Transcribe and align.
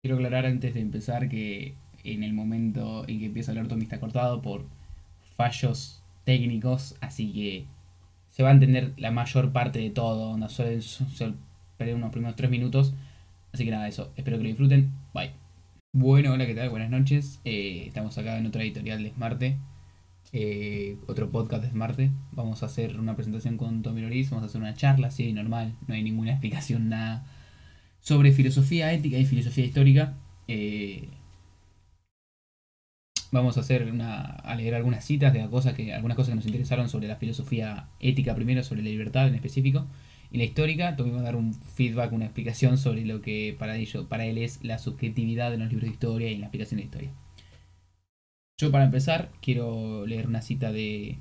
Quiero 0.00 0.14
aclarar 0.14 0.46
antes 0.46 0.74
de 0.74 0.80
empezar 0.80 1.28
que 1.28 1.74
en 2.04 2.22
el 2.22 2.32
momento 2.32 3.04
en 3.08 3.18
que 3.18 3.26
empieza 3.26 3.50
a 3.50 3.52
hablar 3.52 3.66
Tommy 3.66 3.82
está 3.82 3.98
cortado 3.98 4.40
por 4.40 4.64
fallos 5.36 6.04
técnicos, 6.22 6.94
así 7.00 7.32
que 7.32 7.64
se 8.30 8.44
va 8.44 8.50
a 8.50 8.52
entender 8.52 8.94
la 8.96 9.10
mayor 9.10 9.50
parte 9.50 9.80
de 9.80 9.90
todo, 9.90 10.36
no 10.36 10.48
suele, 10.48 10.82
suele 10.82 11.34
perder 11.76 11.96
unos 11.96 12.12
primeros 12.12 12.36
tres 12.36 12.48
minutos. 12.48 12.94
Así 13.52 13.64
que 13.64 13.72
nada, 13.72 13.88
eso, 13.88 14.12
espero 14.14 14.36
que 14.36 14.44
lo 14.44 14.48
disfruten. 14.50 14.92
Bye. 15.12 15.32
Bueno, 15.92 16.32
hola, 16.32 16.46
¿qué 16.46 16.54
tal? 16.54 16.70
Buenas 16.70 16.90
noches. 16.90 17.40
Eh, 17.44 17.84
estamos 17.88 18.16
acá 18.18 18.38
en 18.38 18.46
otra 18.46 18.62
editorial 18.62 19.02
de 19.02 19.10
Smarte, 19.10 19.56
eh, 20.32 20.96
otro 21.08 21.30
podcast 21.30 21.64
de 21.64 21.70
Smarte. 21.70 22.12
Vamos 22.30 22.62
a 22.62 22.66
hacer 22.66 23.00
una 23.00 23.16
presentación 23.16 23.56
con 23.56 23.82
Tommy 23.82 24.02
Loris, 24.02 24.30
vamos 24.30 24.44
a 24.44 24.46
hacer 24.46 24.60
una 24.60 24.74
charla, 24.74 25.08
así, 25.08 25.32
normal, 25.32 25.74
no 25.88 25.94
hay 25.94 26.04
ninguna 26.04 26.30
explicación, 26.30 26.88
nada 26.88 27.26
sobre 28.08 28.32
filosofía 28.32 28.90
ética 28.94 29.18
y 29.18 29.26
filosofía 29.26 29.66
histórica. 29.66 30.14
Eh, 30.48 31.08
vamos 33.30 33.58
a 33.58 33.60
hacer 33.60 33.92
una, 33.92 34.22
a 34.22 34.54
leer 34.54 34.74
algunas 34.74 35.04
citas 35.04 35.34
de 35.34 35.46
cosas 35.50 35.74
que, 35.74 35.92
algunas 35.92 36.16
cosas 36.16 36.30
que 36.30 36.36
nos 36.36 36.46
interesaron 36.46 36.88
sobre 36.88 37.06
la 37.06 37.16
filosofía 37.16 37.90
ética 38.00 38.34
primero, 38.34 38.62
sobre 38.64 38.82
la 38.82 38.88
libertad 38.88 39.28
en 39.28 39.34
específico, 39.34 39.86
y 40.30 40.38
la 40.38 40.44
histórica. 40.44 40.96
Tuvimos 40.96 41.22
dar 41.22 41.36
un 41.36 41.52
feedback, 41.52 42.12
una 42.12 42.24
explicación 42.24 42.78
sobre 42.78 43.04
lo 43.04 43.20
que 43.20 43.54
para, 43.58 43.76
ello, 43.76 44.08
para 44.08 44.24
él 44.24 44.38
es 44.38 44.64
la 44.64 44.78
subjetividad 44.78 45.50
de 45.50 45.58
los 45.58 45.68
libros 45.68 45.84
de 45.84 45.92
historia 45.92 46.30
y 46.30 46.38
la 46.38 46.46
explicación 46.46 46.78
de 46.78 46.84
historia. 46.84 47.10
Yo 48.58 48.72
para 48.72 48.84
empezar 48.86 49.30
quiero 49.42 50.06
leer 50.06 50.26
una 50.28 50.40
cita 50.40 50.72
de 50.72 51.18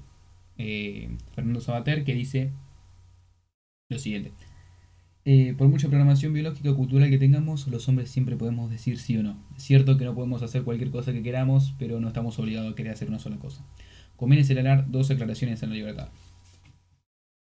eh, 0.57 1.09
Fernando 1.35 1.59
Sabater 1.59 2.05
que 2.05 2.13
dice 2.13 2.51
lo 3.89 3.99
siguiente. 3.99 4.46
Eh, 5.29 5.55
por 5.57 5.67
mucha 5.67 5.89
programación 5.89 6.31
biológica 6.31 6.71
o 6.71 6.77
cultural 6.77 7.09
que 7.09 7.17
tengamos, 7.17 7.67
los 7.67 7.89
hombres 7.89 8.09
siempre 8.09 8.37
podemos 8.37 8.71
decir 8.71 8.97
sí 8.97 9.17
o 9.17 9.23
no. 9.23 9.35
Es 9.57 9.63
cierto 9.63 9.97
que 9.97 10.05
no 10.05 10.15
podemos 10.15 10.41
hacer 10.41 10.63
cualquier 10.63 10.89
cosa 10.89 11.11
que 11.11 11.21
queramos, 11.21 11.75
pero 11.77 11.99
no 11.99 12.07
estamos 12.07 12.39
obligados 12.39 12.71
a 12.71 12.75
querer 12.75 12.93
hacer 12.93 13.09
una 13.09 13.19
sola 13.19 13.35
cosa. 13.35 13.65
Conviene 14.15 14.45
señalar 14.45 14.89
dos 14.89 15.11
aclaraciones 15.11 15.61
en 15.63 15.71
la 15.71 15.75
libertad. 15.75 16.07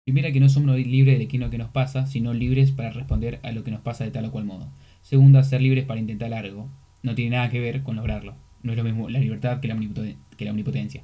Primera, 0.05 0.31
que 0.31 0.41
no 0.41 0.51
somos 0.51 0.77
libres 0.79 1.19
de 1.19 1.39
lo 1.39 1.49
que 1.49 1.57
nos 1.57 1.71
pasa, 1.71 2.05
sino 2.05 2.35
libres 2.35 2.71
para 2.71 2.91
responder 2.91 3.41
a 3.43 3.51
lo 3.51 3.65
que 3.65 3.71
nos 3.71 3.81
pasa 3.81 4.05
de 4.05 4.11
tal 4.11 4.27
o 4.27 4.31
cual 4.31 4.45
modo. 4.45 4.71
Segunda, 5.01 5.43
ser 5.43 5.63
libres 5.63 5.87
para 5.87 6.01
intentar 6.01 6.35
algo. 6.35 6.69
No 7.03 7.15
tiene 7.15 7.37
nada 7.37 7.49
que 7.49 7.61
ver 7.61 7.83
con 7.83 7.97
lograrlo. 7.97 8.35
No 8.63 8.73
es 8.73 8.77
lo 8.77 8.85
mismo 8.85 9.09
la 9.09 9.21
libertad 9.21 9.61
que 9.61 9.69
la, 9.69 10.51
omnipotencia. 10.51 11.03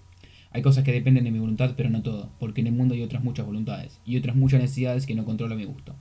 Hay 0.50 0.60
cosas 0.60 0.84
que 0.84 0.92
dependen 0.92 1.24
de 1.24 1.30
mi 1.30 1.38
voluntad, 1.38 1.72
pero 1.74 1.88
no 1.88 2.02
todo, 2.02 2.32
porque 2.38 2.60
en 2.60 2.66
el 2.66 2.74
mundo 2.74 2.92
hay 2.92 3.00
otras 3.00 3.24
muchas 3.24 3.46
voluntades 3.46 3.98
y 4.04 4.18
otras 4.18 4.36
muchas 4.36 4.60
necesidades 4.60 5.06
que 5.06 5.14
no 5.14 5.24
controlo 5.24 5.56
mi 5.56 5.64
gusto. 5.64 5.96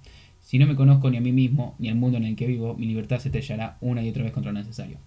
Si 0.45 0.59
no 0.59 0.67
me 0.67 0.75
conozco 0.75 1.09
ni 1.09 1.17
a 1.17 1.21
mí 1.21 1.31
mismo, 1.31 1.75
ni 1.79 1.89
al 1.89 1.95
mundo 1.95 2.19
en 2.19 2.23
el 2.25 2.35
que 2.35 2.45
vivo, 2.45 2.75
mi 2.75 2.85
libertad 2.85 3.17
se 3.17 3.29
estrellará 3.29 3.79
una 3.81 4.03
y 4.03 4.09
otra 4.09 4.21
vez 4.21 4.31
contra 4.31 4.51
lo 4.51 4.59
necesario. 4.59 4.99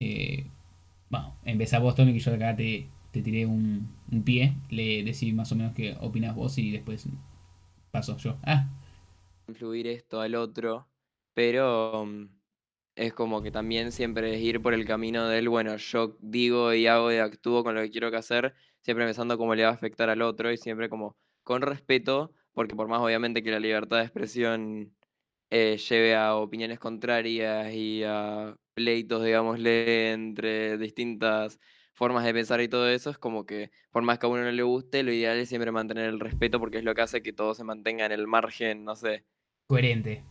Eh, 0.00 0.46
bueno, 1.10 1.36
empezá 1.44 1.80
vos, 1.80 1.94
Tommy, 1.94 2.14
que 2.14 2.18
yo 2.18 2.32
acá 2.32 2.56
te, 2.56 2.88
te 3.10 3.20
tiré 3.20 3.44
un, 3.44 3.94
pie. 4.24 4.54
Le 4.70 5.04
decís 5.04 5.34
más 5.34 5.52
o 5.52 5.56
menos 5.56 5.74
qué 5.74 5.98
opinas 6.00 6.34
vos 6.34 6.56
y 6.56 6.70
después 6.70 7.06
paso 7.90 8.16
yo. 8.16 8.38
Ah. 8.42 8.70
Influir 9.48 9.86
esto 9.86 10.22
al 10.22 10.34
otro, 10.34 10.88
pero 11.34 12.06
mm, 12.06 12.28
es 12.96 13.12
como 13.12 13.42
que 13.42 13.50
también 13.50 13.92
siempre 13.92 14.34
es 14.34 14.40
ir 14.40 14.62
por 14.62 14.72
el 14.72 14.86
camino 14.86 15.28
del, 15.28 15.50
bueno, 15.50 15.76
yo 15.76 16.16
digo 16.20 16.72
y 16.72 16.86
hago 16.86 17.12
y 17.12 17.18
actúo 17.18 17.62
con 17.62 17.74
lo 17.74 17.82
que 17.82 17.90
quiero 17.90 18.10
que 18.10 18.16
hacer, 18.16 18.54
siempre 18.80 19.04
pensando 19.04 19.36
cómo 19.36 19.54
le 19.54 19.64
va 19.64 19.68
a 19.68 19.74
afectar 19.74 20.08
al 20.08 20.22
otro 20.22 20.50
y 20.50 20.56
siempre 20.56 20.88
como 20.88 21.18
con 21.42 21.60
respeto 21.60 22.32
porque 22.52 22.76
por 22.76 22.88
más 22.88 23.00
obviamente 23.00 23.42
que 23.42 23.50
la 23.50 23.60
libertad 23.60 23.98
de 23.98 24.04
expresión 24.04 24.94
eh, 25.50 25.76
lleve 25.76 26.14
a 26.14 26.36
opiniones 26.36 26.78
contrarias 26.78 27.72
y 27.74 28.02
a 28.04 28.56
pleitos, 28.74 29.24
digámosle, 29.24 30.12
entre 30.12 30.78
distintas 30.78 31.60
formas 31.94 32.24
de 32.24 32.32
pensar 32.32 32.60
y 32.60 32.68
todo 32.68 32.88
eso, 32.88 33.10
es 33.10 33.18
como 33.18 33.44
que 33.44 33.70
por 33.90 34.02
más 34.02 34.18
que 34.18 34.26
a 34.26 34.28
uno 34.30 34.42
no 34.42 34.50
le 34.50 34.62
guste, 34.62 35.02
lo 35.02 35.12
ideal 35.12 35.38
es 35.38 35.48
siempre 35.48 35.70
mantener 35.72 36.08
el 36.08 36.20
respeto 36.20 36.58
porque 36.58 36.78
es 36.78 36.84
lo 36.84 36.94
que 36.94 37.02
hace 37.02 37.22
que 37.22 37.32
todo 37.32 37.54
se 37.54 37.64
mantenga 37.64 38.06
en 38.06 38.12
el 38.12 38.26
margen, 38.26 38.84
no 38.84 38.96
sé. 38.96 39.24
Coherente. 39.66 40.24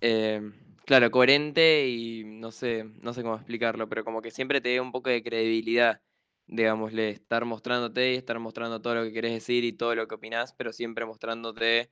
Em, 0.00 0.52
claro, 0.84 1.10
coherente 1.10 1.88
y 1.88 2.24
no 2.24 2.50
sé, 2.50 2.84
no 3.02 3.12
sé 3.12 3.22
cómo 3.22 3.36
explicarlo, 3.36 3.88
pero 3.88 4.04
como 4.04 4.22
que 4.22 4.30
siempre 4.30 4.60
te 4.60 4.68
dé 4.70 4.80
un 4.80 4.92
poco 4.92 5.10
de 5.10 5.22
credibilidad 5.22 6.00
digámosle, 6.48 7.10
estar 7.10 7.44
mostrándote 7.44 8.12
y 8.14 8.16
estar 8.16 8.38
mostrando 8.38 8.80
todo 8.80 8.96
lo 8.96 9.04
que 9.04 9.12
querés 9.12 9.32
decir 9.32 9.64
y 9.64 9.72
todo 9.72 9.94
lo 9.94 10.08
que 10.08 10.14
opinás, 10.16 10.52
pero 10.54 10.72
siempre 10.72 11.06
mostrándote 11.06 11.90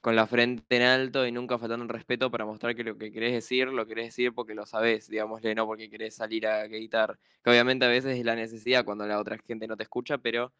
con 0.00 0.16
la 0.16 0.26
frente 0.26 0.76
en 0.76 0.82
alto 0.82 1.26
y 1.26 1.32
nunca 1.32 1.58
faltando 1.58 1.84
un 1.84 1.88
respeto 1.88 2.30
para 2.30 2.46
mostrar 2.46 2.74
que 2.74 2.84
lo 2.84 2.96
que 2.96 3.12
querés 3.12 3.32
decir, 3.32 3.68
lo 3.68 3.86
querés 3.86 4.06
decir 4.06 4.32
porque 4.32 4.54
lo 4.54 4.64
sabés, 4.64 5.08
digámosle, 5.08 5.54
no 5.54 5.66
porque 5.66 5.90
querés 5.90 6.14
salir 6.14 6.46
a 6.46 6.66
gritar. 6.66 7.18
Que 7.42 7.50
obviamente 7.50 7.84
a 7.84 7.88
veces 7.88 8.18
es 8.18 8.24
la 8.24 8.36
necesidad 8.36 8.84
cuando 8.84 9.06
la 9.06 9.18
otra 9.18 9.38
gente 9.46 9.66
no 9.66 9.76
te 9.76 9.82
escucha, 9.82 10.18
pero 10.18 10.52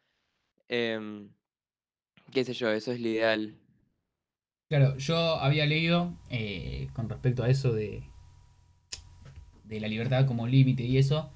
em, 0.69 1.31
qué 2.33 2.45
sé 2.45 2.53
yo, 2.53 2.71
eso 2.71 2.93
es 2.93 3.01
lo 3.01 3.09
ideal. 3.09 3.57
Claro, 4.69 4.97
yo 4.99 5.17
había 5.17 5.65
leído 5.65 6.13
eh, 6.29 6.89
con 6.93 7.09
respecto 7.09 7.43
a 7.43 7.49
eso 7.49 7.73
de, 7.73 8.03
de 9.65 9.81
la 9.81 9.89
libertad 9.89 10.27
como 10.27 10.47
límite 10.47 10.83
y 10.83 10.99
eso, 10.99 11.33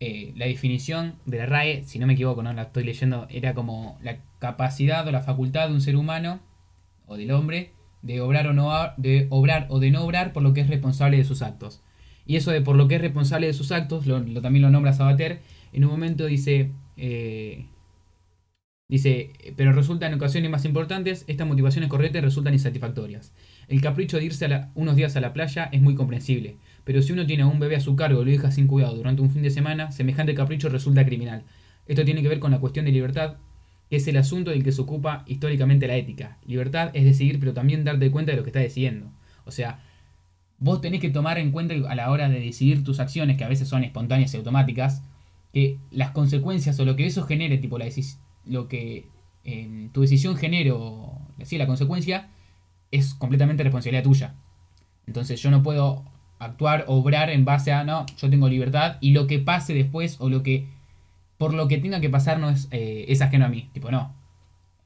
eh, 0.00 0.32
la 0.34 0.46
definición 0.46 1.16
de 1.26 1.38
la 1.38 1.46
RAE, 1.46 1.84
si 1.84 1.98
no 1.98 2.06
me 2.06 2.14
equivoco, 2.14 2.42
no 2.42 2.52
la 2.54 2.62
estoy 2.62 2.84
leyendo, 2.84 3.26
era 3.28 3.52
como 3.52 3.98
la 4.02 4.18
capacidad 4.38 5.06
o 5.06 5.12
la 5.12 5.20
facultad 5.20 5.68
de 5.68 5.74
un 5.74 5.82
ser 5.82 5.96
humano 5.96 6.40
o 7.06 7.18
del 7.18 7.30
hombre 7.32 7.72
de 8.00 8.22
obrar 8.22 8.46
o 8.46 8.54
no 8.54 8.72
de 8.96 9.26
obrar 9.28 9.66
o 9.68 9.78
de 9.78 9.90
no 9.90 10.02
obrar 10.02 10.32
por 10.32 10.42
lo 10.42 10.54
que 10.54 10.62
es 10.62 10.68
responsable 10.68 11.18
de 11.18 11.24
sus 11.24 11.42
actos. 11.42 11.82
Y 12.26 12.36
eso 12.36 12.50
de 12.50 12.62
por 12.62 12.76
lo 12.76 12.88
que 12.88 12.94
es 12.94 13.00
responsable 13.00 13.46
de 13.46 13.52
sus 13.52 13.72
actos, 13.72 14.06
lo, 14.06 14.22
también 14.40 14.62
lo 14.62 14.70
nombra 14.70 14.92
Sabater, 14.92 15.40
en 15.72 15.84
un 15.84 15.90
momento 15.90 16.26
dice, 16.26 16.70
eh, 16.96 17.66
dice, 18.88 19.32
pero 19.56 19.72
resulta 19.72 20.06
en 20.06 20.14
ocasiones 20.14 20.50
más 20.50 20.64
importantes, 20.64 21.24
estas 21.26 21.46
motivaciones 21.46 21.90
correctas 21.90 22.22
resultan 22.22 22.54
insatisfactorias. 22.54 23.34
El 23.68 23.80
capricho 23.80 24.16
de 24.16 24.24
irse 24.24 24.48
unos 24.74 24.96
días 24.96 25.16
a 25.16 25.20
la 25.20 25.32
playa 25.32 25.68
es 25.72 25.82
muy 25.82 25.94
comprensible, 25.94 26.56
pero 26.90 27.02
si 27.02 27.12
uno 27.12 27.24
tiene 27.24 27.44
a 27.44 27.46
un 27.46 27.60
bebé 27.60 27.76
a 27.76 27.80
su 27.80 27.94
cargo 27.94 28.22
y 28.22 28.24
lo 28.24 28.30
deja 28.32 28.50
sin 28.50 28.66
cuidado 28.66 28.96
durante 28.96 29.22
un 29.22 29.30
fin 29.30 29.42
de 29.42 29.50
semana, 29.50 29.92
semejante 29.92 30.34
capricho 30.34 30.68
resulta 30.68 31.06
criminal. 31.06 31.44
Esto 31.86 32.04
tiene 32.04 32.20
que 32.20 32.26
ver 32.26 32.40
con 32.40 32.50
la 32.50 32.58
cuestión 32.58 32.84
de 32.84 32.90
libertad, 32.90 33.36
que 33.88 33.94
es 33.94 34.08
el 34.08 34.16
asunto 34.16 34.50
del 34.50 34.64
que 34.64 34.72
se 34.72 34.82
ocupa 34.82 35.22
históricamente 35.28 35.86
la 35.86 35.94
ética. 35.94 36.38
Libertad 36.44 36.90
es 36.94 37.04
decidir, 37.04 37.38
pero 37.38 37.54
también 37.54 37.84
darte 37.84 38.10
cuenta 38.10 38.32
de 38.32 38.38
lo 38.38 38.42
que 38.42 38.48
estás 38.48 38.64
decidiendo. 38.64 39.12
O 39.44 39.52
sea, 39.52 39.84
vos 40.58 40.80
tenés 40.80 41.00
que 41.00 41.10
tomar 41.10 41.38
en 41.38 41.52
cuenta 41.52 41.76
a 41.88 41.94
la 41.94 42.10
hora 42.10 42.28
de 42.28 42.40
decidir 42.40 42.82
tus 42.82 42.98
acciones, 42.98 43.36
que 43.36 43.44
a 43.44 43.48
veces 43.48 43.68
son 43.68 43.84
espontáneas 43.84 44.34
y 44.34 44.38
automáticas, 44.38 45.04
que 45.52 45.78
las 45.92 46.10
consecuencias 46.10 46.80
o 46.80 46.84
lo 46.84 46.96
que 46.96 47.06
eso 47.06 47.22
genere, 47.22 47.58
tipo 47.58 47.78
la 47.78 47.86
lo 48.46 48.66
que 48.66 49.06
em, 49.44 49.90
tu 49.90 50.00
decisión 50.00 50.36
genere 50.36 50.72
o 50.72 51.20
la 51.52 51.66
consecuencia, 51.68 52.30
es 52.90 53.14
completamente 53.14 53.62
responsabilidad 53.62 54.02
tuya. 54.02 54.34
Entonces 55.06 55.40
yo 55.40 55.52
no 55.52 55.62
puedo 55.62 56.09
actuar, 56.40 56.84
obrar 56.88 57.30
en 57.30 57.44
base 57.44 57.70
a, 57.70 57.84
no, 57.84 58.06
yo 58.18 58.28
tengo 58.28 58.48
libertad 58.48 58.96
y 59.00 59.12
lo 59.12 59.28
que 59.28 59.38
pase 59.38 59.74
después 59.74 60.16
o 60.18 60.28
lo 60.28 60.42
que, 60.42 60.66
por 61.38 61.54
lo 61.54 61.68
que 61.68 61.78
tenga 61.78 62.00
que 62.00 62.10
pasar 62.10 62.40
no 62.40 62.50
es, 62.50 62.66
eh, 62.72 63.04
es 63.08 63.22
ajeno 63.22 63.44
a 63.44 63.48
mí. 63.48 63.68
Tipo, 63.72 63.92
no. 63.92 64.12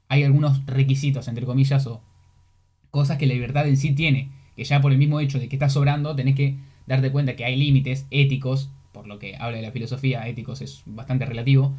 Hay 0.07 0.23
algunos 0.23 0.63
requisitos, 0.67 1.27
entre 1.27 1.45
comillas, 1.45 1.87
o 1.87 2.01
cosas 2.91 3.17
que 3.17 3.25
la 3.25 3.33
libertad 3.33 3.67
en 3.67 3.77
sí 3.77 3.93
tiene, 3.93 4.29
que 4.55 4.65
ya 4.65 4.81
por 4.81 4.91
el 4.91 4.97
mismo 4.97 5.19
hecho 5.19 5.39
de 5.39 5.49
que 5.49 5.55
estás 5.55 5.75
obrando, 5.75 6.15
tenés 6.15 6.35
que 6.35 6.57
darte 6.85 7.11
cuenta 7.11 7.35
que 7.35 7.45
hay 7.45 7.55
límites 7.55 8.05
éticos, 8.11 8.69
por 8.91 9.07
lo 9.07 9.17
que 9.17 9.35
habla 9.37 9.57
de 9.57 9.63
la 9.63 9.71
filosofía, 9.71 10.27
éticos 10.27 10.61
es 10.61 10.83
bastante 10.85 11.25
relativo, 11.25 11.73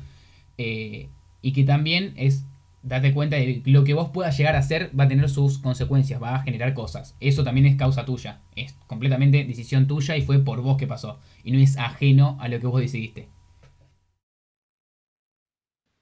eh, 0.58 1.08
y 1.42 1.52
que 1.52 1.64
también 1.64 2.14
es 2.16 2.44
date 2.86 3.12
cuenta 3.12 3.36
de 3.36 3.62
lo 3.66 3.82
que 3.84 3.94
vos 3.94 4.10
puedas 4.14 4.36
llegar 4.38 4.54
a 4.54 4.60
hacer 4.60 4.90
va 4.98 5.04
a 5.04 5.08
tener 5.08 5.28
sus 5.28 5.58
consecuencias, 5.58 6.22
va 6.22 6.36
a 6.36 6.42
generar 6.42 6.72
cosas. 6.72 7.16
Eso 7.20 7.42
también 7.42 7.66
es 7.66 7.76
causa 7.76 8.04
tuya. 8.04 8.42
Es 8.54 8.74
completamente 8.86 9.44
decisión 9.44 9.86
tuya 9.88 10.16
y 10.16 10.22
fue 10.22 10.38
por 10.38 10.60
vos 10.62 10.76
que 10.76 10.86
pasó. 10.86 11.20
Y 11.42 11.50
no 11.50 11.58
es 11.58 11.76
ajeno 11.78 12.38
a 12.40 12.48
lo 12.48 12.60
que 12.60 12.66
vos 12.66 12.80
decidiste. 12.80 13.28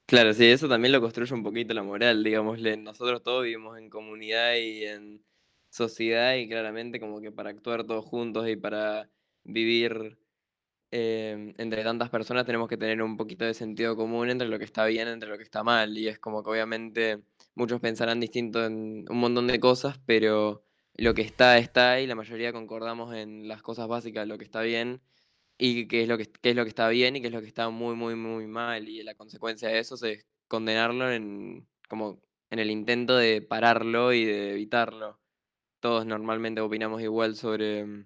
Claro, 0.07 0.33
sí, 0.33 0.45
eso 0.45 0.69
también 0.69 0.91
lo 0.91 1.01
construye 1.01 1.33
un 1.33 1.41
poquito 1.41 1.73
la 1.73 1.81
moral, 1.81 2.23
digámosle. 2.23 2.77
Nosotros 2.77 3.23
todos 3.23 3.43
vivimos 3.43 3.79
en 3.79 3.89
comunidad 3.89 4.55
y 4.55 4.85
en 4.85 5.23
sociedad 5.69 6.35
y 6.35 6.47
claramente 6.47 6.99
como 6.99 7.19
que 7.19 7.31
para 7.31 7.49
actuar 7.49 7.83
todos 7.85 8.05
juntos 8.05 8.47
y 8.47 8.55
para 8.55 9.09
vivir 9.43 10.19
Em, 10.97 11.53
entre 11.57 11.83
tantas 11.83 12.09
personas 12.09 12.45
tenemos 12.45 12.69
que 12.69 12.77
tener 12.77 13.01
un 13.01 13.17
poquito 13.17 13.43
de 13.43 13.53
sentido 13.53 13.97
común 13.97 14.29
entre 14.29 14.47
lo 14.47 14.57
que 14.57 14.63
está 14.63 14.85
bien, 14.85 15.09
entre 15.09 15.27
lo 15.27 15.35
que 15.37 15.43
está 15.43 15.61
mal. 15.61 15.97
Y 15.97 16.07
es 16.07 16.19
como 16.19 16.41
que 16.41 16.49
obviamente 16.51 17.21
muchos 17.53 17.81
pensarán 17.81 18.21
distinto 18.21 18.63
en 18.65 19.05
un 19.09 19.17
montón 19.17 19.47
de 19.47 19.59
cosas, 19.59 19.99
pero 20.05 20.63
lo 20.95 21.13
que 21.13 21.21
está, 21.21 21.57
está 21.57 21.99
y 21.99 22.07
la 22.07 22.15
mayoría 22.15 22.53
concordamos 22.53 23.13
en 23.13 23.49
las 23.49 23.61
cosas 23.61 23.89
básicas, 23.89 24.25
lo 24.25 24.37
que 24.37 24.45
está 24.45 24.61
bien 24.61 25.01
y 25.57 25.87
qué 25.89 26.03
es 26.03 26.07
lo 26.07 26.17
que, 26.17 26.27
qué 26.27 26.51
es 26.51 26.55
lo 26.55 26.63
que 26.63 26.69
está 26.69 26.87
bien 26.87 27.17
y 27.17 27.21
qué 27.21 27.27
es 27.27 27.33
lo 27.33 27.41
que 27.41 27.47
está 27.47 27.69
muy, 27.69 27.95
muy, 27.95 28.15
muy 28.15 28.47
mal. 28.47 28.87
Y 28.87 29.03
la 29.03 29.15
consecuencia 29.15 29.67
de 29.69 29.79
eso 29.79 29.95
es 30.05 30.25
condenarlo 30.47 31.11
en, 31.11 31.67
como 31.89 32.21
en 32.51 32.59
el 32.59 32.71
intento 32.71 33.17
de 33.17 33.41
pararlo 33.41 34.13
y 34.13 34.23
de 34.25 34.51
evitarlo. 34.53 35.19
Todos 35.81 36.05
normalmente 36.05 36.61
opinamos 36.61 37.01
igual 37.01 37.35
sobre 37.35 38.05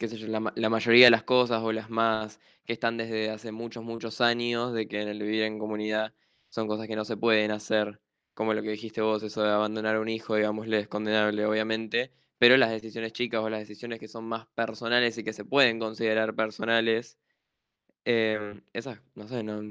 qué 0.00 0.08
sé 0.08 0.16
yo, 0.16 0.28
la, 0.28 0.70
mayoría 0.70 1.04
de 1.04 1.10
las 1.10 1.24
cosas 1.24 1.62
o 1.62 1.72
las 1.72 1.90
más 1.90 2.40
que 2.64 2.72
están 2.72 2.96
desde 2.96 3.28
hace 3.30 3.52
muchos, 3.52 3.84
muchos 3.84 4.22
años, 4.22 4.72
de 4.72 4.88
que 4.88 5.02
en 5.02 5.08
el 5.08 5.22
vivir 5.22 5.42
en 5.42 5.58
comunidad 5.58 6.14
son 6.48 6.66
cosas 6.66 6.86
que 6.86 6.96
no 6.96 7.04
se 7.04 7.18
pueden 7.18 7.50
hacer, 7.50 8.00
como 8.32 8.54
lo 8.54 8.62
que 8.62 8.70
dijiste 8.70 9.02
vos, 9.02 9.22
eso 9.22 9.42
de 9.42 9.50
abandonar 9.50 9.96
a 9.96 10.00
un 10.00 10.08
hijo, 10.08 10.36
digámosle, 10.36 10.80
es 10.80 10.88
condenable, 10.88 11.44
obviamente, 11.44 12.12
pero 12.38 12.56
las 12.56 12.70
decisiones 12.70 13.12
chicas 13.12 13.42
o 13.42 13.50
las 13.50 13.60
decisiones 13.60 14.00
que 14.00 14.08
son 14.08 14.24
más 14.24 14.46
personales 14.54 15.18
y 15.18 15.22
que 15.22 15.34
se 15.34 15.44
pueden 15.44 15.78
considerar 15.78 16.34
personales, 16.34 17.18
em, 18.06 18.62
esas, 18.72 19.02
no 19.14 19.28
sé, 19.28 19.42
no, 19.42 19.62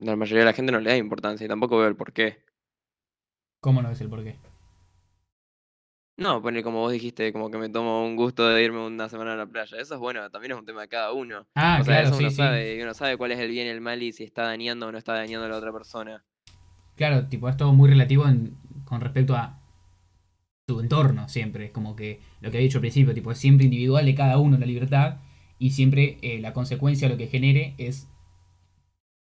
la 0.00 0.16
mayoría 0.16 0.40
de 0.40 0.46
la 0.46 0.54
gente 0.54 0.72
no 0.72 0.80
le 0.80 0.90
da 0.90 0.96
importancia 0.96 1.44
y 1.44 1.48
tampoco 1.48 1.78
veo 1.78 1.86
el 1.86 1.94
por 1.94 2.12
qué. 2.12 2.44
¿Cómo 3.60 3.80
no 3.80 3.92
es 3.92 4.00
el 4.00 4.08
porqué? 4.08 4.40
No, 6.22 6.40
poner 6.40 6.62
como 6.62 6.78
vos 6.80 6.92
dijiste, 6.92 7.32
como 7.32 7.50
que 7.50 7.58
me 7.58 7.68
tomo 7.68 8.04
un 8.04 8.16
gusto 8.16 8.46
de 8.48 8.62
irme 8.62 8.78
una 8.86 9.08
semana 9.08 9.32
a 9.34 9.36
la 9.36 9.46
playa. 9.46 9.76
Eso 9.78 9.94
es 9.94 10.00
bueno, 10.00 10.28
también 10.30 10.52
es 10.52 10.58
un 10.58 10.64
tema 10.64 10.82
de 10.82 10.88
cada 10.88 11.12
uno. 11.12 11.46
Ah, 11.54 11.78
O 11.80 11.84
sea, 11.84 11.94
claro, 12.00 12.08
eso 12.08 12.16
sí, 12.16 12.22
uno 12.22 12.30
sí. 12.30 12.36
sabe, 12.36 12.76
y 12.76 12.82
uno 12.82 12.94
sabe 12.94 13.16
cuál 13.16 13.32
es 13.32 13.38
el 13.40 13.50
bien 13.50 13.66
y 13.66 13.70
el 13.70 13.80
mal 13.80 14.02
y 14.02 14.12
si 14.12 14.24
está 14.24 14.42
dañando 14.44 14.86
o 14.86 14.92
no 14.92 14.98
está 14.98 15.14
dañando 15.14 15.46
a 15.46 15.48
la 15.48 15.56
otra 15.58 15.72
persona. 15.72 16.24
Claro, 16.96 17.26
tipo, 17.28 17.48
es 17.48 17.56
todo 17.56 17.72
muy 17.72 17.88
relativo 17.88 18.26
en- 18.26 18.56
con 18.84 19.00
respecto 19.00 19.34
a 19.36 19.58
tu 20.66 20.80
entorno 20.80 21.28
siempre. 21.28 21.66
Es 21.66 21.70
como 21.72 21.96
que 21.96 22.20
lo 22.40 22.50
que 22.50 22.58
he 22.58 22.62
dicho 22.62 22.78
al 22.78 22.82
principio, 22.82 23.14
tipo, 23.14 23.32
es 23.32 23.38
siempre 23.38 23.64
individual 23.64 24.04
de 24.04 24.14
cada 24.14 24.38
uno 24.38 24.58
la 24.58 24.66
libertad 24.66 25.16
y 25.58 25.70
siempre 25.70 26.18
eh, 26.22 26.40
la 26.40 26.52
consecuencia, 26.52 27.08
lo 27.08 27.16
que 27.16 27.26
genere 27.28 27.74
es 27.78 28.08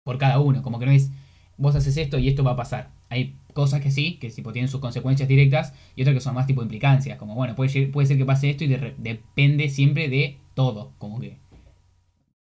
por 0.03 0.17
cada 0.17 0.39
uno. 0.39 0.61
Como 0.61 0.79
que 0.79 0.85
no 0.85 0.91
es 0.91 1.11
vos 1.57 1.75
haces 1.75 1.97
esto 1.97 2.17
y 2.17 2.27
esto 2.27 2.43
va 2.43 2.51
a 2.51 2.55
pasar. 2.55 2.91
Hay 3.09 3.35
cosas 3.53 3.81
que 3.81 3.91
sí, 3.91 4.17
que 4.17 4.29
tipo, 4.29 4.51
tienen 4.51 4.69
sus 4.69 4.81
consecuencias 4.81 5.29
directas 5.29 5.73
y 5.95 6.01
otras 6.01 6.15
que 6.15 6.21
son 6.21 6.35
más 6.35 6.47
tipo 6.47 6.61
implicancias. 6.61 7.17
Como 7.17 7.35
bueno, 7.35 7.55
puede, 7.55 7.87
puede 7.87 8.07
ser 8.07 8.17
que 8.17 8.25
pase 8.25 8.49
esto 8.49 8.63
y 8.63 8.67
depende 8.67 9.69
siempre 9.69 10.09
de 10.09 10.39
todo. 10.53 10.93
Como 10.97 11.19
que 11.19 11.37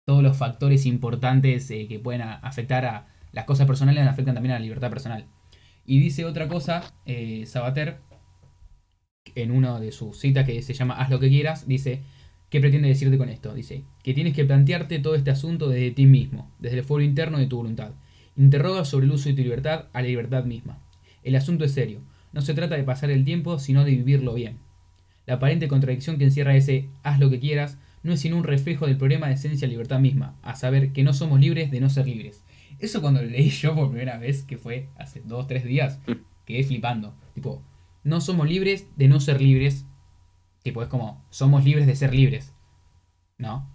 todos 0.05 0.23
los 0.23 0.37
factores 0.37 0.87
importantes 0.87 1.71
eh, 1.71 1.87
que 1.89 1.99
pueden 1.99 2.23
afectar 2.23 2.85
a 2.85 3.07
las 3.33 3.45
cosas 3.45 3.67
personales 3.67 4.07
afectan 4.07 4.35
también 4.35 4.53
a 4.53 4.59
la 4.59 4.65
libertad 4.65 4.91
personal. 4.91 5.27
Y 5.87 5.99
dice 5.99 6.25
otra 6.25 6.49
cosa, 6.49 6.95
eh, 7.05 7.45
Sabater, 7.47 7.99
en 9.35 9.51
una 9.51 9.81
de 9.81 9.93
sus 9.93 10.19
citas 10.19 10.47
que 10.47 10.63
se 10.63 10.75
llama 10.75 10.95
Haz 10.95 11.11
lo 11.11 11.19
que 11.19 11.29
quieras, 11.29 11.67
dice, 11.67 12.03
¿qué 12.49 12.61
pretende 12.61 12.89
decirte 12.89 13.19
con 13.19 13.29
esto? 13.29 13.53
Dice, 13.55 13.85
que 14.03 14.15
tienes 14.15 14.35
que 14.35 14.45
plantearte 14.45 14.99
todo 14.99 15.15
este 15.15 15.31
asunto 15.31 15.69
desde 15.69 15.91
ti 15.91 16.07
mismo, 16.07 16.51
desde 16.59 16.79
el 16.79 16.85
foro 16.85 17.03
interno 17.03 17.39
de 17.39 17.47
tu 17.47 17.57
voluntad. 17.57 17.93
Interroga 18.37 18.85
sobre 18.85 19.07
el 19.07 19.13
uso 19.13 19.29
de 19.29 19.35
tu 19.35 19.43
libertad 19.43 19.87
a 19.93 20.03
la 20.03 20.09
libertad 20.09 20.45
misma. 20.45 20.79
El 21.23 21.37
asunto 21.37 21.65
es 21.65 21.73
serio, 21.73 22.01
no 22.33 22.43
se 22.43 22.55
trata 22.55 22.75
de 22.75 22.83
pasar 22.83 23.11
el 23.11 23.25
tiempo, 23.25 23.59
sino 23.59 23.85
de 23.85 23.93
vivirlo 23.93 24.35
bien. 24.35 24.59
La 25.27 25.35
aparente 25.35 25.69
contradicción 25.69 26.19
que 26.19 26.25
encierra 26.25 26.57
ese 26.57 26.89
haz 27.03 27.19
lo 27.21 27.31
que 27.31 27.41
quieras 27.41 27.79
no 28.03 28.13
es 28.13 28.21
sino 28.21 28.37
un 28.37 28.45
reflejo 28.45 28.87
del 28.87 28.99
problema 28.99 29.29
de 29.29 29.35
esencia 29.35 29.69
libertad 29.69 30.01
misma, 30.01 30.37
a 30.43 30.57
saber 30.57 30.93
que 30.93 31.03
no 31.03 31.15
somos 31.15 31.41
libres 31.41 31.71
de 31.71 31.81
no 31.81 31.89
ser 31.89 32.07
libres. 32.07 32.45
Eso 32.79 33.01
cuando 33.01 33.23
lo 33.23 33.29
leí 33.29 33.49
yo 33.51 33.75
por 33.75 33.89
primera 33.89 34.19
vez, 34.19 34.43
que 34.43 34.59
fue 34.59 34.89
hace 34.97 35.23
dos, 35.25 35.47
tres 35.47 35.65
días, 35.65 36.01
quedé 36.45 36.65
flipando. 36.65 37.15
Tipo, 37.35 37.63
no 38.03 38.21
somos 38.21 38.49
libres 38.49 38.87
de 38.97 39.09
no 39.09 39.21
ser 39.21 39.41
libres. 39.41 39.87
Tipo, 40.63 40.83
es 40.83 40.89
como, 40.89 41.25
somos 41.31 41.65
libres 41.65 41.87
de 41.87 41.97
ser 41.97 42.15
libres. 42.15 42.53
¿No? 43.39 43.74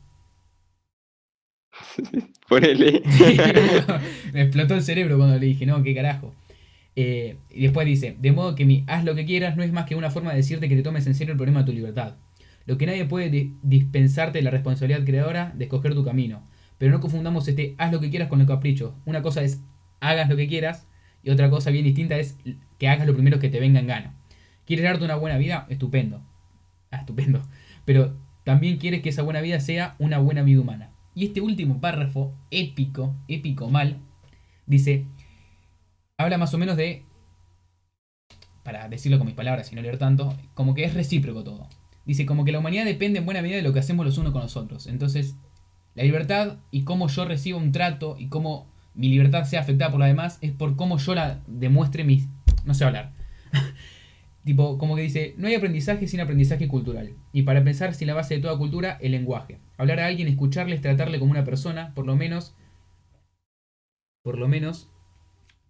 Ponele. 2.50 3.02
Me 4.34 4.42
explotó 4.42 4.76
el 4.76 4.82
cerebro 4.82 5.18
cuando 5.18 5.38
le 5.38 5.46
dije, 5.46 5.66
no, 5.66 5.82
qué 5.84 5.94
carajo. 5.96 6.34
Eh, 6.96 7.38
y 7.50 7.64
después 7.64 7.86
dice, 7.88 8.16
de 8.20 8.32
modo 8.32 8.56
que 8.56 8.66
mi 8.66 8.84
haz 8.88 9.04
lo 9.06 9.16
que 9.16 9.26
quieras 9.26 9.56
no 9.56 9.64
es 9.64 9.72
más 9.72 9.86
que 9.86 9.96
una 9.96 10.10
forma 10.12 10.32
de 10.32 10.38
decirte 10.38 10.68
que 10.68 10.76
te 10.76 10.84
tomes 10.84 11.08
en 11.08 11.16
serio 11.16 11.32
el 11.34 11.38
problema 11.38 11.60
de 11.62 11.66
tu 11.68 11.74
libertad. 11.74 12.16
Lo 12.66 12.78
que 12.78 12.86
nadie 12.86 13.06
puede 13.06 13.30
di- 13.30 13.54
dispensarte 13.64 14.42
la 14.42 14.52
responsabilidad 14.52 15.06
creadora 15.06 15.54
de 15.56 15.66
escoger 15.66 15.94
tu 15.94 16.04
camino. 16.04 16.44
Pero 16.78 16.92
no 16.92 17.00
confundamos 17.00 17.48
este 17.48 17.76
haz 17.78 17.92
lo 17.92 18.00
que 18.00 18.10
quieras 18.10 18.28
con 18.30 18.42
el 18.42 18.48
capricho. 18.48 18.96
Una 19.06 19.22
cosa 19.22 19.42
es 19.44 19.62
hagas 20.00 20.30
lo 20.30 20.36
que 20.36 20.48
quieras 20.48 20.88
y 21.24 21.30
otra 21.30 21.50
cosa 21.50 21.72
bien 21.72 21.86
distinta 21.86 22.18
es 22.18 22.38
que 22.78 22.88
hagas 22.88 23.06
lo 23.08 23.14
primero 23.14 23.40
que 23.40 23.50
te 23.50 23.60
venga 23.60 23.80
en 23.80 23.88
gana. 23.88 24.14
¿Quieres 24.66 24.84
darte 24.86 25.04
una 25.06 25.16
buena 25.16 25.38
vida? 25.38 25.66
Estupendo. 25.70 26.22
Ah, 26.92 26.98
estupendo. 26.98 27.42
Pero 27.86 28.16
también 28.44 28.78
quieres 28.78 29.02
que 29.02 29.10
esa 29.10 29.24
buena 29.24 29.42
vida 29.42 29.60
sea 29.60 29.96
una 30.00 30.20
buena 30.20 30.42
vida 30.44 30.62
humana. 30.62 30.92
Y 31.20 31.26
este 31.26 31.42
último 31.42 31.82
párrafo, 31.82 32.34
épico, 32.50 33.14
épico 33.28 33.70
mal, 33.70 33.98
dice, 34.66 35.06
habla 36.18 36.38
más 36.38 36.54
o 36.54 36.58
menos 36.58 36.78
de, 36.78 37.04
para 38.64 38.88
decirlo 38.88 39.18
con 39.18 39.28
mis 39.28 39.36
palabras 39.36 39.70
y 39.70 39.76
no 39.76 39.82
leer 39.82 39.98
tanto, 39.98 40.34
como 40.54 40.74
que 40.74 40.86
es 40.86 40.94
recíproco 40.94 41.44
todo. 41.44 41.68
Dice, 42.06 42.26
como 42.26 42.46
que 42.46 42.54
la 42.54 42.60
humanidad 42.60 42.86
depende 42.86 43.20
en 43.20 43.26
buena 43.26 43.42
medida 43.42 43.58
de 43.58 43.64
lo 43.64 43.74
que 43.74 43.80
hacemos 43.80 44.06
los 44.06 44.18
unos 44.18 44.32
con 44.32 44.44
los 44.44 44.56
otros. 44.56 44.88
Entonces, 44.88 45.36
la 45.94 46.04
libertad 46.04 46.60
y 46.72 46.84
cómo 46.84 47.10
yo 47.10 47.26
recibo 47.26 47.58
un 47.58 47.74
trato 47.74 48.16
y 48.18 48.30
cómo 48.30 48.72
mi 48.94 49.10
libertad 49.10 49.44
sea 49.44 49.60
afectada 49.60 49.92
por 49.92 50.00
la 50.00 50.06
demás 50.06 50.38
es 50.40 50.54
por 50.54 50.78
cómo 50.78 51.00
yo 51.00 51.16
la 51.16 51.42
demuestre 51.48 52.06
mis... 52.06 52.30
No 52.64 52.74
sé 52.74 52.86
hablar. 52.86 53.12
tipo, 54.46 54.78
como 54.78 54.96
que 54.96 55.02
dice, 55.02 55.36
no 55.38 55.50
hay 55.50 55.56
aprendizaje 55.56 56.08
sin 56.08 56.22
aprendizaje 56.22 56.70
cultural. 56.70 57.14
Y 57.34 57.42
para 57.42 57.62
pensar 57.62 57.94
sin 57.94 58.08
la 58.08 58.14
base 58.14 58.36
de 58.36 58.42
toda 58.42 58.58
cultura, 58.58 58.98
el 59.02 59.12
lenguaje. 59.12 59.60
Hablar 59.80 60.02
a 60.02 60.08
alguien, 60.08 60.28
escucharle, 60.28 60.76
es 60.76 60.82
tratarle 60.82 61.20
como 61.20 61.32
una 61.32 61.46
persona, 61.46 61.94
por 61.96 62.06
lo 62.06 62.18
menos... 62.18 62.54
Por 64.22 64.38
lo 64.38 64.50
menos 64.50 64.90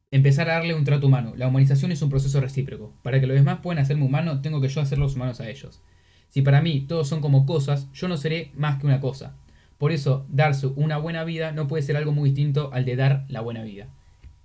empezar 0.10 0.50
a 0.50 0.54
darle 0.54 0.74
un 0.74 0.84
trato 0.84 1.06
humano. 1.06 1.34
La 1.36 1.48
humanización 1.48 1.92
es 1.92 2.02
un 2.02 2.10
proceso 2.10 2.42
recíproco. 2.42 2.92
Para 3.04 3.20
que 3.20 3.28
los 3.28 3.38
demás 3.38 3.60
puedan 3.62 3.78
hacerme 3.78 4.06
humano, 4.06 4.42
tengo 4.42 4.62
que 4.62 4.68
yo 4.68 4.82
hacerlos 4.82 5.16
humanos 5.16 5.40
a 5.42 5.48
ellos. 5.48 5.84
Si 6.30 6.42
para 6.42 6.60
mí 6.60 6.82
todos 6.88 7.08
son 7.08 7.22
como 7.22 7.46
cosas, 7.46 7.88
yo 7.94 8.08
no 8.08 8.18
seré 8.18 8.52
más 8.56 8.80
que 8.80 8.88
una 8.88 9.00
cosa. 9.00 9.36
Por 9.78 9.92
eso, 9.92 10.26
darse 10.28 10.66
una 10.66 10.98
buena 10.98 11.24
vida 11.24 11.52
no 11.52 11.68
puede 11.68 11.84
ser 11.84 11.96
algo 11.96 12.12
muy 12.12 12.32
distinto 12.32 12.72
al 12.74 12.86
de 12.86 12.96
dar 12.96 13.26
la 13.30 13.42
buena 13.42 13.62
vida. 13.62 13.90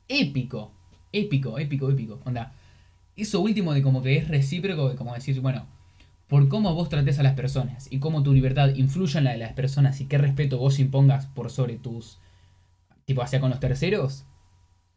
Épico, 0.09 0.73
épico, 1.11 1.59
épico, 1.59 1.91
épico. 1.91 2.21
Onda, 2.27 2.53
eso 3.17 3.41
último 3.41 3.73
de 3.73 3.81
como 3.81 4.03
que 4.03 4.19
es 4.19 4.29
recíproco, 4.29 4.91
de 4.91 4.97
como 4.97 5.15
decir, 5.15 5.41
bueno, 5.41 5.67
por 6.29 6.49
cómo 6.49 6.75
vos 6.75 6.89
trates 6.89 7.19
a 7.19 7.23
las 7.23 7.35
personas 7.35 7.89
y 7.91 7.99
cómo 7.99 8.23
tu 8.23 8.33
libertad 8.33 8.75
influye 8.75 9.19
en 9.19 9.25
la 9.25 9.33
de 9.33 9.39
las 9.39 9.53
personas 9.53 10.01
y 10.01 10.07
qué 10.07 10.19
respeto 10.19 10.59
vos 10.59 10.79
impongas 10.79 11.27
por 11.27 11.51
sobre 11.51 11.77
tus, 11.77 12.19
tipo, 13.05 13.23
hacia 13.23 13.41
con 13.41 13.51
los 13.51 13.61
terceros, 13.61 14.25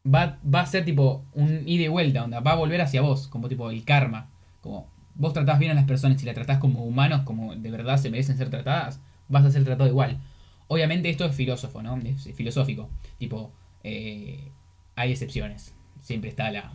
va, 0.06 0.40
va 0.44 0.62
a 0.62 0.66
ser 0.66 0.86
tipo 0.86 1.26
un 1.34 1.64
ida 1.68 1.86
y 1.86 1.88
vuelta, 1.90 2.24
onda, 2.24 2.40
va 2.40 2.52
a 2.52 2.56
volver 2.56 2.82
hacia 2.82 3.02
vos, 3.02 3.28
como 3.28 3.50
tipo 3.50 3.70
el 3.70 3.84
karma. 3.84 4.30
Como 4.62 4.88
vos 5.16 5.34
tratás 5.34 5.60
bien 5.60 5.72
a 5.72 5.76
las 5.76 5.86
personas 5.86 6.22
y 6.22 6.26
las 6.26 6.36
tratás 6.36 6.60
como 6.60 6.84
humanos, 6.86 7.22
como 7.24 7.56
de 7.56 7.72
verdad 7.72 7.98
se 7.98 8.10
merecen 8.10 8.38
ser 8.38 8.50
tratadas, 8.50 9.02
vas 9.28 9.46
a 9.46 9.52
ser 9.52 9.64
tratado 9.64 9.90
igual. 9.90 10.20
Obviamente 10.68 11.10
esto 11.10 11.26
es 11.26 11.36
filósofo, 11.36 11.82
¿no? 11.82 11.98
Es 11.98 12.30
filosófico. 12.36 12.90
Tipo, 13.18 13.52
eh, 13.84 14.52
hay 14.96 15.12
excepciones. 15.12 15.74
Siempre 16.02 16.30
está 16.30 16.52
la, 16.52 16.74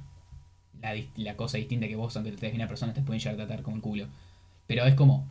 la, 1.16 1.37
cosa 1.37 1.59
distinta 1.59 1.88
que 1.88 1.97
vos, 1.97 2.16
aunque 2.16 2.32
trates 2.32 2.52
bien 2.52 2.62
a 2.62 2.68
personas, 2.68 2.94
te 2.94 3.02
pueden 3.02 3.21
llegar 3.21 3.35
a 3.35 3.47
tratar 3.47 3.62
como 3.62 3.76
el 3.76 3.82
culo. 3.82 4.06
Pero 4.72 4.86
es 4.86 4.94
como, 4.94 5.28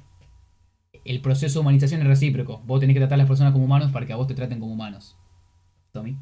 el 1.04 1.20
proceso 1.20 1.58
de 1.58 1.62
humanización 1.62 2.00
es 2.02 2.08
recíproco. 2.08 2.60
Vos 2.60 2.80
tenés 2.80 2.94
que 2.94 3.00
tratar 3.00 3.16
a 3.16 3.18
las 3.18 3.28
personas 3.28 3.54
como 3.54 3.66
humanos 3.66 3.92
para 3.92 4.06
que 4.06 4.14
a 4.14 4.16
vos 4.16 4.28
te 4.28 4.36
traten 4.36 4.60
como 4.60 4.74
humanos. 4.74 5.18
Tommy. 5.92 6.16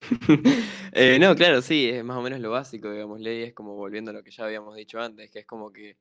Eh, 0.98 1.18
no, 1.18 1.34
claro, 1.36 1.60
sí, 1.60 1.90
es 1.90 2.02
más 2.02 2.16
o 2.16 2.22
menos 2.22 2.40
lo 2.40 2.50
básico, 2.50 2.90
digamos, 2.90 3.20
ley 3.20 3.42
es 3.42 3.52
como 3.52 3.74
volviendo 3.74 4.10
a 4.10 4.14
lo 4.14 4.22
que 4.22 4.30
ya 4.30 4.44
habíamos 4.44 4.74
dicho 4.74 4.98
antes, 4.98 5.30
que 5.30 5.40
es 5.40 5.44
como 5.44 5.70
que 5.70 5.98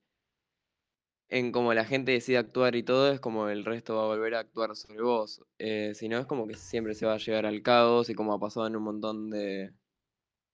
en 1.27 1.51
como 1.51 1.73
la 1.73 1.83
gente 1.83 2.13
decide 2.13 2.37
actuar 2.37 2.77
y 2.77 2.83
todo, 2.83 3.11
es 3.11 3.19
como 3.19 3.49
el 3.49 3.65
resto 3.65 3.97
va 3.97 4.03
a 4.03 4.07
volver 4.07 4.35
a 4.35 4.39
actuar 4.39 4.73
sobre 4.77 5.01
vos. 5.01 5.41
Eh, 5.59 5.91
si 5.95 6.07
no, 6.07 6.17
es 6.19 6.25
como 6.25 6.47
que 6.47 6.53
siempre 6.53 6.93
se 6.93 7.05
va 7.05 7.15
a 7.15 7.17
llegar 7.17 7.45
al 7.45 7.61
caos 7.61 8.09
y 8.09 8.13
como 8.13 8.33
ha 8.33 8.39
pasado 8.39 8.67
en 8.67 8.77
un 8.77 8.83
montón 8.83 9.29
de, 9.29 9.73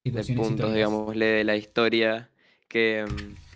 de 0.03 0.33
puntos, 0.33 0.73
digámosle, 0.73 1.25
de 1.27 1.43
la 1.43 1.55
historia, 1.55 2.31
que, 2.67 3.05
mm, 3.05 3.50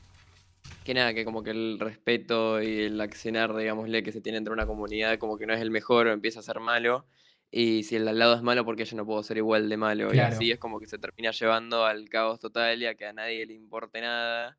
que 0.85 0.93
nada, 0.93 1.13
que 1.13 1.25
como 1.25 1.43
que 1.43 1.51
el 1.51 1.79
respeto 1.79 2.61
y 2.61 2.83
el 2.83 3.01
accionar, 3.01 3.55
digámosle, 3.55 4.03
que 4.03 4.13
se 4.13 4.21
tiene 4.21 4.37
entre 4.37 4.53
una 4.53 4.67
comunidad 4.67 5.19
como 5.19 5.37
que 5.37 5.47
no 5.47 5.53
es 5.53 5.61
el 5.61 5.71
mejor 5.71 6.07
o 6.07 6.13
empieza 6.13 6.39
a 6.39 6.43
ser 6.43 6.61
malo, 6.61 7.07
y 7.51 7.83
si 7.83 7.95
el 7.97 8.05
de 8.05 8.11
al 8.11 8.19
lado 8.19 8.35
es 8.35 8.41
malo, 8.43 8.65
porque 8.65 8.85
yo 8.85 8.97
no 8.97 9.05
puedo 9.05 9.23
ser 9.23 9.37
igual 9.37 9.69
de 9.69 9.77
malo, 9.77 10.13
y 10.13 10.19
así 10.19 10.51
es 10.51 10.59
como 10.59 10.79
que 10.79 10.87
se 10.87 10.99
termina 10.99 11.31
llevando 11.31 11.85
al 11.85 12.09
caos 12.09 12.39
total 12.39 12.81
y 12.81 12.85
a 12.87 12.95
que 12.95 13.05
a 13.05 13.13
nadie 13.13 13.45
le 13.45 13.53
importe 13.53 14.01
nada. 14.01 14.57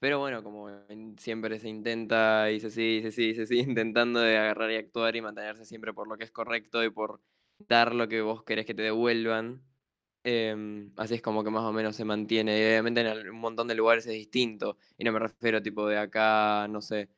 Pero 0.00 0.18
bueno, 0.20 0.42
como 0.44 0.70
siempre 1.18 1.58
se 1.60 1.68
intenta 1.68 2.50
y 2.50 2.60
se 2.60 2.70
sigue, 2.70 2.96
y 2.98 3.02
se 3.02 3.12
sigue, 3.12 3.30
y 3.30 3.34
se 3.34 3.46
sigue 3.46 3.62
intentando 3.70 4.20
de 4.20 4.38
agarrar 4.38 4.70
y 4.72 4.76
actuar 4.76 5.16
y 5.16 5.22
mantenerse 5.22 5.64
siempre 5.64 5.92
por 5.94 6.08
lo 6.08 6.16
que 6.16 6.24
es 6.24 6.30
correcto 6.30 6.84
y 6.84 6.90
por 6.90 7.20
dar 7.68 7.94
lo 7.94 8.08
que 8.08 8.20
vos 8.22 8.44
querés 8.44 8.66
que 8.66 8.74
te 8.74 8.82
devuelvan. 8.82 9.67
Em, 10.30 10.92
así 10.96 11.14
es 11.14 11.22
como 11.22 11.42
que 11.42 11.48
más 11.50 11.64
o 11.64 11.72
menos 11.72 11.96
se 11.96 12.04
mantiene. 12.04 12.58
Y 12.58 12.62
obviamente 12.62 13.00
en 13.00 13.30
un 13.30 13.40
montón 13.40 13.66
de 13.66 13.74
lugares 13.74 14.06
es 14.06 14.12
distinto. 14.12 14.76
Y 14.98 15.04
no 15.04 15.12
me 15.12 15.18
refiero 15.20 15.62
tipo 15.62 15.86
de 15.88 15.96
acá, 15.98 16.66
no 16.68 16.82
sé, 16.82 17.08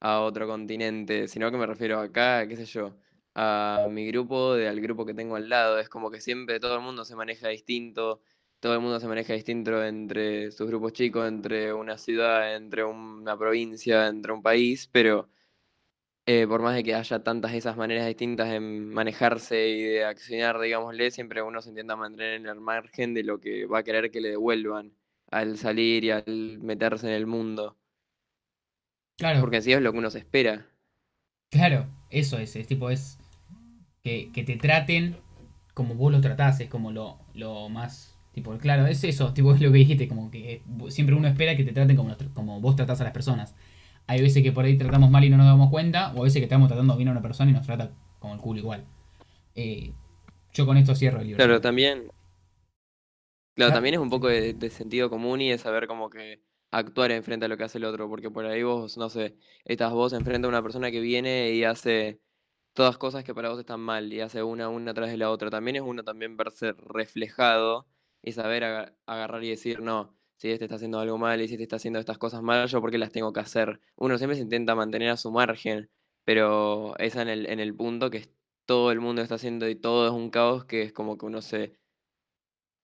a 0.00 0.20
otro 0.20 0.46
continente, 0.46 1.28
sino 1.28 1.50
que 1.50 1.56
me 1.58 1.66
refiero 1.66 2.00
acá, 2.00 2.46
qué 2.48 2.56
sé 2.56 2.66
yo, 2.66 2.96
a 3.34 3.86
mi 3.90 4.06
grupo, 4.08 4.54
de, 4.54 4.68
al 4.68 4.80
grupo 4.80 5.06
que 5.06 5.14
tengo 5.14 5.36
al 5.36 5.48
lado. 5.48 5.78
Es 5.78 5.88
como 5.88 6.10
que 6.10 6.20
siempre 6.20 6.60
todo 6.60 6.74
el 6.76 6.82
mundo 6.82 7.04
se 7.06 7.16
maneja 7.16 7.48
distinto, 7.48 8.20
todo 8.60 8.74
el 8.74 8.80
mundo 8.80 9.00
se 9.00 9.08
maneja 9.08 9.32
distinto 9.34 9.82
entre 9.84 10.50
sus 10.52 10.66
grupos 10.68 10.92
chicos, 10.92 11.26
entre 11.28 11.72
una 11.72 11.96
ciudad, 11.98 12.56
entre 12.56 12.84
una 12.84 13.38
provincia, 13.38 14.06
entre 14.08 14.32
un 14.32 14.42
país, 14.42 14.88
pero 14.92 15.30
eh, 16.42 16.46
por 16.48 16.62
más 16.62 16.74
de 16.74 16.84
que 16.84 16.94
haya 16.94 17.22
tantas 17.22 17.52
esas 17.54 17.76
maneras 17.76 18.06
distintas 18.06 18.48
en 18.52 18.88
manejarse 18.90 19.68
y 19.68 19.82
de 19.84 20.04
accionar, 20.04 20.60
digámosle, 20.60 21.10
siempre 21.10 21.42
uno 21.42 21.62
se 21.62 21.70
intenta 21.70 21.96
mantener 21.96 22.34
en 22.34 22.46
el 22.46 22.60
margen 22.60 23.14
de 23.14 23.22
lo 23.24 23.40
que 23.40 23.66
va 23.66 23.78
a 23.80 23.82
querer 23.84 24.10
que 24.10 24.20
le 24.20 24.30
devuelvan 24.30 24.92
al 25.30 25.58
salir 25.58 26.04
y 26.04 26.10
al 26.10 26.58
meterse 26.60 27.06
en 27.08 27.14
el 27.14 27.26
mundo. 27.26 27.78
Claro, 29.16 29.40
Porque 29.40 29.56
así 29.56 29.72
es 29.72 29.80
lo 29.82 29.90
que 29.92 29.98
uno 29.98 30.08
se 30.10 30.18
espera. 30.20 30.70
claro, 31.50 31.86
eso 32.10 32.38
es, 32.38 32.56
es 32.56 32.66
tipo, 32.66 32.90
es 32.90 33.18
que, 34.04 34.30
que 34.32 34.44
te 34.44 34.56
traten 34.56 35.18
como 35.74 35.94
vos 35.94 36.12
los 36.12 36.22
tratás, 36.22 36.60
es 36.60 36.68
como 36.70 36.92
lo, 36.92 37.18
lo 37.34 37.68
más, 37.68 38.16
tipo, 38.32 38.56
claro, 38.58 38.86
es 38.86 39.04
eso, 39.04 39.34
tipo, 39.34 39.54
es 39.54 39.60
lo 39.60 39.72
que 39.72 39.78
dijiste, 39.78 40.08
como 40.08 40.30
que 40.30 40.62
siempre 40.90 41.16
uno 41.16 41.28
espera 41.28 41.56
que 41.56 41.64
te 41.64 41.72
traten 41.72 41.96
como, 41.96 42.16
como 42.34 42.60
vos 42.60 42.76
tratás 42.76 43.00
a 43.00 43.04
las 43.04 43.14
personas. 43.14 43.54
Hay 44.10 44.20
veces 44.20 44.42
que 44.42 44.50
por 44.50 44.64
ahí 44.64 44.76
tratamos 44.76 45.08
mal 45.08 45.22
y 45.22 45.30
no 45.30 45.36
nos 45.36 45.46
damos 45.46 45.70
cuenta, 45.70 46.12
o 46.16 46.20
a 46.20 46.24
veces 46.24 46.40
que 46.40 46.44
estamos 46.44 46.66
tratando 46.68 46.96
bien 46.96 47.08
a 47.08 47.12
una 47.12 47.22
persona 47.22 47.50
y 47.50 47.54
nos 47.54 47.64
trata 47.64 47.92
como 48.18 48.34
el 48.34 48.40
culo 48.40 48.58
igual. 48.58 48.84
Eh, 49.54 49.92
yo 50.52 50.66
con 50.66 50.76
esto 50.76 50.96
cierro 50.96 51.20
el 51.20 51.28
libro. 51.28 51.36
Claro, 51.36 51.60
también, 51.60 51.98
claro, 51.98 52.14
Claro, 53.54 53.72
también 53.72 53.94
es 53.94 54.00
un 54.00 54.10
poco 54.10 54.28
de, 54.28 54.52
de 54.54 54.70
sentido 54.70 55.10
común 55.10 55.40
y 55.40 55.50
de 55.50 55.58
saber 55.58 55.86
como 55.86 56.10
que 56.10 56.42
actuar 56.72 57.12
en 57.12 57.22
frente 57.22 57.46
a 57.46 57.48
lo 57.48 57.56
que 57.56 57.64
hace 57.64 57.78
el 57.78 57.84
otro, 57.84 58.08
porque 58.08 58.30
por 58.30 58.46
ahí 58.46 58.62
vos, 58.62 58.96
no 58.96 59.08
sé, 59.10 59.36
estás 59.64 59.92
vos 59.92 60.12
enfrente 60.12 60.46
a 60.46 60.48
una 60.48 60.62
persona 60.62 60.90
que 60.90 61.00
viene 61.00 61.52
y 61.52 61.64
hace 61.64 62.20
todas 62.74 62.98
cosas 62.98 63.24
que 63.24 63.34
para 63.34 63.50
vos 63.50 63.58
están 63.60 63.80
mal 63.80 64.12
y 64.12 64.20
hace 64.20 64.42
una 64.42 64.68
una 64.68 64.94
tras 64.94 65.10
de 65.10 65.16
la 65.18 65.30
otra. 65.30 65.50
También 65.50 65.76
es 65.76 65.82
uno 65.82 66.04
también 66.04 66.36
verse 66.36 66.72
reflejado 66.74 67.86
y 68.22 68.32
saber 68.32 68.64
aga- 68.64 68.96
agarrar 69.06 69.44
y 69.44 69.50
decir, 69.50 69.80
no, 69.82 70.16
si 70.40 70.50
este 70.50 70.64
está 70.66 70.76
haciendo 70.76 70.98
algo 71.00 71.18
mal 71.18 71.40
y 71.42 71.48
si 71.48 71.54
este 71.54 71.64
está 71.64 71.76
haciendo 71.76 72.00
estas 72.00 72.18
cosas 72.18 72.42
mal, 72.42 72.68
yo 72.68 72.80
por 72.80 72.90
qué 72.90 72.98
las 72.98 73.12
tengo 73.12 73.32
que 73.32 73.40
hacer. 73.40 73.80
Uno 73.96 74.18
siempre 74.18 74.36
se 74.36 74.42
intenta 74.42 74.74
mantener 74.74 75.10
a 75.10 75.16
su 75.18 75.30
margen, 75.32 75.90
pero 76.24 76.96
es 76.98 77.16
en 77.16 77.28
el, 77.28 77.46
en 77.50 77.60
el 77.60 77.76
punto 77.76 78.10
que 78.10 78.28
todo 78.66 78.92
el 78.92 79.00
mundo 79.00 79.22
está 79.22 79.36
haciendo 79.36 79.68
y 79.68 79.76
todo 79.76 80.06
es 80.08 80.12
un 80.12 80.30
caos 80.30 80.64
que 80.64 80.82
es 80.82 80.92
como 80.92 81.18
que 81.18 81.26
uno 81.26 81.42
se 81.42 81.78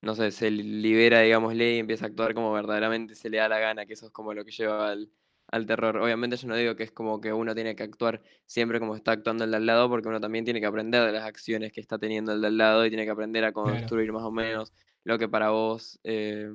no 0.03 0.15
sé, 0.15 0.31
se 0.31 0.51
libera, 0.51 1.21
digámosle, 1.21 1.77
y 1.77 1.79
empieza 1.79 2.05
a 2.07 2.09
actuar 2.09 2.35
como 2.35 2.53
verdaderamente 2.53 3.15
se 3.15 3.29
le 3.31 3.39
da 3.39 3.49
la 3.49 3.59
gana, 3.59 3.87
que 3.87 3.95
eso 3.95 4.07
es 4.07 4.13
como 4.13 4.35
lo 4.35 4.45
que 4.45 4.53
lleva 4.53 4.91
al, 4.91 5.11
al 5.49 5.67
terror. 5.67 5.97
Obviamente 5.99 6.37
yo 6.37 6.49
no 6.49 6.57
digo 6.57 6.77
que 6.77 6.85
es 6.85 6.93
como 6.93 7.21
que 7.21 7.33
uno 7.33 7.55
tiene 7.55 7.75
que 7.77 7.83
actuar 7.83 8.23
siempre 8.47 8.79
como 8.79 8.95
está 8.97 9.13
actuando 9.13 9.45
el 9.45 9.51
de 9.51 9.57
al 9.59 9.67
lado, 9.67 9.89
porque 9.89 10.09
uno 10.09 10.21
también 10.21 10.45
tiene 10.45 10.61
que 10.61 10.67
aprender 10.67 11.05
de 11.05 11.13
las 11.13 11.25
acciones 11.25 11.73
que 11.73 11.81
está 11.81 11.99
teniendo 11.99 12.33
el 12.33 12.41
de 12.41 12.47
al 12.49 12.59
lado 12.59 12.87
y 12.87 12.91
tiene 12.91 13.05
que 13.05 13.11
aprender 13.11 13.45
a 13.45 13.53
Claro, 13.63 13.93
construir 13.93 14.13
más 14.13 14.23
o 14.23 14.31
menos 14.31 14.73
lo 15.05 15.19
que 15.19 15.29
para 15.29 15.51
vos, 15.51 15.99
eh, 16.05 16.51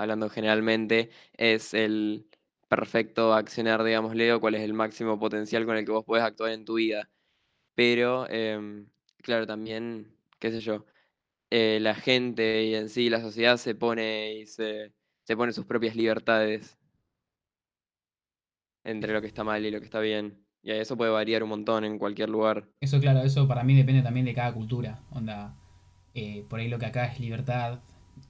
hablando 0.00 0.28
generalmente, 0.30 1.10
es 1.36 1.74
el 1.74 2.26
perfecto 2.68 3.34
accionar, 3.34 3.82
digámosle, 3.84 4.32
o 4.32 4.40
cuál 4.40 4.54
es 4.54 4.62
el 4.62 4.74
máximo 4.74 5.18
potencial 5.18 5.66
con 5.66 5.76
el 5.76 5.84
que 5.84 5.92
vos 5.92 6.04
podés 6.04 6.24
actuar 6.24 6.52
en 6.52 6.64
tu 6.64 6.74
vida. 6.74 7.10
Pero, 7.74 8.28
em, 8.30 8.88
claro, 9.22 9.46
también, 9.46 10.14
qué 10.38 10.50
sé 10.52 10.60
yo 10.60 10.86
eh, 11.50 11.78
la 11.80 11.94
gente 11.94 12.64
y 12.64 12.74
en 12.76 12.88
sí 12.88 13.10
la 13.10 13.20
sociedad 13.20 13.56
se 13.56 13.74
pone 13.74 14.34
y 14.34 14.46
se, 14.46 14.92
se 15.24 15.36
pone 15.36 15.52
sus 15.52 15.66
propias 15.66 15.96
libertades 15.96 16.78
entre 18.84 19.12
lo 19.12 19.20
que 19.20 19.26
está 19.26 19.44
mal 19.44 19.64
y 19.64 19.70
lo 19.70 19.78
que 19.80 19.84
está 19.84 20.00
bien. 20.00 20.44
Y 20.62 20.70
eso 20.72 20.96
puede 20.96 21.10
variar 21.10 21.42
un 21.42 21.48
montón 21.48 21.84
en 21.84 21.98
cualquier 21.98 22.28
lugar. 22.28 22.68
eso 22.80 23.00
claro, 23.00 23.20
eso 23.22 23.48
para 23.48 23.64
mí 23.64 23.74
depende 23.74 24.02
también 24.02 24.26
de 24.26 24.34
cada 24.34 24.52
cultura. 24.52 25.02
Onda, 25.10 25.56
eh, 26.14 26.44
por 26.48 26.60
ahí 26.60 26.68
lo 26.68 26.78
que 26.78 26.86
acá 26.86 27.06
es 27.06 27.18
libertad. 27.18 27.80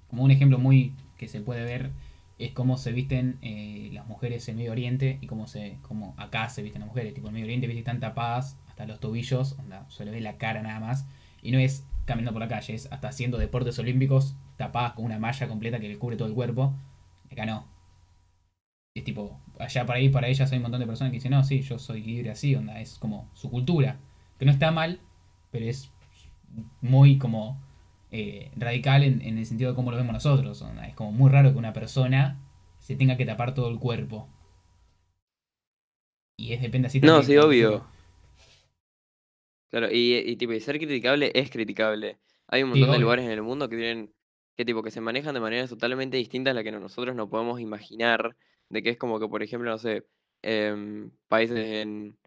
Como 0.08 0.24
un 0.24 0.30
ejemplo 0.30 0.58
muy 0.58 0.94
que 1.20 1.28
se 1.28 1.42
puede 1.42 1.64
ver 1.64 1.90
es 2.38 2.52
cómo 2.52 2.78
se 2.78 2.92
visten 2.92 3.38
eh, 3.42 3.90
las 3.92 4.06
mujeres 4.06 4.48
en 4.48 4.56
Medio 4.56 4.72
Oriente 4.72 5.18
y 5.20 5.26
cómo 5.26 5.46
se 5.46 5.76
cómo 5.82 6.14
acá 6.16 6.48
se 6.48 6.62
visten 6.62 6.80
las 6.80 6.88
mujeres. 6.88 7.12
Tipo 7.12 7.28
en 7.28 7.34
Medio 7.34 7.44
Oriente 7.44 7.70
están 7.78 8.00
tapadas 8.00 8.56
hasta 8.68 8.86
los 8.86 9.00
tobillos, 9.00 9.58
onda, 9.58 9.84
se 9.90 10.06
le 10.06 10.10
ve 10.10 10.22
la 10.22 10.38
cara 10.38 10.62
nada 10.62 10.80
más. 10.80 11.06
Y 11.42 11.52
no 11.52 11.58
es 11.58 11.84
caminando 12.06 12.32
por 12.32 12.40
la 12.40 12.48
calle, 12.48 12.74
es 12.74 12.90
hasta 12.90 13.08
haciendo 13.08 13.36
deportes 13.36 13.78
olímpicos 13.78 14.34
tapadas 14.56 14.94
con 14.94 15.04
una 15.04 15.18
malla 15.18 15.46
completa 15.46 15.78
que 15.78 15.88
le 15.88 15.98
cubre 15.98 16.16
todo 16.16 16.28
el 16.28 16.34
cuerpo. 16.34 16.74
Acá 17.30 17.44
no. 17.44 17.66
Es 18.94 19.04
tipo, 19.04 19.38
allá 19.58 19.84
para 19.84 19.98
ahí, 19.98 20.08
para 20.08 20.28
ellas 20.28 20.50
hay 20.50 20.56
un 20.56 20.62
montón 20.62 20.80
de 20.80 20.86
personas 20.86 21.10
que 21.10 21.18
dicen, 21.18 21.32
no, 21.32 21.44
sí, 21.44 21.60
yo 21.60 21.78
soy 21.78 22.02
libre 22.02 22.30
así, 22.30 22.54
onda, 22.54 22.80
es 22.80 22.98
como 22.98 23.28
su 23.34 23.50
cultura. 23.50 23.98
Que 24.38 24.46
no 24.46 24.52
está 24.52 24.70
mal, 24.70 25.00
pero 25.50 25.66
es 25.66 25.90
muy 26.80 27.18
como 27.18 27.60
eh, 28.10 28.50
radical 28.56 29.02
en, 29.04 29.22
en 29.22 29.38
el 29.38 29.46
sentido 29.46 29.70
de 29.70 29.76
cómo 29.76 29.90
lo 29.90 29.96
vemos 29.96 30.12
nosotros. 30.12 30.64
Es 30.86 30.94
como 30.94 31.12
muy 31.12 31.30
raro 31.30 31.52
que 31.52 31.58
una 31.58 31.72
persona 31.72 32.40
se 32.78 32.96
tenga 32.96 33.16
que 33.16 33.26
tapar 33.26 33.54
todo 33.54 33.68
el 33.70 33.78
cuerpo. 33.78 34.28
Y 36.36 36.52
es 36.54 36.60
depende 36.60 36.88
así 36.88 37.00
No, 37.02 37.22
sí, 37.22 37.36
obvio. 37.36 37.86
Claro, 39.70 39.88
y, 39.90 40.16
y 40.16 40.36
tipo, 40.36 40.52
y 40.52 40.60
ser 40.60 40.78
criticable 40.78 41.30
es 41.34 41.50
criticable. 41.50 42.18
Hay 42.48 42.62
un 42.64 42.70
Sí, 42.70 42.70
montón 42.70 42.90
de 42.90 42.98
obvio. 42.98 42.98
lugares 42.98 43.24
en 43.24 43.30
el 43.32 43.42
mundo 43.42 43.68
que 43.68 43.76
tienen, 43.76 44.12
que 44.56 44.64
tipo, 44.64 44.82
que 44.82 44.90
se 44.90 45.00
manejan 45.00 45.34
de 45.34 45.40
maneras 45.40 45.70
totalmente 45.70 46.16
distintas 46.16 46.50
a 46.52 46.54
las 46.54 46.64
que 46.64 46.72
no- 46.72 46.80
nosotros 46.80 47.14
no 47.14 47.28
podemos 47.30 47.60
imaginar. 47.60 48.36
De 48.68 48.82
que 48.82 48.90
es 48.90 48.98
como 48.98 49.20
que, 49.20 49.28
por 49.28 49.42
ejemplo, 49.42 49.70
no 49.70 49.78
sé, 49.78 50.06
em, 50.42 51.10
países 51.28 51.58
en, 51.58 52.18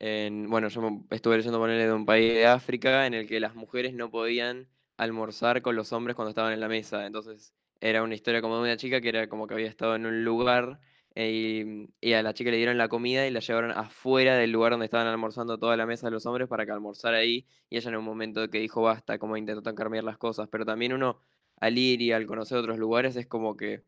en, 0.00 0.50
bueno, 0.50 0.68
yo 0.68 0.82
estuve 1.10 1.36
leyendo 1.38 1.58
ponerle 1.60 1.86
de 1.86 1.92
un 1.94 2.06
país 2.06 2.34
de 2.34 2.46
África 2.46 3.06
en 3.06 3.14
el 3.14 3.28
que 3.28 3.40
las 3.40 3.54
mujeres 3.56 3.94
no 3.94 4.10
podían 4.10 4.68
almorzar 4.98 5.62
con 5.62 5.76
los 5.76 5.92
hombres 5.92 6.16
cuando 6.16 6.30
estaban 6.30 6.52
en 6.52 6.60
la 6.60 6.68
mesa. 6.68 7.06
Entonces, 7.06 7.54
era 7.80 8.02
una 8.02 8.14
historia 8.14 8.42
como 8.42 8.56
de 8.56 8.62
una 8.62 8.76
chica 8.76 9.00
que 9.00 9.08
era 9.08 9.28
como 9.28 9.46
que 9.46 9.54
había 9.54 9.68
estado 9.68 9.96
en 9.96 10.06
un 10.06 10.24
lugar 10.24 10.80
eh, 11.14 11.88
y, 12.00 12.12
a 12.12 12.22
la 12.22 12.34
chica 12.34 12.50
le 12.50 12.58
dieron 12.58 12.78
la 12.78 12.88
comida 12.88 13.26
y 13.26 13.30
la 13.30 13.40
llevaron 13.40 13.72
afuera 13.72 14.36
del 14.36 14.52
lugar 14.52 14.72
donde 14.72 14.86
estaban 14.86 15.06
almorzando 15.06 15.58
toda 15.58 15.76
la 15.76 15.86
mesa 15.86 16.08
de 16.08 16.12
los 16.12 16.26
hombres 16.26 16.48
para 16.48 16.66
que 16.66 16.72
almorzara 16.72 17.18
ahí. 17.18 17.46
Y 17.70 17.78
ella 17.78 17.90
en 17.90 17.96
un 17.96 18.04
momento 18.04 18.48
que 18.50 18.58
dijo 18.60 18.82
basta, 18.82 19.18
como 19.18 19.36
intentó 19.36 19.74
cambiar 19.74 20.04
las 20.04 20.18
cosas. 20.18 20.48
Pero 20.50 20.64
también 20.66 20.92
uno, 20.92 21.22
al 21.56 21.78
ir 21.78 22.02
y 22.02 22.12
al 22.12 22.26
conocer 22.26 22.58
otros 22.58 22.78
lugares, 22.78 23.16
es 23.16 23.26
como 23.26 23.56
que 23.56 23.84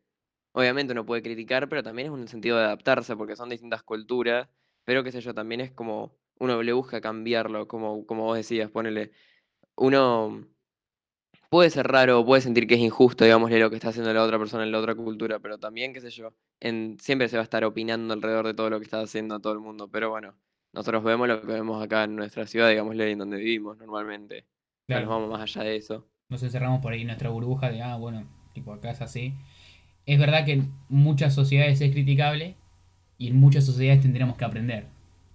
Obviamente 0.53 0.93
uno 0.93 1.05
puede 1.05 1.21
criticar, 1.21 1.69
pero 1.69 1.83
también 1.83 2.07
es 2.07 2.13
un 2.13 2.27
sentido 2.27 2.57
de 2.57 2.65
adaptarse, 2.65 3.15
porque 3.15 3.35
son 3.35 3.49
distintas 3.49 3.83
culturas, 3.83 4.49
pero 4.83 5.03
qué 5.03 5.11
sé 5.11 5.21
yo, 5.21 5.33
también 5.33 5.61
es 5.61 5.71
como 5.71 6.17
uno 6.39 6.61
le 6.63 6.73
busca 6.73 6.99
cambiarlo, 7.01 7.67
como, 7.67 8.05
como 8.05 8.23
vos 8.23 8.35
decías, 8.37 8.69
ponele, 8.71 9.11
uno 9.75 10.47
puede 11.51 11.69
ser 11.69 11.87
raro, 11.87 12.25
puede 12.25 12.41
sentir 12.41 12.67
que 12.67 12.75
es 12.75 12.81
injusto, 12.81 13.25
digámosle, 13.25 13.59
lo 13.59 13.69
que 13.69 13.75
está 13.77 13.89
haciendo 13.89 14.13
la 14.13 14.23
otra 14.23 14.39
persona 14.39 14.63
en 14.63 14.71
la 14.71 14.79
otra 14.79 14.95
cultura, 14.95 15.39
pero 15.39 15.59
también, 15.59 15.93
qué 15.93 16.01
sé 16.01 16.09
yo, 16.11 16.33
en, 16.59 16.97
siempre 16.99 17.29
se 17.29 17.37
va 17.37 17.41
a 17.41 17.45
estar 17.45 17.63
opinando 17.65 18.13
alrededor 18.13 18.47
de 18.47 18.53
todo 18.55 18.69
lo 18.69 18.79
que 18.79 18.85
está 18.85 19.01
haciendo 19.01 19.39
todo 19.41 19.53
el 19.53 19.59
mundo, 19.59 19.89
pero 19.91 20.09
bueno, 20.09 20.35
nosotros 20.73 21.03
vemos 21.03 21.27
lo 21.27 21.41
que 21.41 21.47
vemos 21.53 21.83
acá 21.83 22.05
en 22.05 22.15
nuestra 22.15 22.47
ciudad, 22.47 22.69
digámosle, 22.69 23.11
en 23.11 23.19
donde 23.19 23.37
vivimos 23.37 23.77
normalmente, 23.77 24.47
no 24.89 25.01
nos 25.01 25.09
Claro, 25.09 25.09
vamos 25.09 25.29
más 25.29 25.41
allá 25.41 25.63
de 25.63 25.75
eso. 25.77 26.07
nos 26.29 26.43
encerramos 26.43 26.81
por 26.81 26.93
ahí 26.93 27.01
en 27.01 27.07
nuestra 27.07 27.29
burbuja 27.29 27.69
de, 27.71 27.81
ah, 27.83 27.97
bueno, 27.97 28.27
tipo 28.53 28.73
acá 28.73 28.91
es 28.91 29.01
así. 29.01 29.35
Es 30.05 30.19
verdad 30.19 30.45
que 30.45 30.53
en 30.53 30.73
muchas 30.89 31.35
sociedades 31.35 31.81
es 31.81 31.91
criticable 31.91 32.57
y 33.17 33.29
en 33.29 33.37
muchas 33.37 33.65
sociedades 33.65 34.01
tendríamos 34.03 34.37
que 34.37 34.45
aprender. 34.45 34.87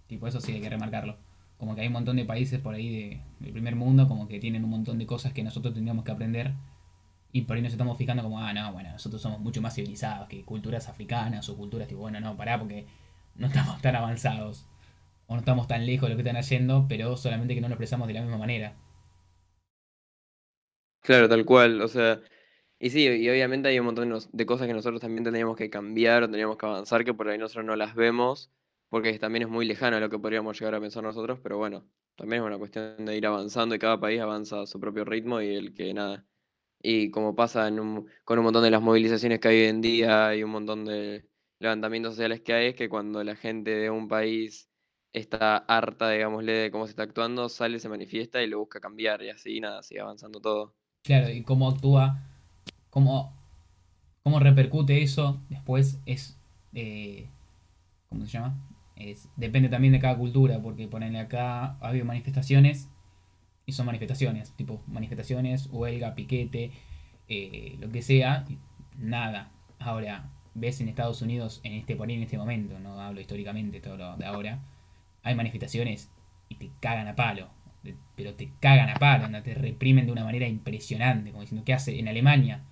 Tipo, 0.09 0.29
eso 0.29 0.41
sí 0.41 0.53
hay 0.55 0.63
que 0.63 0.71
remarcarlo. 0.71 1.19
Como 1.59 1.75
que 1.75 1.81
hay 1.83 1.87
un 1.87 1.95
montón 1.95 2.17
de 2.17 2.25
países 2.25 2.61
por 2.61 2.75
ahí 2.75 2.91
de, 2.91 3.21
del 3.41 3.53
primer 3.53 3.77
mundo, 3.77 4.09
como 4.09 4.29
que 4.29 4.39
tienen 4.39 4.65
un 4.65 4.71
montón 4.71 4.99
de 4.99 5.07
cosas 5.07 5.33
que 5.33 5.43
nosotros 5.43 5.75
tendríamos 5.75 6.05
que 6.05 6.13
aprender. 6.13 6.53
Y 7.33 7.43
por 7.43 7.57
ahí 7.57 7.63
nos 7.63 7.73
estamos 7.73 7.99
fijando 7.99 8.23
como, 8.23 8.41
ah, 8.41 8.53
no, 8.53 8.73
bueno, 8.73 8.93
nosotros 8.93 9.21
somos 9.21 9.41
mucho 9.41 9.61
más 9.63 9.75
civilizados 9.75 10.29
que 10.29 10.45
culturas 10.45 10.89
africanas 10.89 11.49
o 11.49 11.57
culturas 11.57 11.89
tipo, 11.89 12.01
bueno, 12.01 12.21
no, 12.21 12.37
pará, 12.37 12.59
porque 12.59 12.87
no 13.37 13.47
estamos 13.49 13.81
tan 13.83 13.97
avanzados. 13.97 14.67
O 15.27 15.35
no 15.35 15.41
estamos 15.41 15.67
tan 15.67 15.87
lejos 15.87 16.09
de 16.09 16.15
lo 16.15 16.17
que 16.17 16.23
están 16.23 16.37
haciendo, 16.37 16.87
pero 16.89 17.17
solamente 17.17 17.55
que 17.55 17.61
no 17.61 17.69
lo 17.69 17.75
expresamos 17.75 18.07
de 18.09 18.15
la 18.15 18.23
misma 18.23 18.39
manera. 18.39 18.75
Claro, 21.01 21.29
tal 21.29 21.45
cual, 21.45 21.81
o 21.81 21.89
sea... 21.89 22.21
Y 22.79 22.91
sí, 22.91 23.07
y 23.07 23.29
obviamente 23.31 23.69
hay 23.69 23.79
un 23.79 23.87
montón 23.87 24.13
de 24.33 24.47
cosas 24.47 24.67
que 24.67 24.75
nosotros 24.75 25.01
también 25.01 25.25
tendríamos 25.25 25.57
que 25.57 25.71
cambiar 25.71 26.23
o 26.23 26.27
tendríamos 26.27 26.59
que 26.59 26.67
avanzar, 26.67 27.05
que 27.05 27.15
por 27.15 27.29
ahí 27.29 27.39
nosotros 27.39 27.65
no 27.65 27.75
las 27.75 27.95
vemos, 27.95 28.51
porque 28.89 29.19
también 29.19 29.45
es 29.45 29.49
muy 29.49 29.67
lejano 29.67 29.97
a 29.97 30.01
lo 30.01 30.11
que 30.11 30.19
podríamos 30.19 30.59
llegar 30.59 30.75
a 30.75 30.81
pensar 30.81 31.03
nosotros, 31.03 31.41
pero 31.43 31.59
bueno, 31.59 31.87
también 32.17 32.43
es 32.43 32.47
una 32.47 32.59
cuestión 32.59 33.05
de 33.05 33.17
ir 33.17 33.27
avanzando 33.27 33.75
y 33.75 33.79
cada 33.79 34.01
país 34.01 34.21
avanza 34.21 34.63
a 34.63 34.67
su 34.67 34.81
propio 34.81 35.05
ritmo 35.05 35.41
y 35.41 35.55
el 35.55 35.75
que 35.75 35.93
nada. 35.95 36.27
Y 36.83 37.11
como 37.11 37.35
pasa 37.35 37.69
en 37.69 37.81
un- 37.81 38.09
con 38.25 38.39
un 38.39 38.45
montón 38.45 38.63
de 38.65 38.71
las 38.71 38.83
movilizaciones 38.83 39.41
que 39.41 39.49
hay 39.49 39.63
hoy 39.63 39.69
en 39.69 39.81
día 39.81 40.35
y 40.37 40.43
un 40.45 40.51
montón 40.51 40.85
de 40.85 41.29
levantamientos 41.59 42.15
sociales 42.15 42.41
que 42.43 42.53
hay, 42.55 42.67
es 42.69 42.75
que 42.77 42.89
cuando 42.89 43.23
la 43.25 43.37
gente 43.37 43.71
de 43.73 43.91
un 43.91 44.09
país 44.09 44.71
está 45.13 45.57
harta, 45.59 46.11
digámosle, 46.11 46.53
de 46.53 46.71
cómo 46.71 46.87
se 46.87 46.91
está 46.93 47.03
actuando, 47.05 47.49
sale, 47.49 47.81
se 47.81 47.89
manifiesta 47.89 48.43
y 48.43 48.47
lo 48.49 48.59
busca 48.61 48.81
cambiar 48.81 49.23
y 49.23 49.31
así, 49.31 49.61
nada, 49.61 49.83
sigue 49.83 50.01
avanzando 50.01 50.41
todo. 50.41 50.75
Claro, 51.03 51.31
y 51.31 51.43
cómo 51.43 51.69
actúa, 51.71 52.23
cómo, 52.91 53.33
cómo 54.23 54.41
repercute 54.41 55.03
eso 55.03 55.41
después 55.51 56.01
es, 56.07 56.39
eh, 56.75 57.29
¿cómo 58.09 58.27
se 58.27 58.33
llama? 58.33 58.57
Depende 59.37 59.69
también 59.69 59.93
de 59.93 60.01
cada 60.01 60.17
cultura, 60.17 60.61
porque 60.63 60.89
ponerle 60.89 61.21
acá 61.21 61.77
ha 61.81 61.89
habido 61.89 62.05
manifestaciones 62.05 62.89
y 63.67 63.73
son 63.73 63.87
manifestaciones, 63.87 64.53
tipo 64.53 64.83
manifestaciones, 64.87 65.69
huelga, 65.71 66.15
piquete, 66.15 66.71
eh, 67.29 67.77
lo 67.81 67.91
que 67.91 68.01
sea, 68.03 68.47
nada. 68.97 69.51
Ahora, 69.79 70.31
ves 70.55 70.81
en 70.81 70.89
Estados 70.89 71.21
Unidos, 71.21 71.61
en 71.65 71.75
este 71.75 71.97
por 71.97 72.09
ahí, 72.09 72.15
en 72.15 72.23
este 72.23 72.39
momento, 72.39 72.79
no 72.79 73.01
hablo 73.01 73.21
históricamente, 73.21 73.81
todo 73.81 73.97
lo 73.97 74.17
de 74.17 74.25
ahora, 74.25 74.61
hay 75.23 75.35
manifestaciones 75.35 76.11
y 76.49 76.55
te 76.55 76.71
cagan 76.81 77.09
a 77.09 77.17
palo. 77.17 77.49
Pero 78.17 78.35
te 78.35 78.51
cagan 78.61 78.89
a 78.89 78.95
palo, 78.95 79.29
te 79.43 79.55
reprimen 79.55 80.07
de 80.07 80.13
una 80.13 80.25
manera 80.25 80.49
impresionante. 80.49 81.31
Como 81.31 81.43
diciendo, 81.43 81.65
¿qué 81.65 81.75
hace? 81.75 81.99
En 81.99 82.09
Alemania, 82.09 82.65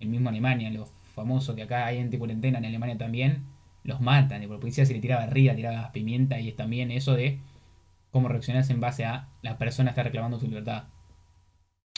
el 0.00 0.08
mismo 0.08 0.28
Alemania, 0.28 0.70
lo 0.70 0.86
famoso 1.14 1.54
que 1.54 1.62
acá 1.62 1.86
hay 1.86 1.98
en 1.98 2.10
cuarentena 2.16 2.58
en 2.58 2.64
Alemania 2.64 2.98
también, 2.98 3.44
los 3.86 4.00
matan. 4.00 4.42
Y 4.42 4.46
por 4.46 4.60
policía 4.60 4.84
se 4.84 4.92
le 4.92 5.00
tiraba 5.00 5.24
arriba, 5.24 5.54
tiraba 5.54 5.92
pimienta 5.92 6.38
y 6.40 6.48
es 6.48 6.56
también 6.56 6.90
eso 6.90 7.14
de 7.14 7.38
cómo 8.10 8.28
reaccionas 8.28 8.70
en 8.70 8.80
base 8.80 9.04
a 9.04 9.28
la 9.42 9.58
persona 9.58 9.90
está 9.90 10.02
reclamando 10.02 10.38
su 10.38 10.46
libertad. 10.46 10.84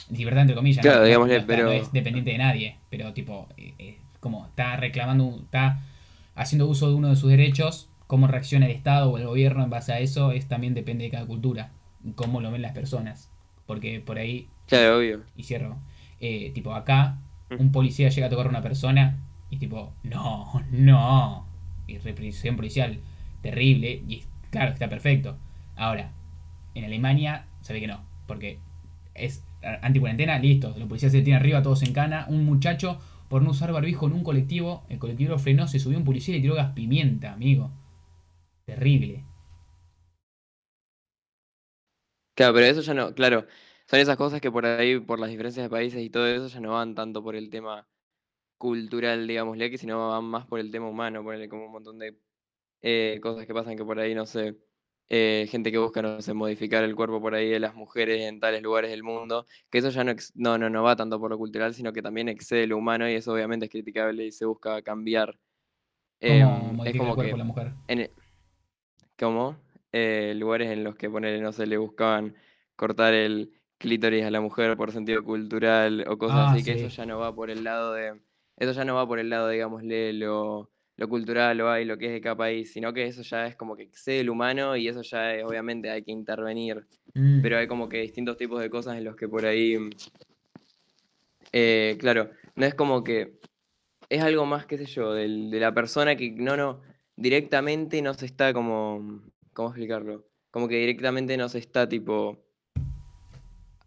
Libertad 0.09 0.41
entre 0.41 0.55
comillas, 0.55 0.81
claro, 0.81 1.27
no, 1.27 1.45
pero... 1.45 1.65
no, 1.65 1.71
es 1.71 1.91
dependiente 1.91 2.31
de 2.31 2.37
nadie, 2.39 2.77
pero 2.89 3.13
tipo, 3.13 3.47
eh, 3.57 3.73
eh, 3.77 3.97
como 4.19 4.45
está 4.47 4.75
reclamando, 4.75 5.39
está 5.43 5.81
haciendo 6.35 6.67
uso 6.67 6.89
de 6.89 6.95
uno 6.95 7.09
de 7.09 7.15
sus 7.15 7.29
derechos, 7.29 7.89
cómo 8.07 8.25
reacciona 8.27 8.65
el 8.65 8.71
Estado 8.71 9.11
o 9.11 9.17
el 9.17 9.27
gobierno 9.27 9.63
en 9.63 9.69
base 9.69 9.93
a 9.93 9.99
eso, 9.99 10.31
es 10.31 10.47
también 10.47 10.73
depende 10.73 11.03
de 11.03 11.11
cada 11.11 11.27
cultura, 11.27 11.71
cómo 12.15 12.41
lo 12.41 12.51
ven 12.51 12.63
las 12.63 12.71
personas. 12.71 13.29
Porque 13.67 13.99
por 13.99 14.17
ahí... 14.17 14.47
Claro, 14.65 14.97
obvio. 14.97 15.21
Y 15.35 15.43
cierro. 15.43 15.77
Eh, 16.19 16.51
tipo, 16.55 16.73
acá 16.73 17.19
mm. 17.51 17.61
un 17.61 17.71
policía 17.71 18.09
llega 18.09 18.27
a 18.27 18.29
tocar 18.29 18.47
a 18.47 18.49
una 18.49 18.63
persona 18.63 19.19
y 19.49 19.57
tipo, 19.57 19.93
no, 20.03 20.63
no. 20.71 21.48
Y 21.89 21.97
represión 21.97 22.55
policial 22.55 22.99
terrible. 23.41 24.03
Y 24.07 24.23
claro, 24.51 24.73
está 24.73 24.89
perfecto. 24.89 25.37
Ahora, 25.75 26.11
en 26.75 26.85
Alemania 26.85 27.45
se 27.61 27.73
ve 27.73 27.79
que 27.79 27.87
no, 27.87 28.03
porque 28.27 28.59
es 29.13 29.43
anti-cuarentena, 29.81 30.39
listo, 30.39 30.73
los 30.77 30.87
policías 30.87 31.11
se 31.11 31.21
tienen 31.21 31.41
arriba, 31.41 31.61
todos 31.61 31.83
en 31.83 31.93
cana, 31.93 32.25
un 32.29 32.45
muchacho 32.45 32.99
por 33.27 33.41
no 33.41 33.51
usar 33.51 33.71
barbijo 33.71 34.07
en 34.07 34.13
un 34.13 34.23
colectivo, 34.23 34.83
el 34.89 34.97
colectivo 34.99 35.37
frenó, 35.37 35.67
se 35.67 35.79
subió 35.79 35.97
un 35.97 36.03
policía 36.05 36.35
y 36.35 36.41
tiró 36.41 36.55
gas 36.55 36.73
pimienta, 36.73 37.33
amigo. 37.33 37.71
Terrible. 38.65 39.23
Claro, 42.35 42.53
pero 42.53 42.65
eso 42.67 42.81
ya 42.81 42.93
no, 42.93 43.13
claro, 43.13 43.45
son 43.85 43.99
esas 43.99 44.15
cosas 44.17 44.39
que 44.41 44.49
por 44.51 44.65
ahí, 44.65 44.99
por 44.99 45.19
las 45.19 45.29
diferencias 45.29 45.65
de 45.65 45.69
países 45.69 46.01
y 46.01 46.09
todo 46.09 46.25
eso, 46.27 46.47
ya 46.47 46.59
no 46.61 46.71
van 46.71 46.95
tanto 46.95 47.21
por 47.21 47.35
el 47.35 47.49
tema 47.49 47.85
cultural, 48.59 49.25
digámosle, 49.25 49.71
que 49.71 49.79
sino 49.79 50.09
van 50.09 50.25
más 50.25 50.45
por 50.45 50.59
el 50.59 50.69
tema 50.69 50.87
humano, 50.87 51.23
por 51.23 51.49
como 51.49 51.65
un 51.65 51.71
montón 51.71 51.97
de 51.97 52.15
eh, 52.83 53.19
cosas 53.23 53.47
que 53.47 53.53
pasan 53.55 53.75
que 53.75 53.83
por 53.83 53.99
ahí, 53.99 54.13
no 54.13 54.27
sé, 54.27 54.55
eh, 55.07 55.47
gente 55.49 55.71
que 55.71 55.79
busca, 55.79 56.03
no 56.03 56.21
sé, 56.21 56.35
modificar 56.35 56.83
el 56.83 56.95
cuerpo 56.95 57.19
por 57.19 57.33
ahí 57.33 57.49
de 57.49 57.59
las 57.59 57.73
mujeres 57.73 58.21
en 58.21 58.39
tales 58.39 58.61
lugares 58.61 58.91
del 58.91 59.01
mundo, 59.01 59.47
que 59.71 59.79
eso 59.79 59.89
ya 59.89 60.03
no, 60.03 60.13
no, 60.35 60.57
no, 60.59 60.69
no 60.69 60.83
va 60.83 60.95
tanto 60.95 61.19
por 61.19 61.31
lo 61.31 61.37
cultural, 61.39 61.73
sino 61.73 61.91
que 61.91 62.03
también 62.03 62.29
excede 62.29 62.67
lo 62.67 62.77
humano 62.77 63.09
y 63.09 63.13
eso 63.15 63.33
obviamente 63.33 63.65
es 63.65 63.71
criticable 63.71 64.25
y 64.25 64.31
se 64.31 64.45
busca 64.45 64.81
cambiar. 64.83 65.39
¿Cómo 66.21 66.31
em, 66.31 66.87
es 66.87 66.97
como 66.97 67.09
el 67.09 67.15
cuerpo 67.15 67.31
que, 67.31 67.37
la 67.37 67.43
mujer? 67.45 67.73
En, 67.87 68.11
¿Cómo? 69.17 69.57
Eh, 69.93 70.33
lugares 70.35 70.69
en 70.69 70.83
los 70.83 70.95
que 70.95 71.09
ponerle, 71.09 71.41
no 71.41 71.53
sé, 71.53 71.65
le 71.65 71.77
buscaban 71.77 72.35
cortar 72.75 73.13
el 73.13 73.53
clítoris 73.77 74.25
a 74.25 74.31
la 74.31 74.41
mujer 74.41 74.75
por 74.77 74.91
sentido 74.91 75.23
cultural 75.23 76.05
o 76.07 76.17
cosas 76.17 76.37
ah, 76.37 76.51
así, 76.51 76.63
que 76.63 76.73
eso 76.73 76.89
ya 76.89 77.05
no 77.05 77.19
va 77.19 77.33
por 77.33 77.49
el 77.49 77.63
lado 77.63 77.93
de. 77.93 78.19
Eso 78.59 78.73
ya 78.73 78.85
no 78.85 78.95
va 78.95 79.07
por 79.07 79.17
el 79.19 79.29
lado, 79.29 79.49
digámosle, 79.49 80.13
lo 80.13 80.69
lo 80.99 81.07
cultural 81.07 81.57
lo 81.57 81.71
hay, 81.71 81.85
lo 81.85 81.97
que 81.97 82.07
es 82.07 82.11
de 82.11 82.19
cada 82.19 82.35
país, 82.35 82.73
sino 82.73 82.91
que 82.91 83.05
eso 83.05 83.21
ya 83.21 83.47
es 83.47 83.55
como 83.55 83.77
que 83.77 83.83
excede 83.83 84.19
el 84.19 84.29
humano 84.29 84.75
y 84.75 84.89
eso 84.89 85.01
ya 85.01 85.33
es, 85.33 85.45
obviamente 85.45 85.89
hay 85.89 86.03
que 86.03 86.11
intervenir. 86.11 86.85
Mm. 87.13 87.41
Pero 87.41 87.57
hay 87.57 87.67
como 87.67 87.87
que 87.87 88.01
distintos 88.01 88.35
tipos 88.35 88.59
de 88.59 88.69
cosas 88.69 88.97
en 88.97 89.05
los 89.05 89.15
que 89.15 89.29
por 89.29 89.45
ahí, 89.45 89.77
eh, 91.53 91.95
claro, 92.01 92.31
no 92.55 92.65
es 92.65 92.75
como 92.75 93.01
que 93.05 93.39
es 94.09 94.21
algo 94.21 94.45
más, 94.45 94.65
qué 94.65 94.77
sé 94.77 94.87
yo, 94.87 95.13
de 95.13 95.27
la 95.29 95.73
persona 95.73 96.17
que 96.17 96.31
no, 96.31 96.57
no, 96.57 96.81
directamente 97.15 98.01
no 98.01 98.13
se 98.13 98.25
está 98.25 98.51
como, 98.51 99.21
¿cómo 99.53 99.69
explicarlo? 99.69 100.27
Como 100.51 100.67
que 100.67 100.79
directamente 100.79 101.37
no 101.37 101.47
se 101.47 101.59
está 101.59 101.87
tipo 101.87 102.43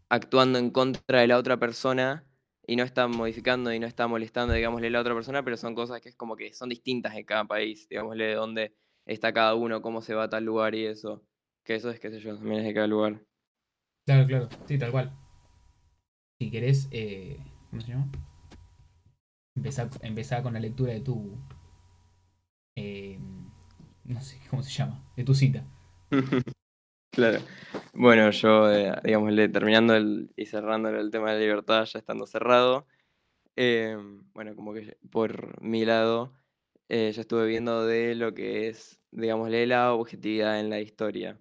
actuando 0.08 0.58
en 0.58 0.70
contra 0.70 1.20
de 1.20 1.26
la 1.26 1.36
otra 1.36 1.58
persona 1.58 2.24
y 2.72 2.76
no 2.76 2.84
está 2.84 3.06
modificando 3.06 3.70
y 3.70 3.78
no 3.78 3.86
está 3.86 4.08
molestando, 4.08 4.54
digámosle, 4.54 4.86
a 4.86 4.90
la 4.90 5.00
otra 5.00 5.12
persona, 5.12 5.44
pero 5.44 5.58
son 5.58 5.74
cosas 5.74 6.00
que 6.00 6.08
es 6.08 6.16
como 6.16 6.36
que 6.36 6.54
son 6.54 6.70
distintas 6.70 7.14
en 7.14 7.24
cada 7.26 7.44
país, 7.44 7.86
digámosle, 7.86 8.24
de 8.24 8.34
dónde 8.34 8.74
está 9.04 9.30
cada 9.34 9.54
uno, 9.54 9.82
cómo 9.82 10.00
se 10.00 10.14
va 10.14 10.24
a 10.24 10.30
tal 10.30 10.46
lugar 10.46 10.74
y 10.74 10.86
eso. 10.86 11.22
Que 11.64 11.74
eso 11.74 11.90
es, 11.90 12.00
qué 12.00 12.08
sé 12.08 12.18
yo, 12.18 12.34
también 12.34 12.60
es 12.60 12.66
de 12.66 12.72
cada 12.72 12.86
lugar. 12.86 13.20
Claro, 14.06 14.26
claro, 14.26 14.48
sí, 14.66 14.78
tal 14.78 14.90
cual. 14.90 15.12
Si 16.40 16.50
querés, 16.50 16.88
eh, 16.92 17.36
¿cómo 17.68 17.82
se 17.82 17.88
llama? 17.88 18.10
Empezar, 20.00 20.42
con 20.42 20.54
la 20.54 20.60
lectura 20.60 20.94
de 20.94 21.00
tu... 21.00 21.36
Eh, 22.74 23.18
no 24.04 24.20
sé 24.22 24.40
cómo 24.48 24.62
se 24.62 24.70
llama, 24.70 25.04
de 25.14 25.24
tu 25.24 25.34
cita. 25.34 25.62
Claro. 27.12 27.40
Bueno, 27.92 28.30
yo, 28.30 28.72
eh, 28.72 28.90
digamos, 29.04 29.34
terminando 29.52 29.94
el, 29.94 30.32
y 30.34 30.46
cerrando 30.46 30.88
el 30.88 31.10
tema 31.10 31.28
de 31.30 31.34
la 31.34 31.40
libertad, 31.40 31.84
ya 31.84 31.98
estando 31.98 32.26
cerrado, 32.26 32.86
eh, 33.56 33.96
bueno, 34.34 34.56
como 34.56 34.74
que 34.74 34.96
por 35.10 35.60
mi 35.62 35.84
lado, 35.84 36.32
eh, 36.88 37.12
ya 37.12 37.20
estuve 37.22 37.46
viendo 37.46 37.86
de 37.86 38.14
lo 38.14 38.34
que 38.34 38.68
es, 38.68 39.00
digámosle, 39.10 39.66
la 39.66 39.94
objetividad 39.94 40.60
en 40.60 40.70
la 40.70 40.80
historia. 40.80 41.38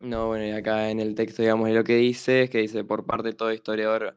No, 0.00 0.26
bueno, 0.28 0.44
y 0.46 0.50
acá 0.50 0.90
en 0.90 1.00
el 1.00 1.14
texto, 1.14 1.42
digamos, 1.42 1.70
lo 1.70 1.84
que 1.84 1.96
dice 1.96 2.42
es 2.42 2.50
que 2.50 2.58
dice, 2.58 2.84
por 2.84 3.06
parte 3.06 3.28
de 3.28 3.34
todo 3.34 3.52
historiador 3.52 4.16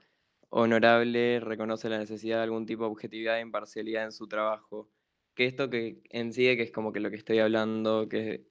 honorable, 0.49 1.39
reconoce 1.39 1.89
la 1.89 1.99
necesidad 1.99 2.37
de 2.37 2.43
algún 2.43 2.65
tipo 2.65 2.83
de 2.83 2.89
objetividad 2.89 3.37
e 3.37 3.41
imparcialidad 3.41 4.05
en 4.05 4.11
su 4.11 4.27
trabajo. 4.27 4.89
Que 5.35 5.45
esto 5.45 5.69
que 5.69 6.01
en 6.09 6.33
sí, 6.33 6.43
que 6.57 6.63
es 6.63 6.71
como 6.71 6.91
que 6.91 6.99
lo 6.99 7.09
que 7.11 7.15
estoy 7.17 7.39
hablando, 7.39 8.09
que 8.09 8.45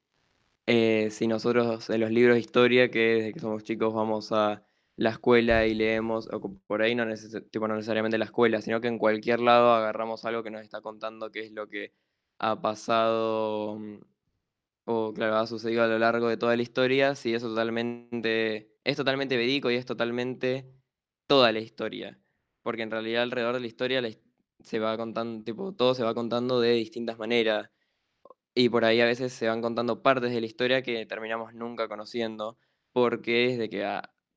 eh, 0.66 1.10
si 1.10 1.26
nosotros 1.28 1.88
en 1.90 2.00
los 2.00 2.10
libros 2.10 2.34
de 2.34 2.40
historia, 2.40 2.90
que 2.90 2.98
desde 2.98 3.32
que 3.32 3.40
somos 3.40 3.64
chicos 3.64 3.94
vamos 3.94 4.32
a 4.32 4.62
la 4.96 5.10
escuela 5.10 5.66
y 5.66 5.74
leemos, 5.74 6.28
o 6.32 6.40
por 6.66 6.82
ahí 6.82 6.94
no, 6.94 7.04
necesariamente 7.06 8.18
la 8.18 8.24
escuela, 8.24 8.60
sino 8.62 8.80
que 8.80 8.88
en 8.88 8.98
cualquier 8.98 9.40
lado 9.40 9.72
agarramos 9.74 10.24
algo 10.24 10.42
que 10.42 10.50
nos 10.50 10.62
está 10.62 10.80
contando 10.80 11.30
qué 11.30 11.40
es 11.40 11.52
lo 11.52 11.68
que 11.68 11.92
ha 12.38 12.60
pasado 12.60 13.78
mm, 13.78 13.98
o 14.86 15.12
claro, 15.12 15.36
ha 15.36 15.46
sucedido 15.46 15.82
a 15.82 15.88
lo 15.88 15.98
largo 15.98 16.28
de 16.28 16.36
toda 16.36 16.56
la 16.56 16.62
historia, 16.62 17.14
si 17.16 17.34
eso 17.34 17.48
totalmente, 17.48 18.70
es 18.84 18.96
totalmente 18.96 19.36
verídico 19.36 19.70
y 19.70 19.74
es 19.74 19.84
totalmente 19.84 20.64
toda 21.26 21.52
la 21.52 21.58
historia. 21.60 22.18
Porque 22.62 22.82
en 22.82 22.90
realidad 22.90 23.22
alrededor 23.24 23.54
de 23.54 23.60
la 23.60 23.66
historia 23.66 24.02
se 24.60 24.78
va 24.78 24.96
contando, 24.96 25.44
tipo, 25.44 25.72
todo 25.74 25.94
se 25.94 26.04
va 26.04 26.14
contando 26.14 26.60
de 26.60 26.72
distintas 26.72 27.18
maneras. 27.18 27.68
Y 28.58 28.70
por 28.70 28.86
ahí 28.86 29.02
a 29.02 29.04
veces 29.04 29.34
se 29.34 29.48
van 29.48 29.60
contando 29.60 30.02
partes 30.02 30.32
de 30.32 30.40
la 30.40 30.46
historia 30.46 30.80
que 30.80 31.04
terminamos 31.04 31.52
nunca 31.52 31.88
conociendo, 31.88 32.56
porque 32.90 33.48
desde 33.48 33.68
que 33.68 33.86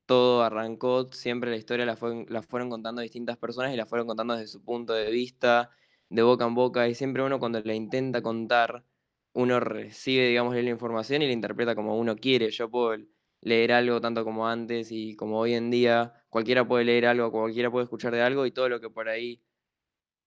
todo 0.04 0.42
arrancó, 0.42 1.10
siempre 1.10 1.50
la 1.50 1.56
historia 1.56 1.86
la, 1.86 1.96
fueron 1.96 2.68
contando 2.68 3.00
distintas 3.00 3.38
personas 3.38 3.72
y 3.72 3.78
la 3.78 3.86
fueron 3.86 4.06
contando 4.06 4.34
desde 4.34 4.48
su 4.48 4.62
punto 4.62 4.92
de 4.92 5.10
vista, 5.10 5.70
de 6.10 6.20
boca 6.20 6.44
en 6.44 6.54
boca, 6.54 6.86
y 6.86 6.94
siempre 6.94 7.22
uno 7.22 7.38
cuando 7.38 7.62
la 7.62 7.72
intenta 7.72 8.20
contar, 8.20 8.84
uno 9.32 9.58
recibe, 9.58 10.28
digamos, 10.28 10.54
la 10.54 10.68
información 10.68 11.22
y 11.22 11.26
la 11.26 11.32
interpreta 11.32 11.74
como 11.74 11.98
uno 11.98 12.14
quiere. 12.14 12.50
Yo 12.50 12.68
puedo 12.70 13.02
leer 13.40 13.72
algo 13.72 14.02
tanto 14.02 14.22
como 14.22 14.46
antes 14.46 14.92
y 14.92 15.16
como 15.16 15.38
hoy 15.38 15.54
en 15.54 15.70
día, 15.70 16.12
cualquiera 16.28 16.68
puede 16.68 16.84
leer 16.84 17.06
algo, 17.06 17.32
cualquiera 17.32 17.70
puede 17.70 17.84
escuchar 17.84 18.12
de 18.12 18.20
algo 18.20 18.44
y 18.44 18.52
todo 18.52 18.68
lo 18.68 18.80
que 18.82 18.90
por 18.90 19.08
ahí 19.08 19.42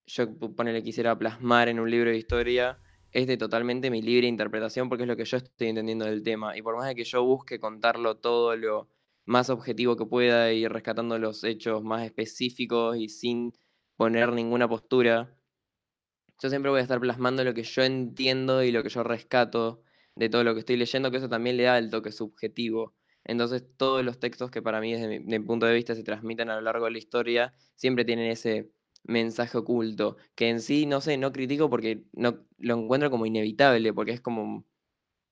yo 0.08 0.26
le 0.66 0.84
quisiera 0.84 1.16
plasmar 1.16 1.70
en 1.70 1.80
un 1.80 1.92
libro 1.92 2.10
de 2.10 2.18
historia 2.18 2.80
es 3.14 3.28
de 3.28 3.38
totalmente 3.38 3.92
mi 3.92 4.02
libre 4.02 4.28
interpretación 4.28 4.90
porque 4.90 5.04
es 5.04 5.08
lo 5.08 5.16
que 5.16 5.26
yo 5.26 5.38
estoy 5.38 5.68
entendiendo 5.70 6.06
del 6.06 6.24
tema. 6.24 6.58
Y 6.58 6.62
por 6.62 6.76
más 6.76 6.88
de 6.88 6.96
que 6.96 7.04
yo 7.04 7.24
busque 7.24 7.60
contarlo 7.60 8.18
todo 8.18 8.56
lo 8.56 8.90
más 9.26 9.50
objetivo 9.50 9.96
que 9.96 10.06
pueda 10.06 10.52
y 10.52 10.68
rescatando 10.68 11.18
los 11.20 11.44
hechos 11.44 11.84
más 11.84 12.04
específicos 12.04 12.98
y 12.98 13.10
sin 13.10 13.54
poner 13.96 14.34
ninguna 14.34 14.68
postura, 14.68 15.38
yo 16.42 16.50
siempre 16.50 16.72
voy 16.72 16.80
a 16.80 16.84
estar 16.84 17.00
plasmando 17.00 17.44
lo 17.44 17.54
que 17.54 17.64
yo 17.64 17.84
entiendo 17.84 18.64
y 18.64 18.72
lo 18.72 18.84
que 18.84 18.90
yo 18.90 19.04
rescato 19.04 19.84
de 20.16 20.30
todo 20.30 20.44
lo 20.44 20.54
que 20.54 20.60
estoy 20.62 20.78
leyendo, 20.78 21.12
que 21.12 21.18
eso 21.18 21.30
también 21.30 21.58
le 21.58 21.64
da 21.64 21.78
el 21.78 21.90
toque 21.92 22.12
subjetivo. 22.12 22.96
Entonces 23.24 23.64
todos 23.78 24.04
los 24.04 24.20
textos 24.20 24.52
que 24.52 24.62
para 24.62 24.82
mí 24.82 24.94
desde 24.94 25.20
mi 25.20 25.40
punto 25.40 25.68
de 25.68 25.74
vista 25.76 25.96
se 25.96 26.04
transmiten 26.04 26.50
a 26.50 26.56
lo 26.56 26.62
largo 26.62 26.86
de 26.86 26.92
la 26.92 26.98
historia 26.98 27.54
siempre 27.76 28.06
tienen 28.06 28.30
ese 28.32 28.72
mensaje 29.04 29.58
oculto, 29.58 30.18
que 30.36 30.50
en 30.50 30.62
sí, 30.62 30.86
no 30.86 31.02
sé, 31.02 31.18
no 31.18 31.32
critico 31.32 31.70
porque 31.70 32.04
no, 32.14 32.40
lo 32.58 32.76
encuentro 32.80 33.12
como 33.12 33.26
inevitable, 33.26 33.94
porque 33.94 34.12
es 34.14 34.22
como 34.22 34.66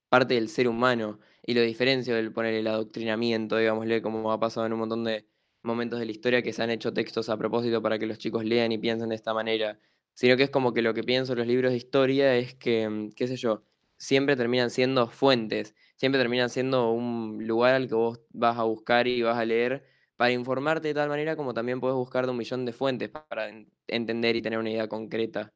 parte 0.10 0.36
del 0.36 0.50
ser 0.50 0.68
humano, 0.68 1.20
y 1.44 1.54
lo 1.54 1.62
diferencio 1.62 2.16
del 2.16 2.34
poner 2.34 2.54
el 2.54 2.68
adoctrinamiento, 2.68 3.58
digámosle, 3.58 4.02
como 4.02 4.32
ha 4.32 4.40
pasado 4.40 4.66
en 4.66 4.74
un 4.74 4.80
montón 4.80 5.04
de 5.04 5.28
momentos 5.64 6.00
de 6.00 6.06
la 6.06 6.12
historia 6.12 6.42
que 6.42 6.54
se 6.54 6.64
han 6.64 6.72
hecho 6.72 6.94
textos 6.94 7.30
a 7.30 7.38
propósito 7.38 7.82
para 7.82 8.00
que 8.00 8.08
los 8.08 8.18
chicos 8.18 8.46
lean 8.46 8.72
y 8.72 8.78
piensen 8.78 9.10
de 9.10 9.16
esta 9.16 9.34
manera, 9.34 9.80
sino 10.14 10.38
que 10.38 10.44
es 10.44 10.50
como 10.50 10.74
que 10.74 10.82
lo 10.82 10.94
que 10.94 11.04
pienso 11.04 11.34
en 11.34 11.40
los 11.40 11.48
libros 11.48 11.72
de 11.72 11.78
historia 11.78 12.36
es 12.36 12.56
que, 12.56 12.90
mm, 12.90 13.12
qué 13.12 13.28
sé 13.28 13.38
yo, 13.38 13.64
siempre 13.98 14.36
terminan 14.36 14.70
siendo 14.72 15.08
fuentes, 15.08 15.76
siempre 15.96 16.20
terminan 16.20 16.50
siendo 16.50 16.92
un 16.92 17.48
lugar 17.48 17.76
al 17.76 17.88
que 17.88 17.96
vos 17.96 18.20
vas 18.32 18.58
a 18.58 18.64
buscar 18.64 19.08
y 19.08 19.22
vas 19.22 19.38
a 19.38 19.46
leer 19.46 19.86
para 20.22 20.34
informarte 20.34 20.90
de 20.90 20.94
tal 20.94 21.10
manera 21.10 21.36
como 21.36 21.52
también 21.52 21.80
puedes 21.80 21.96
buscar 21.96 22.26
de 22.26 22.32
un 22.32 22.38
millón 22.38 22.64
de 22.64 22.74
fuentes 22.74 23.10
para 23.10 23.50
entender 23.88 24.36
y 24.36 24.44
tener 24.44 24.60
una 24.60 24.70
idea 24.70 24.88
concreta. 24.88 25.52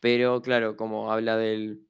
Pero 0.00 0.42
claro, 0.42 0.76
como 0.76 1.12
habla 1.12 1.36
del 1.36 1.86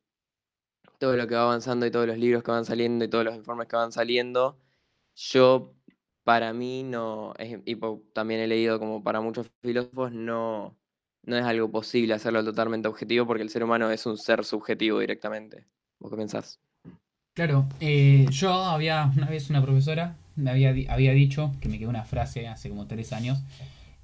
todo 0.99 1.17
lo 1.17 1.27
que 1.27 1.37
va 1.37 1.45
avanzando 1.45 1.87
y 1.87 1.91
todos 1.91 2.07
los 2.07 2.19
libros 2.19 2.43
que 2.43 2.51
van 2.51 2.67
saliendo 2.67 3.03
y 3.03 3.09
todos 3.09 3.25
los 3.25 3.35
informes 3.35 3.67
que 3.67 3.77
van 3.77 3.93
saliendo, 3.93 4.61
yo, 5.17 5.75
para 6.23 6.53
mí, 6.53 6.83
no, 6.83 7.33
y 7.65 7.77
también 8.13 8.41
he 8.41 8.47
leído 8.47 8.79
como 8.79 9.03
para 9.03 9.23
muchos 9.23 9.51
filósofos, 9.63 10.13
no, 10.13 10.77
no 11.23 11.35
es 11.35 11.45
algo 11.45 11.71
posible 11.71 12.13
hacerlo 12.13 12.45
totalmente 12.45 12.89
objetivo 12.89 13.27
porque 13.27 13.43
el 13.43 13.49
ser 13.49 13.65
humano 13.65 13.91
es 13.91 14.05
un 14.05 14.19
ser 14.19 14.45
subjetivo 14.45 14.99
directamente. 14.99 15.65
¿Vos 15.99 16.11
qué 16.11 16.19
pensás? 16.19 16.61
Claro, 17.33 17.67
eh, 17.81 18.27
yo 18.29 18.53
había 18.53 19.11
una 19.17 19.31
vez 19.31 19.49
una 19.49 19.63
profesora 19.63 20.15
me 20.39 20.51
había, 20.51 20.75
había 20.89 21.13
dicho, 21.13 21.55
que 21.61 21.69
me 21.69 21.79
quedó 21.79 21.91
una 21.91 22.05
frase 22.05 22.49
hace 22.49 22.69
como 22.69 22.87
tres 22.87 23.13
años, 23.13 23.43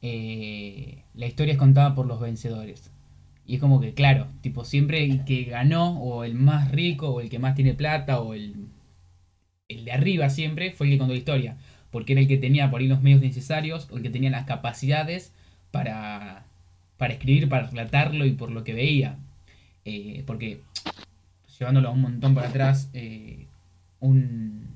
eh, 0.03 1.03
la 1.15 1.27
historia 1.27 1.53
es 1.53 1.59
contada 1.59 1.95
por 1.95 2.07
los 2.07 2.21
vencedores. 2.21 2.91
Y 3.47 3.55
es 3.57 3.61
como 3.61 3.81
que, 3.81 3.95
claro, 3.95 4.27
tipo, 4.41 4.65
siempre 4.65 5.05
el 5.05 5.25
que 5.25 5.45
ganó, 5.45 5.99
o 6.01 6.25
el 6.25 6.35
más 6.35 6.71
rico, 6.73 7.09
o 7.09 7.21
el 7.21 7.31
que 7.31 7.39
más 7.39 7.55
tiene 7.55 7.75
plata, 7.75 8.21
o 8.21 8.35
el, 8.35 8.55
el 9.69 9.85
de 9.85 9.93
arriba 9.93 10.31
siempre, 10.31 10.73
fue 10.73 10.87
el 10.87 10.93
que 10.93 10.99
contó 10.99 11.15
la 11.15 11.19
historia. 11.19 11.57
Porque 11.91 12.13
era 12.13 12.23
el 12.23 12.29
que 12.29 12.39
tenía 12.39 12.71
por 12.71 12.81
ahí 12.81 12.89
los 12.89 13.03
medios 13.03 13.21
necesarios, 13.21 13.89
o 13.91 13.97
el 13.97 14.03
que 14.03 14.11
tenía 14.11 14.31
las 14.31 14.45
capacidades 14.45 15.33
para, 15.71 16.47
para 16.97 17.15
escribir, 17.15 17.49
para 17.49 17.69
relatarlo 17.69 18.27
y 18.27 18.33
por 18.33 18.51
lo 18.51 18.65
que 18.65 18.75
veía. 18.75 19.19
Eh, 19.85 20.23
porque, 20.27 20.61
llevándolo 21.59 21.93
un 21.93 22.01
montón 22.03 22.35
para 22.35 22.49
atrás, 22.49 22.91
eh, 22.95 23.47
un, 24.01 24.74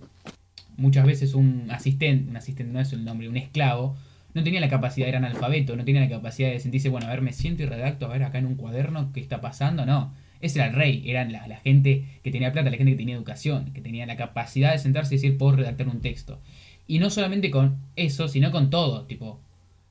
muchas 0.79 1.05
veces 1.05 1.35
un 1.35 1.67
asistente, 1.71 2.31
un 2.31 2.37
asistente 2.37 2.73
no 2.73 2.81
es 2.81 2.93
el 2.93 3.05
nombre, 3.05 3.29
un 3.29 3.37
esclavo, 3.37 3.97
no 4.33 4.45
tenía 4.45 4.61
la 4.61 4.69
capacidad, 4.69 5.09
era 5.09 5.19
analfabeto, 5.19 5.77
no 5.77 5.85
tenía 5.85 6.01
la 6.01 6.09
capacidad 6.09 6.51
de 6.51 6.61
sentirse, 6.61 6.89
bueno, 6.89 7.07
a 7.07 7.11
ver, 7.11 7.21
me 7.21 7.33
siento 7.33 7.63
y 7.63 7.67
redacto, 7.67 8.07
a 8.07 8.09
ver 8.09 8.23
acá 8.23 8.39
en 8.39 8.47
un 8.47 8.55
cuaderno 8.55 9.13
qué 9.13 9.21
está 9.21 9.41
pasando, 9.41 9.85
no. 9.85 10.15
Ese 10.41 10.61
era 10.61 10.69
el 10.69 10.75
rey, 10.75 11.03
eran 11.11 11.33
la, 11.33 11.43
gente 11.57 12.05
que 12.23 12.31
tenía 12.31 12.53
plata, 12.53 12.71
la 12.71 12.77
gente 12.77 12.93
que 12.93 12.99
tenía 12.99 13.17
educación, 13.17 13.73
que 13.73 13.81
tenía 13.81 14.07
la 14.07 14.17
capacidad 14.17 14.71
de 14.71 14.79
sentarse 14.79 15.15
y 15.15 15.19
decir, 15.19 15.37
puedo 15.37 15.57
redactar 15.57 15.89
un 15.89 16.01
texto. 16.01 16.39
Y 16.87 17.01
no 17.01 17.11
solamente 17.11 17.51
con 17.51 17.77
eso, 17.97 18.29
sino 18.29 18.53
con 18.53 18.71
todo, 18.71 19.05
tipo, 19.07 19.41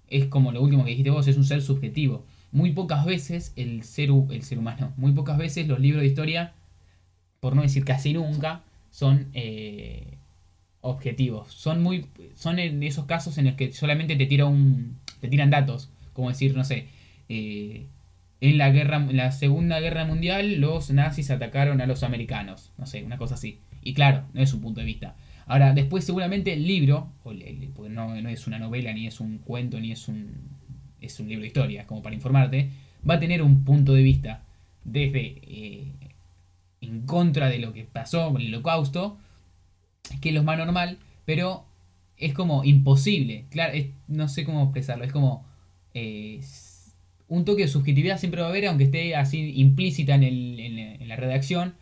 es 0.09 0.25
como 0.25 0.53
lo 0.53 0.61
último 0.61 0.85
que 0.85 0.91
dijiste 0.91 1.09
vos, 1.09 1.27
es 1.27 1.35
un 1.35 1.43
ser 1.43 1.61
subjetivo. 1.61 2.23
Muy 2.53 2.71
pocas 2.71 3.05
veces 3.05 3.51
el 3.57 3.83
ser, 3.83 4.09
el 4.31 4.43
ser 4.43 4.57
humano, 4.57 4.93
muy 4.95 5.11
pocas 5.11 5.37
veces 5.37 5.67
los 5.67 5.81
libros 5.81 6.01
de 6.01 6.07
historia, 6.07 6.53
por 7.41 7.53
no 7.53 7.61
decir 7.61 7.83
casi 7.83 8.13
nunca, 8.13 8.61
son 8.89 9.27
eh, 9.33 10.17
objetivos. 10.87 11.51
Son 11.53 11.81
muy 11.81 12.05
son 12.35 12.59
en 12.59 12.81
esos 12.83 13.05
casos 13.05 13.37
en 13.37 13.45
los 13.45 13.55
que 13.55 13.73
solamente 13.73 14.15
te 14.15 14.25
tira 14.25 14.45
un 14.45 14.97
te 15.19 15.27
tiran 15.27 15.49
datos, 15.49 15.89
como 16.13 16.29
decir, 16.29 16.55
no 16.55 16.63
sé, 16.63 16.87
eh, 17.29 17.87
en 18.39 18.57
la 18.57 18.69
guerra 18.69 18.97
en 18.97 19.17
la 19.17 19.31
Segunda 19.31 19.79
Guerra 19.79 20.05
Mundial 20.05 20.59
los 20.61 20.91
nazis 20.91 21.31
atacaron 21.31 21.81
a 21.81 21.87
los 21.87 22.03
americanos, 22.03 22.71
no 22.77 22.85
sé, 22.85 23.03
una 23.03 23.17
cosa 23.17 23.35
así. 23.35 23.59
Y 23.83 23.93
claro, 23.93 24.25
no 24.33 24.41
es 24.41 24.53
un 24.53 24.61
punto 24.61 24.79
de 24.79 24.85
vista. 24.85 25.15
Ahora, 25.45 25.73
después 25.73 26.03
seguramente 26.03 26.53
el 26.53 26.67
libro, 26.67 27.09
porque 27.23 27.69
no, 27.89 28.15
es 28.15 28.47
una 28.47 28.59
novela, 28.59 28.91
ni 28.93 29.07
es 29.07 29.21
un 29.21 29.37
cuento, 29.37 29.79
ni 29.79 29.93
es 29.93 30.09
un, 30.09 30.33
es 30.99 31.19
un 31.21 31.29
libro 31.29 31.41
de 31.41 31.47
historia, 31.47 31.87
como 31.87 32.01
para 32.01 32.15
informarte, 32.15 32.69
va 33.09 33.15
a 33.15 33.19
tener 33.19 33.41
un 33.41 33.63
punto 33.63 33.93
de 33.93 34.03
vista 34.03 34.43
desde 34.83 35.39
eh, 35.43 35.91
en 36.81 37.01
contra 37.05 37.47
de 37.47 37.59
lo 37.59 37.71
que 37.71 37.85
pasó 37.85 38.31
con 38.33 38.41
el 38.41 38.53
holocausto, 38.53 39.17
que 40.21 40.29
es 40.29 40.35
lo 40.35 40.43
más 40.43 40.57
normal, 40.57 40.97
pero 41.25 41.65
es 42.17 42.33
como 42.33 42.63
imposible. 42.63 43.45
Claro, 43.49 43.73
no 44.07 44.27
sé 44.27 44.43
cómo 44.43 44.63
expresarlo, 44.63 45.05
es 45.05 45.11
como 45.11 45.45
eh, 45.93 46.41
un 47.27 47.45
toque 47.45 47.63
de 47.63 47.67
subjetividad 47.67 48.19
siempre 48.19 48.41
va 48.41 48.47
a 48.47 48.49
haber, 48.49 48.67
aunque 48.67 48.85
esté 48.85 49.15
así 49.15 49.53
implícita 49.59 50.15
en, 50.15 51.07
la 51.07 51.15
redacción. 51.15 51.75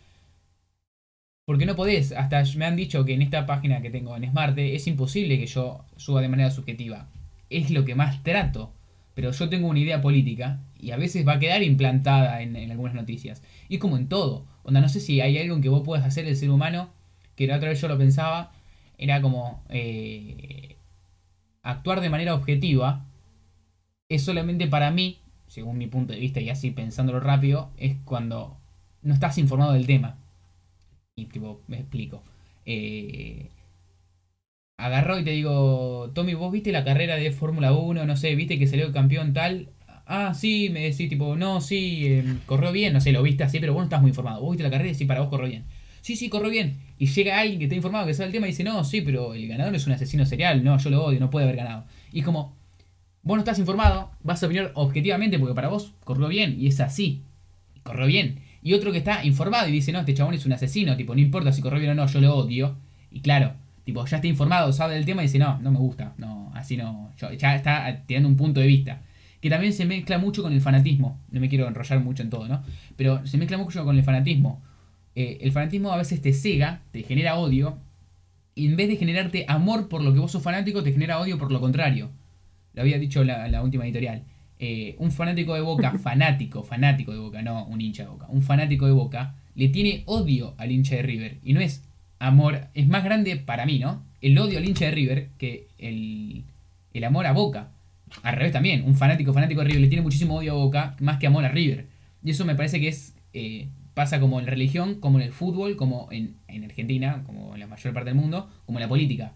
Porque 1.45 1.65
no 1.67 1.75
podés, 1.75 2.11
hasta 2.11 2.43
me 2.57 2.65
han 2.65 2.75
dicho 2.75 3.05
que 3.05 3.13
en 3.13 3.21
esta 3.21 3.45
página 3.45 3.81
que 3.81 3.91
tengo 3.91 4.15
en 4.17 4.27
Smart 4.27 4.57
es 4.57 4.87
imposible 4.87 5.37
que 5.37 5.45
yo 5.45 5.85
suba 5.95 6.21
de 6.21 6.29
manera 6.29 6.49
subjetiva. 6.49 7.07
Es 7.49 7.69
lo 7.69 7.85
que 7.85 7.93
más 7.93 8.23
trato. 8.23 8.71
Pero 9.13 9.31
yo 9.31 9.47
tengo 9.47 9.67
una 9.67 9.79
idea 9.79 10.01
política 10.01 10.59
y 10.79 10.91
a 10.91 10.97
veces 10.97 11.25
va 11.25 11.33
a 11.33 11.39
quedar 11.39 11.63
implantada 11.63 12.41
en, 12.41 12.71
algunas 12.71 12.95
noticias. 12.95 13.43
Y 13.69 13.75
es 13.75 13.79
como 13.79 13.97
en 13.97 14.07
todo. 14.07 14.45
Onda, 14.63 14.81
no 14.81 14.89
sé 14.89 14.99
si 14.99 15.21
hay 15.21 15.37
algo 15.37 15.61
que 15.61 15.69
vos 15.69 15.83
puedas 15.85 16.05
hacer 16.05 16.25
el 16.25 16.35
ser 16.35 16.49
humano 16.49 16.89
que 17.35 17.47
la 17.47 17.57
otra 17.57 17.69
vez 17.69 17.81
yo 17.81 17.87
lo 17.87 17.97
pensaba, 17.97 18.51
era 18.97 19.21
como 19.21 19.63
eh, 19.69 20.77
actuar 21.61 22.01
de 22.01 22.09
manera 22.09 22.33
objetiva 22.35 23.05
es 24.09 24.23
solamente 24.23 24.67
para 24.67 24.91
mí, 24.91 25.19
según 25.47 25.77
mi 25.77 25.87
punto 25.87 26.13
de 26.13 26.19
vista 26.19 26.39
y 26.39 26.49
así 26.49 26.71
pensándolo 26.71 27.19
rápido, 27.19 27.71
es 27.77 27.95
cuando 28.05 28.57
no 29.01 29.13
estás 29.13 29.37
informado 29.37 29.73
del 29.73 29.87
tema. 29.87 30.17
Y 31.15 31.25
tipo, 31.25 31.61
me 31.67 31.79
explico. 31.79 32.23
Eh, 32.65 33.49
agarró 34.77 35.19
y 35.19 35.23
te 35.23 35.31
digo, 35.31 36.11
Tommy, 36.13 36.33
¿vos 36.33 36.51
viste 36.51 36.71
la 36.71 36.83
carrera 36.83 37.15
de 37.15 37.31
Fórmula 37.31 37.73
1? 37.73 38.05
No 38.05 38.15
sé, 38.17 38.35
¿viste 38.35 38.59
que 38.59 38.67
salió 38.67 38.91
campeón 38.91 39.33
tal? 39.33 39.69
Ah, 40.05 40.33
sí, 40.35 40.69
me 40.69 40.81
decís, 40.81 41.09
tipo, 41.09 41.35
no, 41.35 41.61
sí, 41.61 42.05
em, 42.07 42.39
corrió 42.45 42.71
bien, 42.71 42.93
no 42.93 43.01
sé, 43.01 43.11
lo 43.11 43.23
viste 43.23 43.43
así, 43.43 43.59
pero 43.59 43.73
vos 43.73 43.81
no 43.81 43.85
estás 43.85 44.01
muy 44.01 44.09
informado. 44.09 44.41
Vos 44.41 44.51
viste 44.51 44.63
la 44.63 44.69
carrera 44.69 44.91
y 44.91 44.95
sí, 44.95 45.05
para 45.05 45.21
vos 45.21 45.29
corrió 45.29 45.47
bien. 45.49 45.65
Sí, 46.01 46.15
sí, 46.15 46.29
corrió 46.29 46.51
bien 46.51 46.84
y 46.97 47.07
llega 47.07 47.39
alguien 47.39 47.59
que 47.59 47.65
está 47.65 47.75
informado 47.75 48.05
que 48.05 48.13
sabe 48.13 48.27
el 48.27 48.33
tema 48.33 48.47
y 48.47 48.51
dice, 48.51 48.63
no, 48.63 48.83
sí, 48.83 49.01
pero 49.01 49.33
el 49.33 49.47
ganador 49.47 49.75
es 49.75 49.85
un 49.85 49.93
asesino 49.93 50.25
serial, 50.25 50.63
no, 50.63 50.77
yo 50.77 50.89
lo 50.89 51.03
odio, 51.03 51.19
no 51.19 51.29
puede 51.29 51.45
haber 51.45 51.57
ganado. 51.57 51.85
Y 52.11 52.19
es 52.19 52.25
como, 52.25 52.55
vos 53.23 53.35
no 53.35 53.39
estás 53.39 53.59
informado, 53.59 54.11
vas 54.23 54.41
a 54.41 54.45
opinar 54.45 54.71
objetivamente 54.75 55.37
porque 55.37 55.55
para 55.55 55.67
vos 55.67 55.93
corrió 56.03 56.27
bien 56.27 56.55
y 56.59 56.67
es 56.67 56.79
así, 56.79 57.23
corrió 57.83 58.05
bien. 58.05 58.39
Y 58.61 58.73
otro 58.73 58.91
que 58.91 58.99
está 58.99 59.25
informado 59.25 59.67
y 59.67 59.71
dice, 59.71 59.91
no, 59.91 59.99
este 59.99 60.13
chabón 60.13 60.33
es 60.33 60.45
un 60.45 60.53
asesino, 60.53 60.95
tipo, 60.95 61.13
no 61.13 61.21
importa 61.21 61.51
si 61.51 61.61
corrió 61.61 61.79
bien 61.79 61.91
o 61.91 61.95
no, 61.95 62.07
yo 62.07 62.21
lo 62.21 62.35
odio. 62.35 62.77
Y 63.11 63.19
claro, 63.19 63.53
tipo, 63.83 64.05
ya 64.05 64.17
está 64.17 64.27
informado, 64.27 64.71
sabe 64.71 64.95
del 64.95 65.05
tema 65.05 65.21
y 65.21 65.25
dice, 65.25 65.37
no, 65.37 65.59
no 65.59 65.71
me 65.71 65.77
gusta, 65.77 66.13
no, 66.17 66.51
así 66.55 66.77
no, 66.77 67.11
ya 67.37 67.55
está 67.55 68.03
tirando 68.05 68.29
un 68.29 68.37
punto 68.37 68.59
de 68.59 68.67
vista. 68.67 69.01
Que 69.41 69.49
también 69.49 69.73
se 69.73 69.85
mezcla 69.85 70.17
mucho 70.17 70.41
con 70.41 70.53
el 70.53 70.61
fanatismo, 70.61 71.19
no 71.29 71.39
me 71.39 71.49
quiero 71.49 71.67
enrollar 71.67 71.99
mucho 71.99 72.23
en 72.23 72.29
todo, 72.29 72.47
¿no? 72.47 72.63
Pero 72.95 73.25
se 73.27 73.37
mezcla 73.37 73.57
mucho 73.57 73.83
con 73.85 73.97
el 73.97 74.03
fanatismo. 74.03 74.63
Eh, 75.15 75.39
el 75.41 75.51
fanatismo 75.51 75.91
a 75.91 75.97
veces 75.97 76.21
te 76.21 76.33
cega, 76.33 76.81
te 76.91 77.03
genera 77.03 77.37
odio, 77.37 77.77
y 78.53 78.67
en 78.67 78.75
vez 78.75 78.87
de 78.87 78.95
generarte 78.95 79.45
amor 79.47 79.89
por 79.89 80.01
lo 80.01 80.13
que 80.13 80.19
vos 80.19 80.31
sos 80.31 80.43
fanático, 80.43 80.83
te 80.83 80.93
genera 80.93 81.19
odio 81.19 81.37
por 81.37 81.51
lo 81.51 81.59
contrario. 81.59 82.09
Lo 82.73 82.81
había 82.81 82.99
dicho 82.99 83.23
la, 83.23 83.47
la 83.47 83.63
última 83.63 83.85
editorial. 83.85 84.23
Eh, 84.57 84.95
un 84.99 85.11
fanático 85.11 85.53
de 85.53 85.61
Boca, 85.61 85.97
fanático, 86.03 86.63
fanático 86.63 87.11
de 87.11 87.19
Boca, 87.19 87.41
no 87.41 87.65
un 87.65 87.81
hincha 87.81 88.03
de 88.03 88.09
Boca, 88.09 88.27
un 88.29 88.41
fanático 88.41 88.85
de 88.85 88.93
Boca, 88.93 89.35
le 89.53 89.69
tiene 89.69 90.03
odio 90.05 90.55
al 90.57 90.71
hincha 90.71 90.95
de 90.95 91.01
River. 91.01 91.37
Y 91.43 91.53
no 91.53 91.59
es 91.59 91.83
amor, 92.19 92.67
es 92.73 92.87
más 92.87 93.03
grande 93.03 93.35
para 93.35 93.65
mí, 93.65 93.79
¿no? 93.79 94.03
El 94.21 94.37
odio 94.37 94.57
al 94.57 94.65
hincha 94.65 94.85
de 94.85 94.91
River 94.91 95.29
que 95.37 95.67
el, 95.77 96.43
el 96.93 97.03
amor 97.03 97.25
a 97.25 97.33
Boca. 97.33 97.71
Al 98.23 98.35
revés 98.35 98.53
también, 98.53 98.83
un 98.85 98.95
fanático, 98.95 99.33
fanático 99.33 99.61
de 99.61 99.67
River 99.67 99.81
le 99.81 99.87
tiene 99.87 100.01
muchísimo 100.01 100.35
odio 100.35 100.53
a 100.53 100.55
Boca 100.55 100.95
más 100.99 101.17
que 101.17 101.27
amor 101.27 101.43
a 101.43 101.49
River. 101.49 101.87
Y 102.23 102.31
eso 102.31 102.45
me 102.45 102.55
parece 102.55 102.79
que 102.79 102.87
es 102.87 103.13
eh, 103.33 103.67
Pasa 103.95 104.19
como 104.19 104.41
en 104.41 104.45
religión, 104.45 104.99
como 104.99 105.19
en 105.19 105.25
el 105.25 105.31
fútbol, 105.31 105.77
como 105.77 106.09
en, 106.11 106.35
Argentina, 106.65 107.23
como 107.25 107.53
en 107.53 107.61
la 107.61 107.67
mayor 107.67 107.93
parte 107.93 108.09
del 108.09 108.19
mundo, 108.19 108.49
como 108.65 108.77
en 108.77 108.83
la 108.83 108.89
política. 108.89 109.31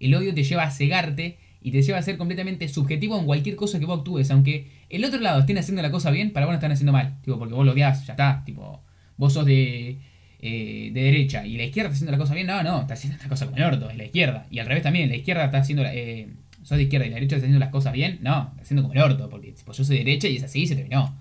El 0.00 0.12
odio 0.16 0.34
te 0.34 0.42
lleva 0.42 0.64
a 0.64 0.72
cegarte 0.72 1.38
y 1.60 1.70
te 1.70 1.82
lleva 1.82 1.98
a 1.98 2.02
ser 2.02 2.18
completamente 2.18 2.66
subjetivo 2.66 3.16
en 3.16 3.26
cualquier 3.26 3.54
cosa 3.54 3.78
que 3.78 3.86
vos 3.86 4.00
actúes. 4.00 4.28
Aunque 4.32 4.66
el 4.90 5.04
otro 5.04 5.20
lado 5.20 5.38
estén 5.38 5.56
haciendo 5.56 5.82
la 5.82 5.92
cosa 5.92 6.10
bien, 6.10 6.32
para 6.32 6.46
vos 6.46 6.52
no 6.52 6.56
están 6.56 6.72
haciendo 6.72 6.90
mal. 6.90 7.20
Tipo, 7.22 7.38
porque 7.38 7.54
vos 7.54 7.64
lo 7.64 7.70
odias, 7.70 8.04
ya 8.04 8.14
está. 8.14 8.42
Tipo, 8.44 8.82
vos 9.16 9.32
sos 9.32 9.46
de, 9.46 9.98
eh, 10.40 10.90
de 10.92 11.00
derecha 11.00 11.46
y 11.46 11.56
la 11.56 11.62
izquierda 11.62 11.90
está 11.90 11.94
haciendo 11.94 12.10
la 12.10 12.18
cosa 12.18 12.34
bien. 12.34 12.48
No, 12.48 12.60
no, 12.64 12.80
está 12.80 12.94
haciendo 12.94 13.22
la 13.22 13.28
cosa 13.28 13.44
como 13.44 13.56
el 13.56 13.62
orto, 13.62 13.88
es 13.88 13.96
la 13.96 14.04
izquierda. 14.04 14.48
Y 14.50 14.58
al 14.58 14.66
revés 14.66 14.82
también, 14.82 15.10
la 15.10 15.16
izquierda 15.16 15.44
está 15.44 15.58
haciendo. 15.58 15.84
Eh, 15.86 16.26
sos 16.64 16.76
de 16.76 16.82
izquierda 16.82 17.06
y 17.06 17.10
la 17.10 17.14
derecha 17.14 17.36
está 17.36 17.46
haciendo 17.46 17.60
las 17.60 17.70
cosas 17.70 17.92
bien. 17.92 18.18
No, 18.20 18.48
está 18.50 18.62
haciendo 18.62 18.82
como 18.82 18.94
el 18.94 19.00
orto. 19.00 19.30
Porque 19.30 19.52
tipo, 19.52 19.72
yo 19.72 19.84
soy 19.84 19.98
de 19.98 20.04
derecha 20.04 20.26
y 20.26 20.38
es 20.38 20.42
así 20.42 20.62
y 20.62 20.66
se 20.66 20.74
terminó. 20.74 21.16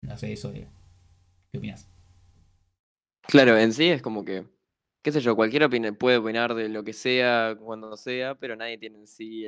No 0.00 0.16
sé, 0.16 0.32
eso 0.32 0.50
de 0.50 0.66
¿Qué 1.52 1.58
opinas? 1.58 1.88
Claro, 3.26 3.58
en 3.58 3.72
sí 3.72 3.88
es 3.88 4.02
como 4.02 4.24
que, 4.24 4.46
qué 5.02 5.12
sé 5.12 5.20
yo, 5.20 5.36
cualquiera 5.36 5.68
puede 5.68 6.16
opinar 6.16 6.54
de 6.54 6.68
lo 6.68 6.82
que 6.84 6.92
sea, 6.92 7.56
cuando 7.60 7.96
sea, 7.96 8.34
pero 8.36 8.56
nadie 8.56 8.78
tiene 8.78 8.98
en 8.98 9.06
sí 9.06 9.44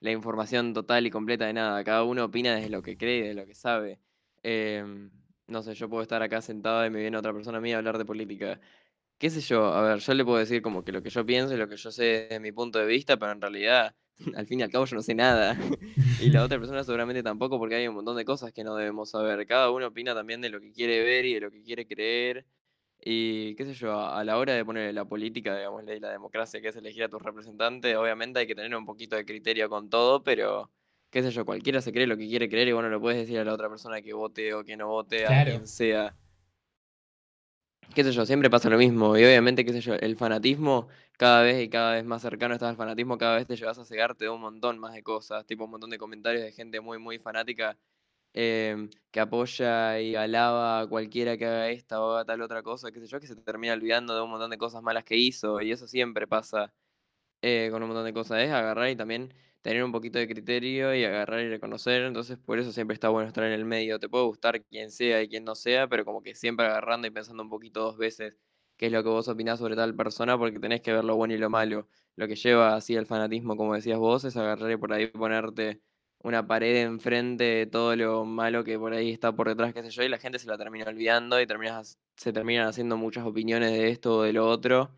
la 0.00 0.10
información 0.10 0.74
total 0.74 1.06
y 1.06 1.10
completa 1.10 1.46
de 1.46 1.52
nada. 1.52 1.82
Cada 1.84 2.04
uno 2.04 2.24
opina 2.24 2.56
desde 2.56 2.70
lo 2.70 2.82
que 2.82 2.96
cree, 2.96 3.28
de 3.28 3.34
lo 3.34 3.46
que 3.46 3.54
sabe. 3.54 4.00
Em, 4.42 5.10
no 5.46 5.62
sé, 5.62 5.74
yo 5.74 5.88
puedo 5.88 6.02
estar 6.02 6.22
acá 6.22 6.40
sentado 6.42 6.84
y 6.86 6.90
me 6.90 7.00
viene 7.00 7.16
otra 7.16 7.32
persona 7.32 7.58
a 7.58 7.60
mí 7.60 7.72
a 7.72 7.78
hablar 7.78 7.98
de 7.98 8.04
política. 8.04 8.60
Qué 9.18 9.30
sé 9.30 9.40
yo, 9.40 9.66
a 9.66 9.82
ver, 9.82 10.00
yo 10.00 10.14
le 10.14 10.24
puedo 10.24 10.38
decir 10.38 10.62
como 10.62 10.84
que 10.84 10.92
lo 10.92 11.02
que 11.02 11.10
yo 11.10 11.24
pienso 11.26 11.54
y 11.54 11.56
lo 11.58 11.68
que 11.68 11.76
yo 11.76 11.90
sé 11.92 12.04
desde 12.04 12.40
mi 12.40 12.52
punto 12.52 12.78
de 12.78 12.86
vista, 12.86 13.16
pero 13.18 13.32
en 13.32 13.40
realidad 13.40 13.94
al 14.36 14.46
fin 14.46 14.60
y 14.60 14.62
al 14.62 14.70
cabo 14.70 14.84
yo 14.84 14.96
no 14.96 15.02
sé 15.02 15.14
nada. 15.14 15.56
y 16.20 16.30
la 16.30 16.44
otra 16.44 16.58
persona 16.58 16.84
seguramente 16.84 17.22
tampoco 17.22 17.58
porque 17.58 17.76
hay 17.76 17.88
un 17.88 17.94
montón 17.94 18.16
de 18.16 18.24
cosas 18.24 18.52
que 18.52 18.64
no 18.64 18.76
debemos 18.76 19.10
saber. 19.10 19.46
Cada 19.46 19.70
uno 19.70 19.88
opina 19.88 20.14
también 20.14 20.40
de 20.40 20.50
lo 20.50 20.60
que 20.60 20.72
quiere 20.72 21.02
ver 21.02 21.24
y 21.24 21.34
de 21.34 21.40
lo 21.40 21.50
que 21.50 21.62
quiere 21.62 21.86
creer. 21.86 22.46
Y 23.06 23.54
qué 23.56 23.66
sé 23.66 23.74
yo, 23.74 23.98
a 23.98 24.24
la 24.24 24.38
hora 24.38 24.54
de 24.54 24.64
poner 24.64 24.94
la 24.94 25.04
política, 25.04 25.56
digamos, 25.56 25.82
y 25.82 26.00
la 26.00 26.10
democracia, 26.10 26.60
que 26.62 26.68
es 26.68 26.76
elegir 26.76 27.04
a 27.04 27.08
tus 27.08 27.20
representantes, 27.20 27.94
obviamente 27.96 28.38
hay 28.38 28.46
que 28.46 28.54
tener 28.54 28.74
un 28.74 28.86
poquito 28.86 29.16
de 29.16 29.26
criterio 29.26 29.68
con 29.68 29.90
todo, 29.90 30.22
pero 30.22 30.70
qué 31.10 31.22
sé 31.22 31.30
yo, 31.30 31.44
cualquiera 31.44 31.82
se 31.82 31.92
cree 31.92 32.06
lo 32.06 32.16
que 32.16 32.26
quiere 32.26 32.48
creer 32.48 32.68
y 32.68 32.72
bueno, 32.72 32.88
lo 32.88 33.00
puedes 33.00 33.20
decir 33.20 33.38
a 33.38 33.44
la 33.44 33.52
otra 33.52 33.68
persona 33.68 34.00
que 34.00 34.14
vote 34.14 34.54
o 34.54 34.64
que 34.64 34.76
no 34.76 34.88
vote, 34.88 35.26
a 35.26 35.44
quien 35.44 35.68
sea. 35.68 36.16
Qué 37.94 38.04
sé 38.04 38.12
yo, 38.12 38.24
siempre 38.26 38.50
pasa 38.50 38.70
lo 38.70 38.78
mismo. 38.78 39.16
Y 39.16 39.24
obviamente, 39.24 39.64
qué 39.64 39.72
sé 39.72 39.80
yo, 39.80 39.94
el 39.94 40.16
fanatismo, 40.16 40.88
cada 41.16 41.42
vez 41.42 41.62
y 41.62 41.68
cada 41.68 41.94
vez 41.94 42.04
más 42.04 42.22
cercano 42.22 42.54
estás 42.54 42.70
al 42.70 42.76
fanatismo, 42.76 43.18
cada 43.18 43.36
vez 43.36 43.46
te 43.46 43.56
llevas 43.56 43.78
a 43.78 43.84
cegarte 43.84 44.24
de 44.24 44.30
un 44.30 44.40
montón 44.40 44.78
más 44.78 44.94
de 44.94 45.02
cosas, 45.02 45.46
tipo 45.46 45.64
un 45.64 45.70
montón 45.72 45.90
de 45.90 45.98
comentarios 45.98 46.42
de 46.42 46.52
gente 46.52 46.80
muy, 46.80 46.98
muy 46.98 47.18
fanática 47.18 47.78
em, 48.34 48.90
que 49.10 49.20
apoya 49.20 50.00
y 50.00 50.16
alaba 50.16 50.80
a 50.80 50.86
cualquiera 50.88 51.36
que 51.38 51.46
haga 51.46 51.70
esta 51.70 52.00
o 52.02 52.12
haga 52.12 52.24
tal 52.24 52.42
otra 52.42 52.62
cosa, 52.62 52.92
qué 52.92 53.00
sé 53.00 53.06
yo, 53.06 53.20
que 53.20 53.26
se 53.26 53.36
termina 53.36 53.74
olvidando 53.74 54.14
de 54.14 54.22
un 54.22 54.30
montón 54.30 54.50
de 54.50 54.58
cosas 54.58 54.82
malas 54.82 55.04
que 55.04 55.16
hizo. 55.16 55.60
Y 55.60 55.72
eso 55.72 55.86
siempre 55.88 56.26
pasa 56.26 56.72
eh, 57.42 57.68
con 57.72 57.82
un 57.82 57.88
montón 57.88 58.04
de 58.06 58.12
cosas. 58.14 58.42
Es 58.42 58.50
agarrar 58.50 58.90
y 58.90 58.96
también 58.96 59.34
tener 59.64 59.82
un 59.82 59.92
poquito 59.92 60.18
de 60.18 60.28
criterio 60.28 60.94
y 60.94 61.04
agarrar 61.04 61.40
y 61.40 61.48
reconocer. 61.48 62.02
Entonces, 62.02 62.38
por 62.38 62.58
eso 62.58 62.70
siempre 62.70 62.94
está 62.94 63.08
bueno 63.08 63.28
estar 63.28 63.44
en 63.44 63.52
el 63.52 63.64
medio. 63.64 63.98
Te 63.98 64.10
puede 64.10 64.26
gustar 64.26 64.62
quien 64.66 64.90
sea 64.90 65.22
y 65.22 65.28
quien 65.28 65.44
no 65.44 65.54
sea, 65.54 65.88
pero 65.88 66.04
como 66.04 66.22
que 66.22 66.34
siempre 66.34 66.66
agarrando 66.66 67.06
y 67.08 67.10
pensando 67.10 67.42
un 67.42 67.48
poquito 67.48 67.80
dos 67.80 67.96
veces 67.96 68.36
qué 68.76 68.86
es 68.86 68.92
lo 68.92 69.02
que 69.02 69.08
vos 69.08 69.26
opinás 69.28 69.60
sobre 69.60 69.74
tal 69.74 69.96
persona, 69.96 70.36
porque 70.36 70.58
tenés 70.60 70.82
que 70.82 70.92
ver 70.92 71.04
lo 71.04 71.16
bueno 71.16 71.32
y 71.34 71.38
lo 71.38 71.48
malo. 71.48 71.88
Lo 72.16 72.28
que 72.28 72.36
lleva 72.36 72.76
así 72.76 72.94
el 72.94 73.06
fanatismo, 73.06 73.56
como 73.56 73.74
decías 73.74 73.98
vos, 73.98 74.24
es 74.24 74.36
agarrar 74.36 74.70
y 74.70 74.76
por 74.76 74.92
ahí 74.92 75.06
ponerte 75.06 75.80
una 76.18 76.46
pared 76.46 76.82
enfrente 76.82 77.44
de 77.44 77.66
todo 77.66 77.96
lo 77.96 78.24
malo 78.26 78.64
que 78.64 78.78
por 78.78 78.92
ahí 78.92 79.12
está 79.12 79.32
por 79.34 79.48
detrás, 79.48 79.72
qué 79.72 79.82
sé 79.82 79.90
yo, 79.90 80.02
y 80.02 80.08
la 80.10 80.18
gente 80.18 80.38
se 80.38 80.46
la 80.48 80.58
termina 80.58 80.86
olvidando 80.90 81.40
y 81.40 81.46
terminas, 81.46 81.98
se 82.16 82.32
terminan 82.34 82.68
haciendo 82.68 82.98
muchas 82.98 83.24
opiniones 83.26 83.72
de 83.72 83.88
esto 83.88 84.18
o 84.18 84.22
de 84.24 84.34
lo 84.34 84.46
otro, 84.46 84.94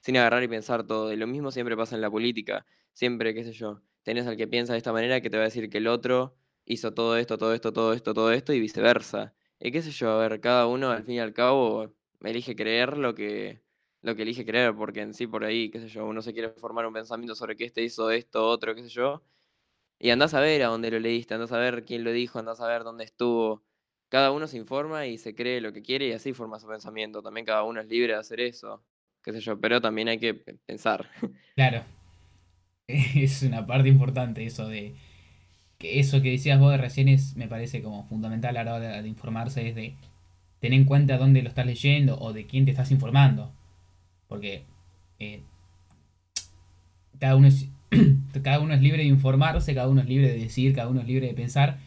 sin 0.00 0.16
agarrar 0.18 0.42
y 0.44 0.48
pensar 0.48 0.86
todo. 0.86 1.12
Y 1.12 1.16
lo 1.16 1.26
mismo 1.26 1.50
siempre 1.50 1.76
pasa 1.76 1.96
en 1.96 2.00
la 2.02 2.10
política. 2.10 2.64
Siempre, 2.92 3.34
qué 3.34 3.44
sé 3.44 3.52
yo, 3.52 3.82
tenés 4.04 4.26
al 4.26 4.36
que 4.36 4.46
piensa 4.46 4.74
de 4.74 4.78
esta 4.78 4.92
manera 4.92 5.20
que 5.20 5.30
te 5.30 5.36
va 5.36 5.42
a 5.42 5.46
decir 5.46 5.68
que 5.68 5.78
el 5.78 5.88
otro 5.88 6.36
hizo 6.64 6.94
todo 6.94 7.16
esto, 7.16 7.36
todo 7.38 7.54
esto, 7.54 7.72
todo 7.72 7.92
esto, 7.92 8.14
todo 8.14 8.32
esto 8.32 8.52
y 8.52 8.60
viceversa. 8.60 9.34
Y 9.58 9.72
qué 9.72 9.82
sé 9.82 9.90
yo, 9.90 10.10
a 10.10 10.18
ver, 10.28 10.40
cada 10.40 10.66
uno 10.66 10.90
al 10.90 11.04
fin 11.04 11.16
y 11.16 11.20
al 11.20 11.32
cabo 11.32 11.92
elige 12.22 12.54
creer 12.54 12.96
lo 12.98 13.14
que, 13.14 13.62
lo 14.02 14.14
que 14.14 14.22
elige 14.22 14.44
creer, 14.44 14.74
porque 14.74 15.00
en 15.00 15.14
sí 15.14 15.26
por 15.26 15.44
ahí, 15.44 15.70
qué 15.70 15.80
sé 15.80 15.88
yo, 15.88 16.06
uno 16.06 16.22
se 16.22 16.32
quiere 16.32 16.50
formar 16.50 16.86
un 16.86 16.94
pensamiento 16.94 17.34
sobre 17.34 17.56
que 17.56 17.64
este 17.64 17.82
hizo 17.82 18.10
esto, 18.10 18.46
otro, 18.46 18.74
qué 18.74 18.82
sé 18.82 18.88
yo, 18.88 19.22
y 19.98 20.10
andás 20.10 20.34
a 20.34 20.40
ver 20.40 20.62
a 20.62 20.68
dónde 20.68 20.90
lo 20.90 21.00
leíste, 21.00 21.34
andás 21.34 21.52
a 21.52 21.58
ver 21.58 21.84
quién 21.84 22.04
lo 22.04 22.12
dijo, 22.12 22.38
andás 22.38 22.60
a 22.60 22.68
ver 22.68 22.84
dónde 22.84 23.04
estuvo. 23.04 23.62
Cada 24.10 24.32
uno 24.32 24.46
se 24.46 24.58
informa 24.58 25.06
y 25.06 25.18
se 25.18 25.34
cree 25.34 25.60
lo 25.60 25.72
que 25.72 25.82
quiere 25.82 26.08
y 26.08 26.12
así 26.12 26.32
forma 26.34 26.60
su 26.60 26.68
pensamiento. 26.68 27.22
También 27.22 27.46
cada 27.46 27.62
uno 27.62 27.80
es 27.80 27.88
libre 27.88 28.12
de 28.12 28.18
hacer 28.18 28.40
eso, 28.40 28.84
qué 29.22 29.32
sé 29.32 29.40
yo, 29.40 29.58
pero 29.58 29.80
también 29.80 30.08
hay 30.08 30.18
que 30.18 30.34
pensar. 30.34 31.08
Claro, 31.54 31.84
es 32.86 33.42
una 33.42 33.66
parte 33.66 33.88
importante 33.88 34.44
eso 34.44 34.68
de 34.68 34.94
que 35.78 36.00
eso 36.00 36.22
que 36.22 36.30
decías 36.30 36.60
vos 36.60 36.70
de 36.70 36.78
recién 36.78 37.08
es, 37.08 37.36
me 37.36 37.48
parece 37.48 37.82
como 37.82 38.04
fundamental 38.04 38.56
a 38.56 38.64
la 38.64 38.74
hora 38.74 39.02
de 39.02 39.08
informarse, 39.08 39.68
es 39.68 39.74
de 39.74 39.96
tener 40.60 40.80
en 40.80 40.86
cuenta 40.86 41.18
dónde 41.18 41.42
lo 41.42 41.48
estás 41.48 41.66
leyendo 41.66 42.18
o 42.18 42.32
de 42.32 42.46
quién 42.46 42.64
te 42.64 42.70
estás 42.70 42.90
informando. 42.90 43.52
Porque 44.28 44.64
eh, 45.18 45.42
cada, 47.18 47.36
uno 47.36 47.48
es, 47.48 47.68
cada 48.42 48.60
uno 48.60 48.74
es 48.74 48.80
libre 48.80 49.02
de 49.02 49.08
informarse, 49.08 49.74
cada 49.74 49.88
uno 49.88 50.00
es 50.00 50.08
libre 50.08 50.28
de 50.28 50.38
decir, 50.38 50.74
cada 50.74 50.88
uno 50.88 51.00
es 51.00 51.06
libre 51.06 51.26
de 51.26 51.34
pensar, 51.34 51.78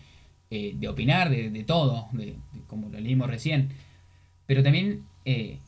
eh, 0.51 0.73
de 0.75 0.87
opinar, 0.87 1.29
de, 1.29 1.63
todo, 1.63 2.07
de, 2.11 2.35
como 2.67 2.89
lo 2.89 2.99
leímos 2.99 3.29
recién. 3.29 3.69
Pero 4.45 4.63
también 4.63 5.05
eh, 5.25 5.59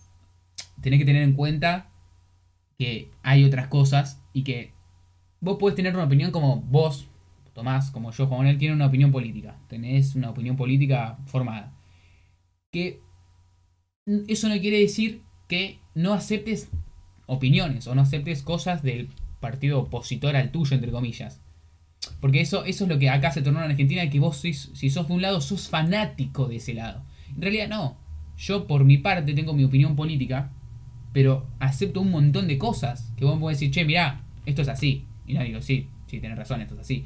tenés 0.81 0.99
que 0.99 1.05
tener 1.05 1.23
en 1.23 1.33
cuenta 1.33 1.89
que 2.77 3.09
hay 3.23 3.43
otras 3.43 3.67
cosas 3.67 4.21
y 4.33 4.43
que 4.43 4.71
vos 5.41 5.57
podés 5.57 5.75
tener 5.75 5.93
una 5.95 6.05
opinión 6.05 6.31
como 6.31 6.57
vos, 6.61 7.07
Tomás, 7.53 7.91
como 7.91 8.11
yo, 8.11 8.27
Juan 8.27 8.47
él 8.47 8.57
tiene 8.57 8.75
una 8.75 8.87
opinión 8.87 9.11
política. 9.11 9.57
Tenés 9.67 10.15
una 10.15 10.29
opinión 10.29 10.55
política 10.55 11.17
formada. 11.25 11.73
Que 12.71 13.01
eso 14.27 14.49
no 14.49 14.59
quiere 14.59 14.79
decir 14.79 15.21
que 15.47 15.79
no 15.95 16.13
aceptes 16.13 16.69
opiniones 17.25 17.87
o 17.87 17.95
no 17.95 18.01
aceptes 18.01 18.43
cosas 18.43 18.81
del 18.81 19.09
partido 19.39 19.79
opositor 19.79 20.35
al 20.35 20.51
tuyo, 20.51 20.75
entre 20.75 20.91
comillas. 20.91 21.41
Porque 22.21 22.41
eso, 22.41 22.65
eso 22.65 22.85
es 22.85 22.89
lo 22.89 22.99
que 22.99 23.09
acá 23.09 23.31
se 23.31 23.41
tornó 23.41 23.63
en 23.63 23.71
Argentina, 23.71 24.09
que 24.09 24.19
vos 24.19 24.37
si 24.37 24.53
sos 24.53 25.07
de 25.07 25.13
un 25.13 25.21
lado, 25.21 25.41
sos 25.41 25.67
fanático 25.67 26.47
de 26.47 26.57
ese 26.57 26.73
lado. 26.73 27.03
En 27.35 27.41
realidad 27.41 27.67
no. 27.67 27.97
Yo 28.37 28.67
por 28.67 28.85
mi 28.85 28.97
parte 28.97 29.33
tengo 29.33 29.53
mi 29.53 29.65
opinión 29.65 29.95
política, 29.95 30.51
pero 31.11 31.45
acepto 31.59 32.01
un 32.01 32.11
montón 32.11 32.47
de 32.47 32.57
cosas 32.57 33.11
que 33.17 33.25
vos 33.25 33.37
podés 33.39 33.59
decir, 33.59 33.71
che, 33.71 33.85
mirá, 33.85 34.23
esto 34.45 34.61
es 34.61 34.69
así. 34.69 35.05
Y 35.29 35.35
no 35.35 35.43
digo, 35.43 35.61
sí, 35.61 35.87
sí, 36.07 36.19
tenés 36.19 36.37
razón, 36.37 36.59
esto 36.59 36.73
es 36.73 36.81
así. 36.81 37.05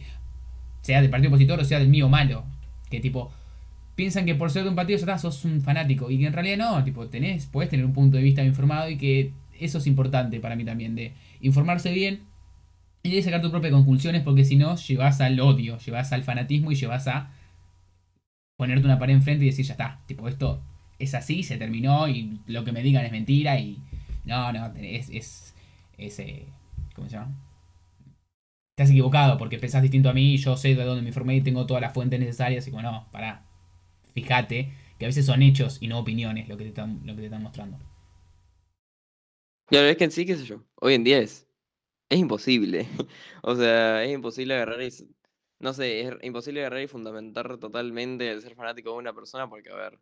Sea 0.82 1.02
del 1.02 1.10
partido 1.10 1.30
opositor 1.30 1.60
o 1.60 1.66
sea 1.66 1.78
del 1.78 1.90
mío 1.90 2.08
malo. 2.08 2.46
Que 2.90 3.02
tipo, 3.02 3.32
piensan 3.96 4.26
que 4.26 4.34
por 4.34 4.50
ser 4.50 4.64
de 4.64 4.70
un 4.70 4.76
partido 4.76 4.98
ya 4.98 5.18
sos 5.18 5.44
un 5.44 5.62
fanático. 5.62 6.10
Y 6.10 6.20
que 6.20 6.28
en 6.28 6.34
realidad 6.34 6.58
no, 6.58 6.84
tipo, 6.86 7.08
tenés, 7.08 7.46
podés 7.48 7.70
tener 7.70 7.86
un 7.86 7.94
punto 7.94 8.16
de 8.16 8.24
vista 8.24 8.44
informado 8.44 8.90
y 8.90 8.98
que 8.98 9.34
eso 9.60 9.78
es 9.78 9.88
importante 9.88 10.40
para 10.40 10.56
mí 10.56 10.64
también, 10.64 10.96
de 10.96 11.14
informarse 11.42 11.92
bien 11.92 12.22
y 13.04 13.12
de 13.12 13.22
sacar 13.22 13.42
tus 13.42 13.52
propias 13.52 13.74
conclusiones, 13.74 14.22
porque 14.22 14.46
si 14.46 14.56
no, 14.56 14.78
llevas 14.78 15.20
al 15.20 15.38
odio, 15.42 15.78
llevas 15.80 16.14
al 16.14 16.24
fanatismo 16.24 16.72
y 16.72 16.76
llevas 16.76 17.08
a 17.10 17.32
ponerte 18.56 18.86
una 18.86 19.00
pared 19.00 19.16
enfrente 19.16 19.44
y 19.44 19.50
decir, 19.50 19.66
ya 19.66 19.74
está, 19.74 20.00
tipo, 20.06 20.30
esto 20.30 20.62
es 21.00 21.14
así, 21.14 21.44
se 21.44 21.58
terminó 21.58 22.08
y 22.08 22.40
lo 22.48 22.64
que 22.64 22.72
me 22.72 22.82
digan 22.82 23.04
es 23.04 23.12
mentira 23.12 23.60
y 23.60 23.80
no, 24.24 24.54
no, 24.54 24.68
es, 24.78 25.10
es, 25.10 25.54
es 25.98 26.20
eh, 26.20 26.46
¿cómo 26.96 27.10
se 27.10 27.18
llama? 27.18 27.34
Estás 28.84 28.92
equivocado 28.92 29.38
porque 29.38 29.58
pensás 29.60 29.82
distinto 29.82 30.10
a 30.10 30.14
mí, 30.14 30.38
yo 30.38 30.58
sé 30.58 30.76
de 30.76 30.84
dónde 30.84 31.02
me 31.02 31.10
informé 31.10 31.36
y 31.38 31.42
tengo 31.42 31.66
todas 31.66 31.82
las 31.82 31.94
fuentes 31.94 32.20
necesarias. 32.20 32.68
Y 32.68 32.72
como, 32.72 32.84
no, 32.84 33.08
pará, 33.12 33.46
fíjate 34.14 34.74
que 35.00 35.06
a 35.06 35.08
veces 35.08 35.26
son 35.26 35.42
hechos 35.42 35.78
y 35.82 35.88
no 35.88 36.00
opiniones 36.00 36.48
lo 36.48 36.58
que 36.58 36.64
te 36.64 36.70
están, 36.70 37.02
lo 37.06 37.14
que 37.16 37.22
te 37.22 37.26
están 37.26 37.44
mostrando. 37.44 37.78
Claro, 39.68 39.88
es 39.88 39.98
que 39.98 40.04
en 40.04 40.12
sí, 40.12 40.26
qué 40.26 40.36
sé 40.36 40.46
yo, 40.46 40.64
hoy 40.76 40.94
en 40.94 41.04
día 41.04 41.20
es, 41.20 41.48
es 42.10 42.20
imposible. 42.20 42.88
o 43.42 43.56
sea, 43.56 44.04
es 44.04 44.14
imposible 44.14 44.56
agarrar 44.56 44.82
y, 44.82 44.90
no 45.60 45.74
sé, 45.74 46.02
es 46.02 46.14
imposible 46.22 46.62
agarrar 46.62 46.82
y 46.82 46.88
fundamentar 46.88 47.58
totalmente 47.58 48.30
el 48.30 48.42
ser 48.42 48.56
fanático 48.56 48.92
de 48.92 48.98
una 48.98 49.14
persona 49.14 49.50
porque, 49.50 49.70
a 49.70 49.76
ver, 49.76 50.00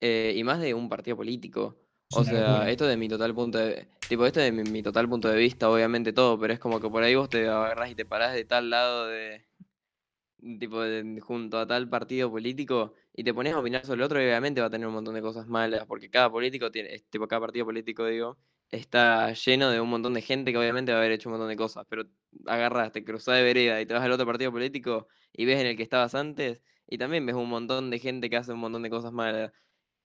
eh, 0.00 0.34
y 0.36 0.44
más 0.44 0.60
de 0.60 0.74
un 0.74 0.88
partido 0.88 1.16
político. 1.16 1.76
O 2.16 2.24
sea, 2.24 2.70
esto 2.70 2.86
de 2.86 2.96
mi 2.96 3.08
total 3.08 3.34
punto 3.34 3.58
de 3.58 3.88
tipo, 4.08 4.26
esto 4.26 4.40
de 4.40 4.52
mi, 4.52 4.82
total 4.82 5.08
punto 5.08 5.28
de 5.28 5.36
vista, 5.36 5.70
obviamente 5.70 6.12
todo, 6.12 6.38
pero 6.38 6.52
es 6.52 6.58
como 6.58 6.80
que 6.80 6.88
por 6.88 7.02
ahí 7.02 7.14
vos 7.14 7.28
te 7.28 7.48
agarrás 7.48 7.90
y 7.90 7.94
te 7.94 8.04
parás 8.04 8.34
de 8.34 8.44
tal 8.44 8.70
lado 8.70 9.06
de 9.06 9.44
tipo 10.58 10.78
junto 11.22 11.58
a 11.58 11.66
tal 11.66 11.88
partido 11.88 12.30
político 12.30 12.94
y 13.14 13.24
te 13.24 13.32
pones 13.32 13.54
a 13.54 13.58
opinar 13.58 13.84
sobre 13.84 13.96
el 14.00 14.02
otro 14.02 14.20
y 14.20 14.24
obviamente 14.24 14.60
va 14.60 14.66
a 14.66 14.70
tener 14.70 14.86
un 14.86 14.94
montón 14.94 15.14
de 15.14 15.22
cosas 15.22 15.46
malas, 15.46 15.86
porque 15.86 16.10
cada 16.10 16.30
político 16.30 16.70
tiene, 16.70 16.98
tipo 17.10 17.26
cada 17.26 17.40
partido 17.40 17.64
político 17.64 18.06
digo, 18.06 18.36
está 18.70 19.32
lleno 19.32 19.70
de 19.70 19.80
un 19.80 19.88
montón 19.88 20.14
de 20.14 20.20
gente 20.20 20.52
que 20.52 20.58
obviamente 20.58 20.92
va 20.92 20.98
a 20.98 21.00
haber 21.00 21.12
hecho 21.12 21.28
un 21.28 21.34
montón 21.34 21.48
de 21.48 21.56
cosas, 21.56 21.86
pero 21.88 22.04
agarras, 22.46 22.92
te 22.92 23.04
cruzás 23.04 23.36
de 23.36 23.42
vereda 23.42 23.80
y 23.80 23.86
te 23.86 23.94
vas 23.94 24.02
al 24.02 24.12
otro 24.12 24.26
partido 24.26 24.52
político 24.52 25.08
y 25.32 25.46
ves 25.46 25.60
en 25.60 25.66
el 25.66 25.76
que 25.76 25.82
estabas 25.82 26.14
antes 26.14 26.60
y 26.86 26.98
también 26.98 27.24
ves 27.24 27.34
un 27.34 27.48
montón 27.48 27.90
de 27.90 27.98
gente 27.98 28.28
que 28.28 28.36
hace 28.36 28.52
un 28.52 28.60
montón 28.60 28.82
de 28.82 28.90
cosas 28.90 29.12
malas. 29.12 29.52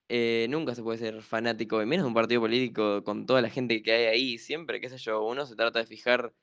Eh, 0.10 0.48
nunca 0.50 0.74
se 0.74 0.82
puede 0.82 0.98
ser 0.98 1.22
fanático, 1.22 1.82
y 1.82 1.86
menos 1.86 2.06
un 2.08 2.16
partido 2.16 2.42
político 2.42 3.04
con 3.04 3.28
toda 3.28 3.42
la 3.42 3.50
gente 3.50 3.84
que 3.84 3.92
hay 3.94 4.06
ahí. 4.06 4.38
Siempre, 4.40 4.82
qué 4.82 4.90
sé 4.90 4.98
yo, 4.98 5.24
uno 5.24 5.46
se 5.46 5.56
trata 5.56 5.80
de 5.80 5.86
fijar 5.86 6.34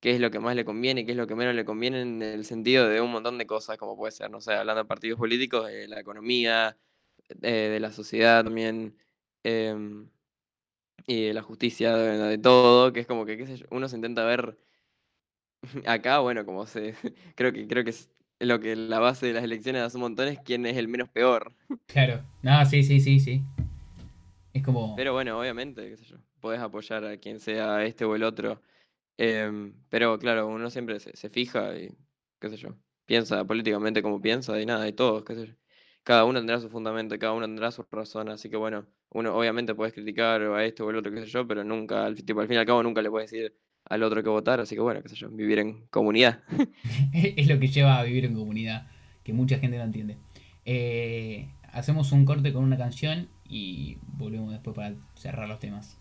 qué 0.00 0.12
es 0.12 0.20
lo 0.20 0.30
que 0.30 0.40
más 0.40 0.56
le 0.56 0.64
conviene, 0.64 1.06
qué 1.06 1.12
es 1.12 1.16
lo 1.18 1.26
que 1.26 1.34
menos 1.36 1.54
le 1.54 1.64
conviene 1.64 2.02
en 2.02 2.22
el 2.22 2.44
sentido 2.44 2.88
de 2.88 3.00
un 3.00 3.12
montón 3.12 3.38
de 3.38 3.46
cosas, 3.46 3.78
como 3.78 3.96
puede 3.96 4.12
ser, 4.12 4.30
no 4.30 4.40
sé, 4.40 4.54
hablando 4.54 4.82
de 4.82 4.88
partidos 4.88 5.18
políticos, 5.18 5.66
de 5.68 5.88
la 5.88 6.00
economía, 6.00 6.76
eh, 7.42 7.70
de, 7.72 7.80
la 7.80 7.92
sociedad 7.92 8.44
también, 8.44 8.98
em, 9.44 10.10
y 11.06 11.26
de 11.26 11.34
la 11.34 11.42
justicia, 11.42 11.96
de, 11.96 12.38
todo, 12.38 12.92
que 12.92 13.00
es 13.00 13.06
como 13.06 13.26
que, 13.26 13.36
qué 13.36 13.46
sé 13.46 13.56
yo, 13.58 13.66
uno 13.70 13.88
se 13.88 13.96
intenta 13.96 14.24
ver 14.24 14.58
acá, 15.86 16.18
bueno, 16.20 16.44
como 16.44 16.66
se, 16.66 16.94
creo 17.36 17.52
que, 17.52 17.66
creo 17.66 17.84
que 17.84 17.94
lo 18.44 18.60
que 18.60 18.76
la 18.76 18.98
base 18.98 19.26
de 19.26 19.32
las 19.32 19.44
elecciones 19.44 19.82
hace 19.82 19.96
un 19.96 20.02
montón 20.02 20.28
es 20.28 20.38
quién 20.40 20.66
es 20.66 20.76
el 20.76 20.88
menos 20.88 21.08
peor. 21.08 21.52
Claro, 21.86 22.22
no, 22.42 22.64
sí, 22.66 22.82
sí, 22.82 23.00
sí, 23.00 23.20
sí. 23.20 23.42
Es 24.52 24.62
como. 24.62 24.94
Pero 24.96 25.12
bueno, 25.12 25.38
obviamente, 25.38 25.88
qué 25.88 25.96
sé 25.96 26.04
yo, 26.04 26.16
podés 26.40 26.60
apoyar 26.60 27.04
a 27.04 27.16
quien 27.18 27.40
sea 27.40 27.84
este 27.84 28.04
o 28.04 28.14
el 28.14 28.22
otro. 28.22 28.60
Em, 29.16 29.74
pero 29.90 30.18
claro, 30.18 30.48
uno 30.48 30.70
siempre 30.70 30.98
se, 31.00 31.28
fija 31.30 31.76
y, 31.76 31.96
qué 32.40 32.48
sé 32.48 32.56
yo, 32.56 32.76
piensa 33.06 33.44
políticamente 33.44 34.02
como 34.02 34.20
piensa 34.20 34.60
y 34.60 34.66
nada, 34.66 34.88
y 34.88 34.92
todos, 34.92 35.24
qué 35.24 35.34
sé 35.34 35.46
yo. 35.46 35.54
Cada 36.02 36.24
uno 36.24 36.40
tendrá 36.40 36.60
su 36.60 36.68
fundamento, 36.68 37.18
cada 37.18 37.32
uno 37.32 37.46
tendrá 37.46 37.70
su 37.70 37.84
razón, 37.90 38.28
así 38.28 38.50
que 38.50 38.56
bueno, 38.56 38.86
uno 39.10 39.34
obviamente 39.36 39.74
puedes 39.74 39.94
criticar 39.94 40.42
a 40.42 40.64
este 40.64 40.82
o 40.82 40.90
el 40.90 40.96
otro, 40.96 41.12
qué 41.12 41.20
sé 41.20 41.26
yo, 41.26 41.46
pero 41.46 41.64
nunca, 41.64 42.04
al, 42.04 42.16
tipo, 42.24 42.40
al 42.40 42.48
fin 42.48 42.56
y 42.56 42.58
al 42.58 42.66
cabo 42.66 42.82
nunca 42.82 43.02
le 43.02 43.10
puedes 43.10 43.30
decir 43.30 43.56
al 43.84 44.02
otro 44.02 44.22
que 44.22 44.28
votar, 44.28 44.60
así 44.60 44.74
que 44.74 44.80
bueno, 44.80 45.02
qué 45.02 45.08
sé 45.08 45.16
yo, 45.16 45.28
vivir 45.28 45.58
en 45.58 45.86
comunidad. 45.88 46.40
es 47.12 47.48
lo 47.48 47.58
que 47.58 47.68
lleva 47.68 47.98
a 47.98 48.04
vivir 48.04 48.24
en 48.24 48.34
comunidad, 48.34 48.88
que 49.22 49.32
mucha 49.32 49.58
gente 49.58 49.78
no 49.78 49.84
entiende. 49.84 50.18
Eh, 50.64 51.48
hacemos 51.72 52.12
un 52.12 52.24
corte 52.24 52.52
con 52.52 52.64
una 52.64 52.78
canción 52.78 53.28
y 53.48 53.98
volvemos 54.16 54.52
después 54.52 54.74
para 54.74 54.94
cerrar 55.14 55.48
los 55.48 55.58
temas. 55.58 55.98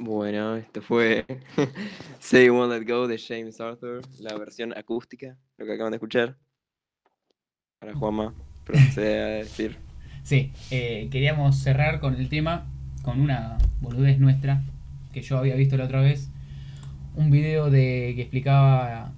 Bueno, 0.00 0.56
esto 0.56 0.80
fue 0.80 1.26
Say 2.20 2.48
One 2.48 2.78
Let 2.78 2.86
Go 2.86 3.08
de 3.08 3.18
James 3.18 3.60
Arthur, 3.60 4.00
la 4.20 4.36
versión 4.38 4.76
acústica, 4.76 5.36
lo 5.56 5.66
que 5.66 5.72
acaban 5.72 5.90
de 5.90 5.96
escuchar. 5.96 6.36
Para 7.80 7.94
Juanma, 7.94 8.32
procede 8.64 9.22
a 9.22 9.26
decir. 9.26 9.76
Sí, 10.24 10.52
eh, 10.70 11.08
queríamos 11.10 11.56
cerrar 11.56 12.00
con 12.00 12.14
el 12.14 12.28
tema, 12.28 12.66
con 13.02 13.18
una 13.18 13.56
boludez 13.80 14.18
nuestra, 14.18 14.62
yo 15.22 15.38
había 15.38 15.54
visto 15.54 15.76
la 15.76 15.84
otra 15.84 16.00
vez, 16.00 16.30
un 17.14 17.30
video 17.30 17.70
de 17.70 18.12
que 18.16 18.22
explicaba 18.22 19.12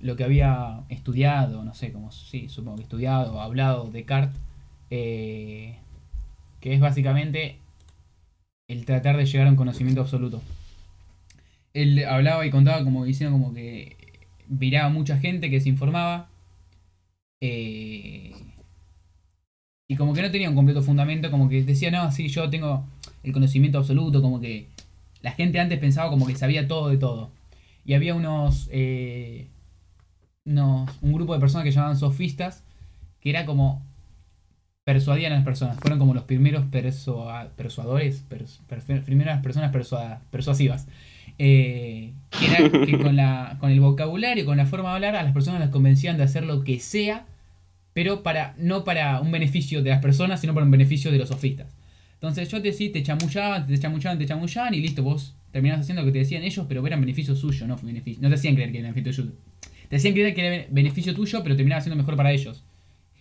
lo 0.00 0.16
que 0.16 0.24
había 0.24 0.80
estudiado, 0.88 1.64
no 1.64 1.74
sé 1.74 1.92
cómo, 1.92 2.10
sí, 2.10 2.48
supongo 2.48 2.76
que 2.76 2.82
estudiado, 2.82 3.40
hablado 3.40 3.90
Descartes, 3.90 4.40
eh, 4.90 5.76
que 6.60 6.74
es 6.74 6.80
básicamente 6.80 7.56
el 8.68 8.84
tratar 8.84 9.16
de 9.16 9.26
llegar 9.26 9.46
a 9.46 9.50
un 9.50 9.56
conocimiento 9.56 10.00
absoluto. 10.00 10.42
Él 11.74 12.04
hablaba 12.04 12.44
y 12.44 12.50
contaba 12.50 12.84
como 12.84 13.04
diciendo 13.04 13.36
como 13.38 13.54
que 13.54 13.96
viraba 14.48 14.90
mucha 14.90 15.18
gente 15.18 15.50
que 15.50 15.60
se 15.60 15.68
informaba 15.68 16.28
eh, 17.40 18.32
y 19.88 19.96
como 19.96 20.14
que 20.14 20.22
no 20.22 20.30
tenía 20.30 20.48
un 20.48 20.54
completo 20.54 20.82
fundamento, 20.82 21.30
como 21.30 21.48
que 21.48 21.62
decía, 21.62 21.90
no, 21.90 22.10
sí, 22.12 22.28
yo 22.28 22.48
tengo 22.48 22.84
el 23.22 23.32
conocimiento 23.32 23.78
absoluto, 23.78 24.22
como 24.22 24.40
que 24.40 24.66
la 25.22 25.32
gente 25.32 25.60
antes 25.60 25.78
pensaba 25.78 26.10
como 26.10 26.26
que 26.26 26.36
sabía 26.36 26.68
todo 26.68 26.90
de 26.90 26.98
todo. 26.98 27.30
Y 27.84 27.94
había 27.94 28.14
unos, 28.14 28.68
eh, 28.72 29.48
un 30.44 31.12
grupo 31.12 31.34
de 31.34 31.40
personas 31.40 31.64
que 31.64 31.70
llamaban 31.70 31.96
sofistas, 31.96 32.64
que 33.20 33.30
era 33.30 33.46
como 33.46 33.82
persuadían 34.84 35.32
a 35.32 35.36
las 35.36 35.44
personas. 35.44 35.78
Fueron 35.78 35.98
como 35.98 36.14
los 36.14 36.24
primeros 36.24 36.64
persuadores, 36.66 38.24
primeras 39.04 39.42
personas 39.42 39.72
persuasivas. 40.30 40.88
Eh, 41.38 42.12
que 42.30 42.86
que 42.86 42.98
con, 42.98 43.16
la, 43.16 43.56
con 43.58 43.70
el 43.70 43.80
vocabulario, 43.80 44.44
con 44.44 44.56
la 44.56 44.66
forma 44.66 44.90
de 44.90 44.94
hablar, 44.96 45.16
a 45.16 45.22
las 45.22 45.32
personas 45.32 45.60
las 45.60 45.70
convencían 45.70 46.16
de 46.16 46.24
hacer 46.24 46.44
lo 46.44 46.62
que 46.62 46.78
sea, 46.78 47.26
pero 47.92 48.22
para 48.22 48.54
no 48.58 48.84
para 48.84 49.20
un 49.20 49.32
beneficio 49.32 49.82
de 49.82 49.90
las 49.90 50.02
personas, 50.02 50.40
sino 50.40 50.54
para 50.54 50.66
un 50.66 50.72
beneficio 50.72 51.10
de 51.10 51.18
los 51.18 51.28
sofistas. 51.28 51.74
Entonces 52.22 52.48
yo 52.48 52.62
te 52.62 52.68
decía, 52.68 52.92
te 52.92 53.02
chamullaban, 53.02 53.66
te 53.66 53.76
chamullaban, 53.76 54.16
te 54.16 54.26
chamullaban 54.26 54.72
y 54.74 54.80
listo, 54.80 55.02
vos 55.02 55.34
terminabas 55.50 55.82
haciendo 55.82 56.02
lo 56.02 56.06
que 56.06 56.12
te 56.12 56.18
decían 56.20 56.44
ellos, 56.44 56.64
pero 56.68 56.86
eran 56.86 57.00
beneficio 57.00 57.34
suyo, 57.34 57.66
no 57.66 57.76
beneficio. 57.82 58.22
No 58.22 58.28
te 58.28 58.36
hacían 58.36 58.54
creer 58.54 58.70
que 58.70 58.78
era 58.78 58.92
beneficio 58.92 59.24
suyo. 59.24 59.34
Te 59.88 59.96
hacían 59.96 60.14
creer 60.14 60.32
que 60.32 60.46
era 60.46 60.66
beneficio 60.70 61.16
tuyo, 61.16 61.42
pero 61.42 61.56
terminaba 61.56 61.80
siendo 61.80 61.96
mejor 61.96 62.14
para 62.16 62.30
ellos. 62.30 62.62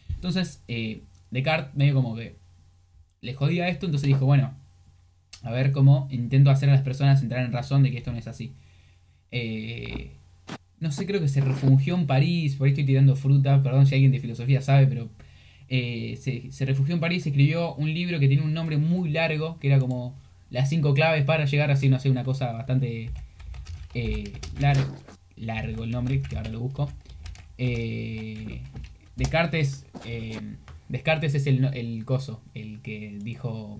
Entonces, 0.09 0.63
eh, 0.67 1.01
Descartes 1.31 1.73
medio 1.73 1.95
como 1.95 2.15
que 2.15 2.35
le 3.21 3.33
jodía 3.33 3.69
esto, 3.69 3.87
entonces 3.87 4.05
dijo, 4.05 4.27
bueno, 4.27 4.53
a 5.41 5.49
ver 5.49 5.71
cómo 5.71 6.07
intento 6.11 6.51
hacer 6.51 6.69
a 6.69 6.73
las 6.73 6.83
personas 6.83 7.23
entrar 7.23 7.43
en 7.43 7.51
razón 7.51 7.81
de 7.81 7.89
que 7.89 7.97
esto 7.97 8.11
no 8.11 8.19
es 8.19 8.27
así. 8.27 8.53
Eh, 9.31 10.11
no 10.79 10.91
sé, 10.91 11.07
creo 11.07 11.19
que 11.19 11.27
se 11.27 11.41
refugió 11.41 11.95
en 11.95 12.05
París, 12.05 12.55
por 12.55 12.67
ahí 12.67 12.73
estoy 12.73 12.85
tirando 12.85 13.15
fruta, 13.15 13.63
perdón 13.63 13.87
si 13.87 13.95
alguien 13.95 14.11
de 14.11 14.19
filosofía 14.19 14.61
sabe, 14.61 14.85
pero 14.85 15.09
eh, 15.73 16.17
se, 16.51 16.65
refugió 16.65 16.93
en 16.93 16.99
París, 16.99 17.25
escribió 17.25 17.75
un 17.75 17.93
libro 17.93 18.19
que 18.19 18.27
tiene 18.27 18.43
un 18.43 18.53
nombre 18.53 18.75
muy 18.75 19.09
largo, 19.09 19.57
que 19.57 19.67
era 19.67 19.79
como 19.79 20.13
las 20.49 20.67
cinco 20.67 20.93
claves 20.93 21.23
para 21.23 21.45
llegar 21.45 21.71
así, 21.71 21.87
no 21.87 21.97
sé, 21.97 22.09
una 22.09 22.25
cosa 22.25 22.51
bastante 22.51 23.09
eh, 23.93 24.33
largo, 24.59 24.93
largo 25.37 25.85
el 25.85 25.91
nombre, 25.91 26.21
que 26.21 26.35
ahora 26.35 26.49
lo 26.49 26.59
busco. 26.59 26.91
Eh, 27.57 28.59
Descartes, 29.15 29.85
Descartes 30.89 31.35
es 31.35 31.47
el, 31.47 31.63
el 31.73 32.03
coso, 32.03 32.41
el 32.53 32.81
que 32.81 33.17
dijo, 33.21 33.79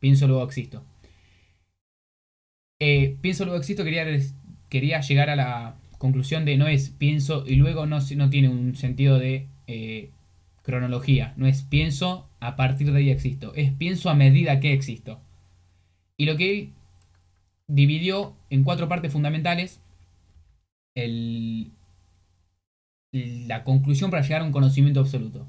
pienso 0.00 0.26
luego 0.26 0.42
existo. 0.42 0.82
pienso 3.20 3.44
luego 3.44 3.60
existo 3.60 3.84
quería, 3.84 4.06
quería 4.68 5.00
llegar 5.00 5.30
a 5.30 5.36
la 5.36 5.76
conclusión 5.98 6.44
de 6.44 6.56
no 6.56 6.66
es 6.66 6.90
pienso 6.90 7.44
y 7.46 7.54
luego 7.54 7.86
no, 7.86 8.00
no 8.16 8.28
tiene 8.28 8.48
un 8.48 8.74
sentido 8.74 9.20
de 9.20 9.46
cronología. 10.62 11.34
No 11.36 11.46
es 11.46 11.62
pienso 11.62 12.28
a 12.40 12.56
partir 12.56 12.92
de 12.92 12.98
ahí 12.98 13.10
existo. 13.10 13.54
Es 13.54 13.72
pienso 13.72 14.10
a 14.10 14.14
medida 14.14 14.60
que 14.60 14.72
existo. 14.72 15.20
Y 16.16 16.26
lo 16.26 16.36
que 16.36 16.52
él 16.52 16.72
dividió 17.66 18.34
en 18.50 18.64
cuatro 18.64 18.88
partes 18.88 19.12
fundamentales. 19.12 19.80
la 23.12 23.64
conclusión 23.64 24.10
para 24.10 24.22
llegar 24.22 24.42
a 24.42 24.44
un 24.44 24.52
conocimiento 24.52 25.00
absoluto. 25.00 25.46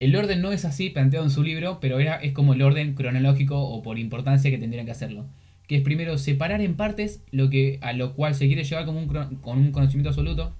El 0.00 0.16
orden 0.16 0.42
no 0.42 0.52
es 0.52 0.64
así 0.64 0.90
planteado 0.90 1.24
en 1.24 1.30
su 1.30 1.42
libro, 1.42 1.78
pero 1.80 2.00
era, 2.00 2.16
es 2.16 2.32
como 2.32 2.54
el 2.54 2.62
orden 2.62 2.94
cronológico 2.94 3.58
o 3.60 3.82
por 3.82 3.98
importancia 3.98 4.50
que 4.50 4.58
tendrían 4.58 4.86
que 4.86 4.92
hacerlo. 4.92 5.26
Que 5.68 5.76
es 5.76 5.82
primero 5.82 6.18
separar 6.18 6.60
en 6.60 6.76
partes 6.76 7.22
lo 7.30 7.48
que, 7.50 7.78
a 7.80 7.92
lo 7.92 8.14
cual 8.14 8.34
se 8.34 8.46
quiere 8.46 8.64
llevar 8.64 8.84
como 8.84 8.98
un, 8.98 9.06
con 9.36 9.58
un 9.58 9.72
conocimiento 9.72 10.10
absoluto 10.10 10.52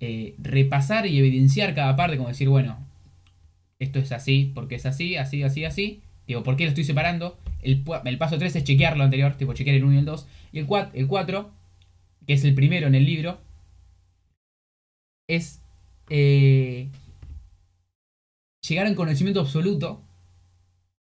eh, 0.00 0.34
repasar 0.38 1.06
y 1.06 1.18
evidenciar 1.18 1.74
cada 1.74 1.96
parte, 1.96 2.16
como 2.16 2.28
decir, 2.28 2.48
bueno, 2.48 2.78
esto 3.78 3.98
es 3.98 4.12
así, 4.12 4.52
porque 4.54 4.76
es 4.76 4.86
así, 4.86 5.16
así, 5.16 5.42
así, 5.42 5.64
así. 5.64 6.02
Digo, 6.26 6.42
¿por 6.42 6.56
qué 6.56 6.64
lo 6.64 6.70
estoy 6.70 6.84
separando? 6.84 7.38
El, 7.62 7.82
paso 8.18 8.38
3 8.38 8.56
es 8.56 8.64
chequear 8.64 8.96
lo 8.96 9.04
anterior, 9.04 9.36
tipo 9.36 9.52
chequear 9.52 9.76
el 9.76 9.84
1 9.84 9.94
y 9.94 9.98
el 9.98 10.04
2. 10.04 10.26
Y 10.52 10.58
el 10.58 10.66
4, 10.66 10.92
el 10.94 11.06
4, 11.06 11.50
que 12.26 12.32
es 12.32 12.44
el 12.44 12.54
primero 12.54 12.86
en 12.86 12.94
el 12.94 13.04
libro, 13.04 13.38
es 15.28 15.60
eh, 16.10 16.88
llegar 18.68 18.86
a 18.86 18.90
un 18.90 18.94
conocimiento 18.94 19.40
absoluto 19.40 20.02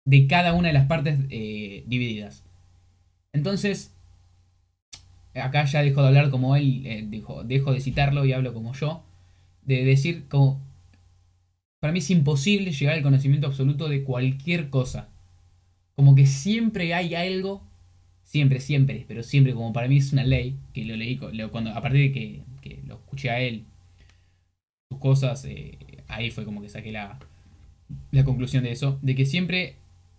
de 0.05 0.27
cada 0.27 0.53
una 0.53 0.69
de 0.69 0.75
las 0.75 0.87
partes 0.87 1.19
eh, 1.31 1.85
divididas. 1.87 2.45
Entonces, 3.33 3.94
acá 5.35 5.65
ya 5.65 5.83
dejo 5.83 6.03
de 6.03 6.09
hablar 6.09 6.31
como 6.31 6.57
él 6.57 6.83
eh, 6.87 7.07
dejo 7.45 7.73
de 7.73 7.81
citarlo 7.81 8.25
y 8.25 8.33
hablo 8.33 8.55
como 8.55 8.73
yo, 8.75 9.03
de 9.63 9.85
decir 9.85 10.27
como, 10.29 10.61
para 11.81 11.93
mí 11.93 11.99
es 11.99 12.11
imposible 12.11 12.73
llegar 12.73 12.95
al 12.95 13.03
conocimiento 13.03 13.47
absoluto 13.47 13.89
de 13.89 14.05
cualquier 14.05 14.71
cosa. 14.71 15.09
Como 15.97 16.15
que 16.15 16.27
siempre 16.27 16.95
hay 16.95 17.15
algo, 17.15 17.63
siempre, 18.25 18.61
siempre, 18.61 19.05
pero 19.07 19.23
siempre 19.23 19.55
como 19.55 19.73
para 19.73 19.89
mí 19.89 19.99
es 19.99 20.13
una 20.13 20.25
ley, 20.25 20.57
que 20.73 20.85
lo 20.85 20.97
leí 20.97 21.19
cuando, 21.19 21.71
a 21.71 21.83
partir 21.83 22.13
de 22.13 22.13
que, 22.13 22.81
lo 22.87 22.95
escuché 22.95 23.31
a 23.31 23.41
él, 23.41 23.65
sus 24.91 24.99
cosas, 24.99 25.45
eh, 25.45 25.77
ahí 26.09 26.31
fue 26.31 26.45
como 26.45 26.63
que 26.63 26.69
saqué 26.69 26.91
la, 26.91 27.19
la 28.11 28.25
conclusión 28.25 28.65
de 28.65 28.73
eso, 28.73 28.99
de 29.03 29.15
que 29.15 29.27
siempre 29.27 29.77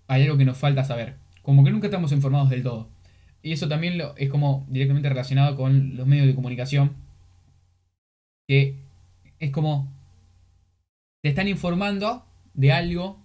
hay 0.07 0.23
algo 0.23 0.37
que 0.37 0.45
nos 0.45 0.57
falta 0.57 0.83
saber. 0.83 1.15
Como 1.41 1.63
que 1.63 1.71
nunca 1.71 1.87
estamos 1.87 2.11
informados 2.11 2.49
del 2.49 2.63
todo. 2.63 2.89
Y 3.45 3.51
eso 3.51 3.67
también 3.67 3.99
lo, 3.99 4.17
es 4.17 4.27
como 4.31 4.65
directamente 4.69 5.07
relacionado 5.07 5.55
con 5.55 5.95
los 5.95 6.07
medios 6.07 6.25
de 6.25 6.33
comunicación. 6.33 6.95
Que 8.47 8.75
es 9.37 9.51
como 9.51 9.87
te 11.21 11.29
están 11.29 11.47
informando 11.47 12.25
de 12.55 12.71
algo 12.71 13.19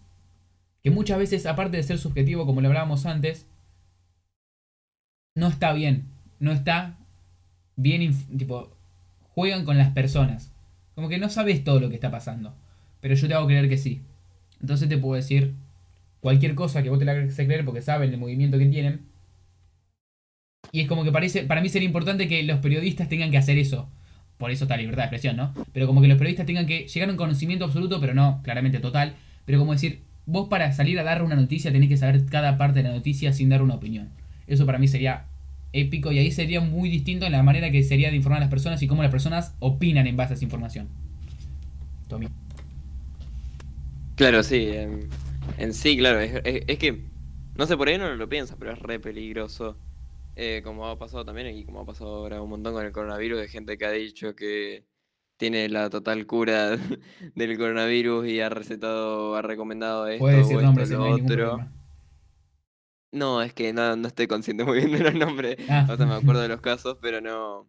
que 0.82 0.90
muchas 0.90 1.16
veces, 1.16 1.46
aparte 1.46 1.78
de 1.78 1.82
ser 1.84 1.96
subjetivo, 1.96 2.44
como 2.44 2.60
lo 2.60 2.68
hablábamos 2.68 3.06
antes, 3.06 3.46
no 5.34 5.48
está 5.48 5.72
bien. 5.72 6.04
No 6.38 6.52
está 6.52 6.98
bien, 7.76 8.14
tipo, 8.36 8.76
juegan 9.34 9.64
con 9.64 9.78
las 9.78 9.88
personas. 9.92 10.52
Como 10.94 11.08
que 11.08 11.16
no 11.16 11.30
sabes 11.30 11.64
todo 11.64 11.80
lo 11.80 11.88
que 11.88 11.94
está 11.94 12.10
pasando. 12.10 12.54
Pero 13.00 13.14
yo 13.14 13.26
te 13.26 13.32
hago 13.32 13.46
creer 13.46 13.70
que 13.70 13.78
sí. 13.78 14.02
Entonces 14.60 14.86
te 14.86 14.98
puedo 14.98 15.14
decir 15.14 15.54
cualquier 16.20 16.54
cosa 16.54 16.82
que 16.82 16.90
vos 16.90 16.98
te 16.98 17.06
la 17.06 17.12
hagas 17.12 17.36
creer 17.36 17.64
porque 17.64 17.80
saben 17.80 18.12
el 18.12 18.18
movimiento 18.18 18.58
que 18.58 18.66
tienen. 18.66 19.09
Y 20.72 20.80
es 20.80 20.88
como 20.88 21.04
que 21.04 21.12
parece, 21.12 21.44
para 21.44 21.60
mí 21.60 21.68
sería 21.68 21.86
importante 21.86 22.28
que 22.28 22.42
los 22.42 22.60
periodistas 22.60 23.08
tengan 23.08 23.30
que 23.30 23.38
hacer 23.38 23.58
eso. 23.58 23.88
Por 24.38 24.50
eso 24.50 24.64
está 24.64 24.76
la 24.76 24.82
libertad 24.82 25.02
de 25.02 25.06
expresión, 25.06 25.36
¿no? 25.36 25.52
Pero 25.72 25.86
como 25.86 26.00
que 26.00 26.08
los 26.08 26.16
periodistas 26.16 26.46
tengan 26.46 26.66
que 26.66 26.86
llegar 26.86 27.08
a 27.08 27.12
un 27.12 27.18
conocimiento 27.18 27.64
absoluto, 27.64 28.00
pero 28.00 28.14
no 28.14 28.40
claramente 28.42 28.78
total. 28.78 29.14
Pero 29.44 29.58
como 29.58 29.72
decir, 29.72 30.02
vos 30.26 30.48
para 30.48 30.72
salir 30.72 30.98
a 30.98 31.02
dar 31.02 31.22
una 31.22 31.34
noticia 31.34 31.72
tenés 31.72 31.88
que 31.88 31.96
saber 31.96 32.24
cada 32.26 32.56
parte 32.56 32.82
de 32.82 32.88
la 32.88 32.94
noticia 32.94 33.32
sin 33.32 33.48
dar 33.48 33.62
una 33.62 33.74
opinión. 33.74 34.10
Eso 34.46 34.64
para 34.64 34.78
mí 34.78 34.88
sería 34.88 35.26
épico 35.72 36.10
y 36.10 36.18
ahí 36.18 36.30
sería 36.32 36.60
muy 36.60 36.88
distinto 36.88 37.26
en 37.26 37.32
la 37.32 37.42
manera 37.42 37.70
que 37.70 37.82
sería 37.82 38.10
de 38.10 38.16
informar 38.16 38.38
a 38.38 38.40
las 38.40 38.50
personas 38.50 38.82
y 38.82 38.86
cómo 38.86 39.02
las 39.02 39.10
personas 39.10 39.54
opinan 39.58 40.06
en 40.06 40.16
base 40.16 40.34
a 40.34 40.36
esa 40.36 40.44
información. 40.44 40.88
Tommy. 42.08 42.28
Claro, 44.16 44.42
sí. 44.42 44.70
En, 45.58 45.74
sí, 45.74 45.96
claro. 45.96 46.20
Es, 46.20 46.78
que, 46.78 47.02
no 47.56 47.66
sé, 47.66 47.76
por 47.76 47.88
ahí 47.88 47.98
no 47.98 48.14
lo 48.14 48.28
piensas, 48.28 48.56
pero 48.58 48.72
es 48.72 48.78
re 48.78 48.98
peligroso 48.98 49.76
eh, 50.42 50.62
como 50.62 50.86
ha 50.86 50.98
pasado 50.98 51.22
también 51.22 51.54
y 51.54 51.66
como 51.66 51.80
ha 51.80 51.84
pasado 51.84 52.14
ahora 52.14 52.40
un 52.40 52.48
montón 52.48 52.72
con 52.72 52.86
el 52.86 52.92
coronavirus, 52.92 53.40
de 53.40 53.48
gente 53.48 53.76
que 53.76 53.84
ha 53.84 53.90
dicho 53.90 54.34
que 54.34 54.86
tiene 55.36 55.68
la 55.68 55.90
total 55.90 56.26
cura 56.26 56.78
del 57.34 57.58
coronavirus 57.58 58.26
y 58.26 58.40
ha 58.40 58.48
recetado, 58.48 59.36
ha 59.36 59.42
recomendado 59.42 60.06
esto 60.06 60.24
o 60.24 60.30
esto, 60.30 60.96
lo 60.96 61.10
otro. 61.12 61.58
No, 63.12 63.42
es 63.42 63.52
que 63.52 63.74
no, 63.74 63.96
no 63.96 64.08
estoy 64.08 64.28
consciente 64.28 64.64
muy 64.64 64.78
bien 64.78 64.92
de 64.92 65.00
los 65.00 65.14
nombres. 65.14 65.58
Ah. 65.68 65.86
O 65.90 65.96
sea, 65.98 66.06
me 66.06 66.14
acuerdo 66.14 66.40
de 66.40 66.48
los 66.48 66.62
casos, 66.62 66.96
pero 67.02 67.20
no. 67.20 67.68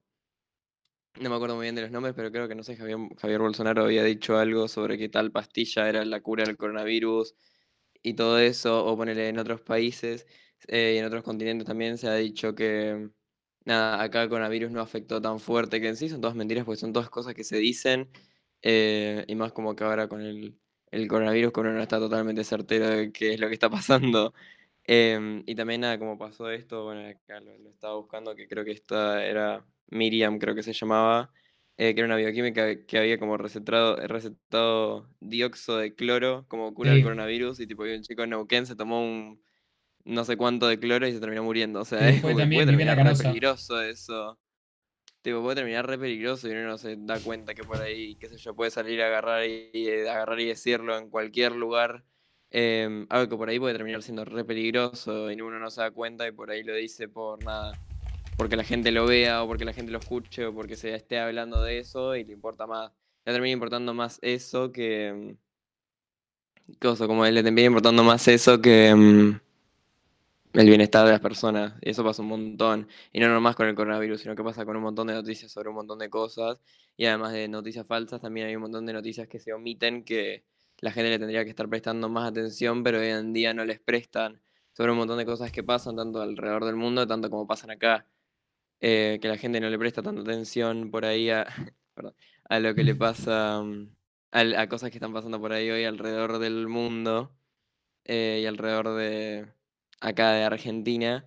No 1.19 1.29
me 1.29 1.35
acuerdo 1.35 1.57
muy 1.57 1.65
bien 1.65 1.75
de 1.75 1.81
los 1.81 1.91
nombres, 1.91 2.13
pero 2.15 2.31
creo 2.31 2.47
que 2.47 2.55
no 2.55 2.63
sé, 2.63 2.77
Javier, 2.77 2.99
Javier 3.17 3.41
Bolsonaro 3.41 3.83
había 3.83 4.05
dicho 4.05 4.37
algo 4.37 4.69
sobre 4.69 4.97
que 4.97 5.09
tal 5.09 5.33
pastilla 5.33 5.89
era 5.89 6.05
la 6.05 6.21
cura 6.21 6.45
del 6.45 6.55
coronavirus 6.55 7.35
y 8.01 8.13
todo 8.13 8.39
eso, 8.39 8.85
o 8.85 8.95
ponerle 8.95 9.27
en 9.27 9.39
otros 9.39 9.59
países. 9.59 10.25
Eh, 10.67 10.93
y 10.95 10.97
en 10.99 11.05
otros 11.05 11.23
continentes 11.23 11.67
también 11.67 11.97
se 11.97 12.07
ha 12.07 12.15
dicho 12.15 12.55
que, 12.55 13.09
nada, 13.65 14.01
acá 14.03 14.23
el 14.23 14.29
coronavirus 14.29 14.71
no 14.71 14.81
afectó 14.81 15.21
tan 15.21 15.39
fuerte, 15.39 15.81
que 15.81 15.89
en 15.89 15.95
sí 15.97 16.09
son 16.09 16.21
todas 16.21 16.35
mentiras, 16.35 16.65
porque 16.65 16.79
son 16.79 16.93
todas 16.93 17.09
cosas 17.09 17.33
que 17.33 17.43
se 17.43 17.57
dicen, 17.57 18.09
eh, 18.61 19.25
y 19.27 19.35
más 19.35 19.53
como 19.53 19.75
que 19.75 19.83
ahora 19.83 20.07
con 20.07 20.21
el, 20.21 20.57
el 20.91 21.07
coronavirus, 21.07 21.51
que 21.53 21.59
uno 21.61 21.73
no 21.73 21.81
está 21.81 21.99
totalmente 21.99 22.43
certero 22.43 22.87
de 22.89 23.11
qué 23.11 23.33
es 23.33 23.39
lo 23.39 23.47
que 23.47 23.53
está 23.53 23.69
pasando. 23.69 24.33
Em, 24.83 25.43
y 25.45 25.55
también 25.55 25.81
nada, 25.81 25.99
como 25.99 26.17
pasó 26.17 26.49
esto, 26.49 26.83
bueno, 26.85 27.07
acá 27.07 27.39
lo, 27.39 27.57
lo 27.59 27.69
estaba 27.69 27.95
buscando, 27.95 28.35
que 28.35 28.47
creo 28.47 28.65
que 28.65 28.71
esta 28.71 29.23
era 29.25 29.65
Miriam, 29.89 30.39
creo 30.39 30.55
que 30.55 30.63
se 30.63 30.73
llamaba, 30.73 31.31
eh, 31.77 31.93
que 31.93 32.01
era 32.01 32.07
una 32.07 32.15
bioquímica 32.17 32.85
que 32.85 32.97
había 32.97 33.19
como 33.19 33.37
recetado, 33.37 33.95
recetado 34.07 35.07
dióxido 35.19 35.77
de 35.77 35.93
cloro 35.95 36.45
como 36.47 36.73
cura 36.73 36.91
del 36.93 37.01
Sí, 37.01 37.03
coronavirus 37.03 37.59
y 37.59 37.67
tipo, 37.67 37.83
había 37.83 37.95
un 37.95 38.01
chico 38.03 38.23
en 38.23 38.31
Neuquén 38.31 38.65
se 38.65 38.75
tomó 38.75 39.01
un 39.03 39.41
no 40.05 40.25
sé 40.25 40.37
cuánto 40.37 40.67
de 40.67 40.79
cloro 40.79 41.07
y 41.07 41.13
se 41.13 41.19
terminó 41.19 41.43
muriendo. 41.43 41.81
O 41.81 41.85
sea, 41.85 42.09
es 42.09 42.21
puede 42.21 42.65
terminar 42.65 42.97
re 43.03 43.15
peligroso 43.15 43.81
eso. 43.81 44.39
Tipo, 45.21 45.41
puede 45.43 45.55
terminar 45.57 45.85
re 45.87 45.99
peligroso 45.99 46.47
y 46.47 46.51
uno 46.51 46.63
no 46.67 46.77
se 46.79 46.95
da 46.97 47.21
cuenta 47.21 47.53
que 47.53 47.63
por 47.63 47.79
ahí, 47.81 48.15
qué 48.15 48.27
sé 48.29 48.37
yo, 48.37 48.55
puede 48.55 48.71
salir 48.71 49.01
a 49.03 49.07
agarrar 49.07 49.45
y, 49.47 49.89
agarrar 50.09 50.39
y 50.39 50.47
decirlo 50.47 50.97
en 50.97 51.09
cualquier 51.09 51.53
lugar. 51.53 52.03
em, 52.49 53.05
algo 53.09 53.29
que 53.29 53.37
por 53.37 53.49
ahí 53.49 53.59
puede 53.59 53.75
terminar 53.75 54.01
siendo 54.03 54.25
re 54.25 54.43
peligroso 54.43 55.31
y 55.31 55.39
uno 55.41 55.59
no 55.59 55.69
se 55.69 55.81
da 55.81 55.91
cuenta 55.91 56.27
y 56.27 56.31
por 56.31 56.51
ahí 56.51 56.63
lo 56.63 56.75
dice 56.75 57.07
por 57.07 57.39
nada. 57.41 57.79
Porque 58.35 58.55
la 58.57 58.63
gente 58.63 58.91
lo 58.91 59.05
vea 59.05 59.43
o 59.43 59.47
porque 59.47 59.65
la 59.65 59.73
gente 59.73 59.91
lo 59.91 59.99
escuche 59.99 60.45
o 60.45 60.53
porque 60.53 60.75
se 60.75 60.93
esté 60.95 61.19
hablando 61.19 61.61
de 61.63 61.79
eso 61.79 62.15
y 62.15 62.23
le 62.25 62.33
importa 62.33 62.67
más. 62.67 62.91
Le 63.25 63.33
termina 63.33 63.53
importando 63.53 63.93
más 63.93 64.19
eso 64.21 64.71
que. 64.71 65.07
em, 65.09 65.37
Cosa, 66.81 67.07
como 67.07 67.25
le 67.25 67.43
termina 67.43 67.67
importando 67.67 68.03
más 68.03 68.27
eso 68.27 68.59
que. 68.61 69.39
El 70.53 70.67
bienestar 70.67 71.05
de 71.05 71.11
las 71.11 71.21
personas. 71.21 71.73
Y 71.81 71.89
eso 71.91 72.03
pasa 72.03 72.21
un 72.21 72.29
montón. 72.29 72.87
Y 73.11 73.19
no 73.19 73.27
nomás 73.29 73.55
con 73.55 73.67
el 73.67 73.75
coronavirus, 73.75 74.21
sino 74.21 74.35
que 74.35 74.43
pasa 74.43 74.65
con 74.65 74.75
un 74.77 74.83
montón 74.83 75.07
de 75.07 75.13
noticias 75.13 75.51
sobre 75.51 75.69
un 75.69 75.75
montón 75.75 75.99
de 75.99 76.09
cosas. 76.09 76.59
Y 76.97 77.05
además 77.05 77.33
de 77.33 77.47
noticias 77.47 77.87
falsas, 77.87 78.21
también 78.21 78.47
hay 78.47 78.55
un 78.55 78.63
montón 78.63 78.85
de 78.85 78.93
noticias 78.93 79.27
que 79.27 79.39
se 79.39 79.53
omiten 79.53 80.03
que 80.03 80.45
la 80.79 80.91
gente 80.91 81.09
le 81.11 81.19
tendría 81.19 81.43
que 81.43 81.49
estar 81.51 81.69
prestando 81.69 82.09
más 82.09 82.29
atención, 82.29 82.83
pero 82.83 82.99
hoy 82.99 83.07
en 83.07 83.33
día 83.33 83.53
no 83.53 83.65
les 83.65 83.79
prestan. 83.79 84.41
Sobre 84.73 84.91
un 84.91 84.97
montón 84.99 85.17
de 85.17 85.25
cosas 85.25 85.51
que 85.51 85.63
pasan 85.63 85.95
tanto 85.97 86.21
alrededor 86.21 86.65
del 86.65 86.75
mundo, 86.75 87.07
tanto 87.07 87.29
como 87.29 87.47
pasan 87.47 87.71
acá. 87.71 88.07
Eh, 88.81 89.19
que 89.21 89.27
la 89.27 89.37
gente 89.37 89.59
no 89.61 89.69
le 89.69 89.77
presta 89.79 90.01
tanta 90.01 90.21
atención 90.21 90.91
por 90.91 91.05
ahí 91.05 91.29
a, 91.29 91.45
a 92.49 92.59
lo 92.59 92.75
que 92.75 92.83
le 92.83 92.95
pasa, 92.95 93.61
mm, 93.63 93.95
a, 94.31 94.67
cosas 94.69 94.89
que 94.91 94.97
están 94.97 95.13
pasando 95.13 95.39
por 95.39 95.53
ahí 95.53 95.69
hoy 95.69 95.85
alrededor 95.85 96.39
del 96.39 96.67
mundo 96.67 97.35
eh, 98.05 98.39
y 98.43 98.45
alrededor 98.47 98.95
de 98.95 99.53
acá 100.01 100.33
de 100.33 100.43
Argentina, 100.43 101.25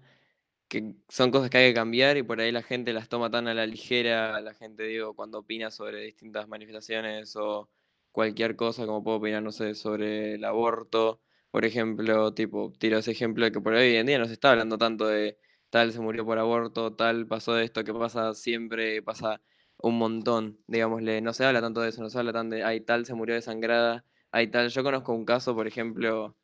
que 0.69 0.97
son 1.09 1.31
cosas 1.31 1.51
que 1.51 1.59
hay 1.59 1.71
que 1.71 1.75
cambiar 1.75 2.17
y 2.17 2.23
por 2.23 2.41
ahí 2.41 2.53
la 2.53 2.63
gente 2.63 2.93
las 2.93 3.09
toma 3.09 3.31
tan 3.31 3.49
a 3.49 3.55
la 3.55 3.67
ligera, 3.67 4.41
la 4.41 4.55
gente, 4.55 4.85
digo, 4.85 5.15
cuando 5.15 5.41
opina 5.41 5.71
sobre 5.71 6.03
distintas 6.03 6.49
manifestaciones 6.49 7.37
o 7.37 7.71
cualquier 8.13 8.57
cosa, 8.57 8.87
como 8.87 9.03
puedo 9.05 9.19
opinar, 9.19 9.43
no 9.43 9.53
sé, 9.53 9.75
sobre 9.75 10.35
el 10.35 10.45
aborto, 10.45 11.21
por 11.51 11.65
ejemplo, 11.65 12.35
tipo, 12.35 12.73
tiro 12.79 12.99
ese 12.99 13.13
ejemplo 13.13 13.45
de 13.45 13.53
que 13.53 13.61
por 13.61 13.75
hoy 13.75 13.97
en 13.97 14.07
día 14.07 14.19
no 14.19 14.27
se 14.27 14.35
está 14.35 14.51
hablando 14.53 14.79
tanto 14.79 15.07
de 15.07 15.39
tal 15.71 15.93
se 15.93 16.01
murió 16.01 16.25
por 16.25 16.39
aborto, 16.39 16.95
tal 16.95 17.27
pasó 17.27 17.59
esto, 17.59 17.85
que 17.85 17.93
pasa 17.95 18.35
siempre, 18.35 19.03
pasa 19.03 19.41
un 19.79 19.99
montón, 19.99 20.59
digámosle, 20.67 21.21
no 21.21 21.33
se 21.33 21.45
habla 21.45 21.61
tanto 21.61 21.81
de 21.81 21.91
eso, 21.91 22.03
no 22.03 22.11
se 22.11 22.19
habla 22.19 22.33
tanto 22.33 22.57
de, 22.57 22.65
ay, 22.65 22.81
tal 22.81 23.07
se 23.07 23.15
murió 23.15 23.35
desangrada, 23.35 24.05
ay, 24.31 24.49
tal, 24.51 24.69
yo 24.71 24.83
conozco 24.85 25.13
un 25.13 25.25
caso, 25.25 25.55
por 25.55 25.67
ejemplo, 25.67 26.37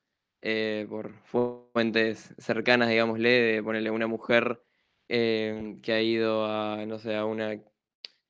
eh, 0.43 0.87
por 0.89 1.13
fuentes 1.25 2.35
cercanas, 2.39 2.89
digámosle, 2.89 3.29
de 3.31 3.63
ponerle 3.63 3.91
una 3.91 4.07
mujer 4.07 4.63
eh, 5.09 5.79
que 5.83 5.93
ha 5.93 6.03
ido 6.03 6.47
a, 6.47 6.85
no 6.87 6.99
sé, 6.99 7.17
a 7.17 7.25
una, 7.27 7.61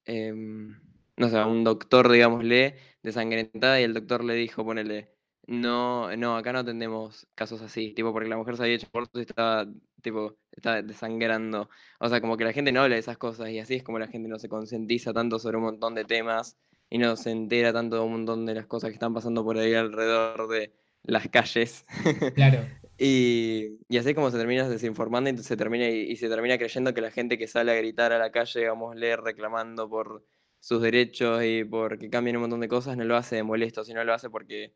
em, 0.04 0.80
no 1.16 1.28
sé, 1.28 1.38
a 1.38 1.46
un 1.46 1.64
doctor, 1.64 2.10
digámosle, 2.10 2.76
desangrentada 3.02 3.80
y 3.80 3.84
el 3.84 3.94
doctor 3.94 4.24
le 4.24 4.34
dijo, 4.34 4.64
ponele, 4.64 5.10
no, 5.46 6.14
no, 6.16 6.36
acá 6.36 6.52
no 6.52 6.60
atendemos 6.60 7.26
casos 7.34 7.60
así, 7.62 7.92
tipo, 7.94 8.12
porque 8.12 8.28
la 8.28 8.36
mujer 8.36 8.56
se 8.56 8.62
había 8.64 8.76
hecho 8.76 8.86
aborto 8.88 9.18
y 9.18 9.22
estaba, 9.22 9.66
tipo, 10.02 10.36
estaba 10.52 10.82
desangrando. 10.82 11.68
O 11.98 12.08
sea, 12.08 12.20
como 12.20 12.36
que 12.36 12.44
la 12.44 12.52
gente 12.52 12.72
no 12.72 12.82
habla 12.82 12.94
de 12.94 13.00
esas 13.00 13.18
cosas 13.18 13.50
y 13.50 13.58
así 13.58 13.74
es 13.74 13.82
como 13.82 13.98
la 13.98 14.06
gente 14.08 14.28
no 14.28 14.38
se 14.38 14.48
concientiza 14.48 15.12
tanto 15.12 15.38
sobre 15.38 15.56
un 15.58 15.64
montón 15.64 15.94
de 15.94 16.04
temas 16.04 16.56
y 16.88 16.98
no 16.98 17.16
se 17.16 17.30
entera 17.30 17.72
tanto 17.72 17.96
de 17.96 18.02
un 18.02 18.12
montón 18.12 18.46
de 18.46 18.54
las 18.54 18.66
cosas 18.66 18.90
que 18.90 18.94
están 18.94 19.14
pasando 19.14 19.44
por 19.44 19.58
ahí 19.58 19.74
alrededor 19.74 20.48
de 20.48 20.72
las 21.02 21.28
calles. 21.28 21.84
claro. 22.34 22.66
Y, 22.98 23.78
y 23.88 23.96
así 23.96 24.10
es 24.10 24.14
como 24.14 24.30
se 24.30 24.36
termina 24.36 24.68
desinformando 24.68 25.30
y 25.30 25.38
se 25.38 25.56
termina, 25.56 25.88
y, 25.88 26.02
y 26.02 26.16
se 26.16 26.28
termina 26.28 26.58
creyendo 26.58 26.92
que 26.92 27.00
la 27.00 27.10
gente 27.10 27.38
que 27.38 27.46
sale 27.46 27.72
a 27.72 27.76
gritar 27.76 28.12
a 28.12 28.18
la 28.18 28.30
calle, 28.30 28.60
digámosle, 28.60 29.16
reclamando 29.16 29.88
por 29.88 30.24
sus 30.60 30.82
derechos 30.82 31.42
y 31.42 31.64
por 31.64 31.98
que 31.98 32.10
cambien 32.10 32.36
un 32.36 32.42
montón 32.42 32.60
de 32.60 32.68
cosas, 32.68 32.96
no 32.96 33.04
lo 33.04 33.16
hace 33.16 33.36
de 33.36 33.42
molesto, 33.42 33.84
sino 33.84 34.04
lo 34.04 34.12
hace 34.12 34.28
porque 34.28 34.74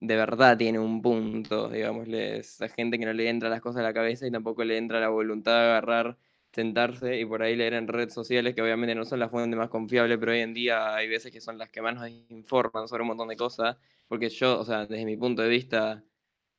de 0.00 0.16
verdad 0.16 0.56
tiene 0.58 0.78
un 0.78 1.00
punto, 1.02 1.68
digámosle, 1.68 2.38
esa 2.38 2.68
gente 2.68 2.98
que 2.98 3.06
no 3.06 3.12
le 3.12 3.28
entra 3.28 3.48
las 3.48 3.60
cosas 3.60 3.80
a 3.80 3.84
la 3.84 3.94
cabeza 3.94 4.26
y 4.26 4.30
tampoco 4.30 4.64
le 4.64 4.76
entra 4.76 5.00
la 5.00 5.08
voluntad 5.08 5.52
de 5.52 5.64
agarrar, 5.66 6.18
sentarse 6.54 7.18
y 7.18 7.26
por 7.26 7.42
ahí 7.42 7.56
leer 7.56 7.74
en 7.74 7.88
redes 7.88 8.14
sociales, 8.14 8.54
que 8.54 8.62
obviamente 8.62 8.94
no 8.94 9.04
son 9.04 9.18
las 9.20 9.30
fuentes 9.30 9.58
más 9.58 9.68
confiables, 9.68 10.18
pero 10.18 10.32
hoy 10.32 10.40
en 10.40 10.54
día 10.54 10.94
hay 10.94 11.08
veces 11.08 11.32
que 11.32 11.40
son 11.40 11.58
las 11.58 11.70
que 11.70 11.82
más 11.82 11.94
nos 11.96 12.08
informan 12.30 12.88
sobre 12.88 13.02
un 13.02 13.08
montón 13.08 13.28
de 13.28 13.36
cosas, 13.36 13.76
porque 14.08 14.28
yo, 14.30 14.60
o 14.60 14.64
sea, 14.64 14.86
desde 14.86 15.04
mi 15.04 15.16
punto 15.16 15.42
de 15.42 15.48
vista 15.48 16.04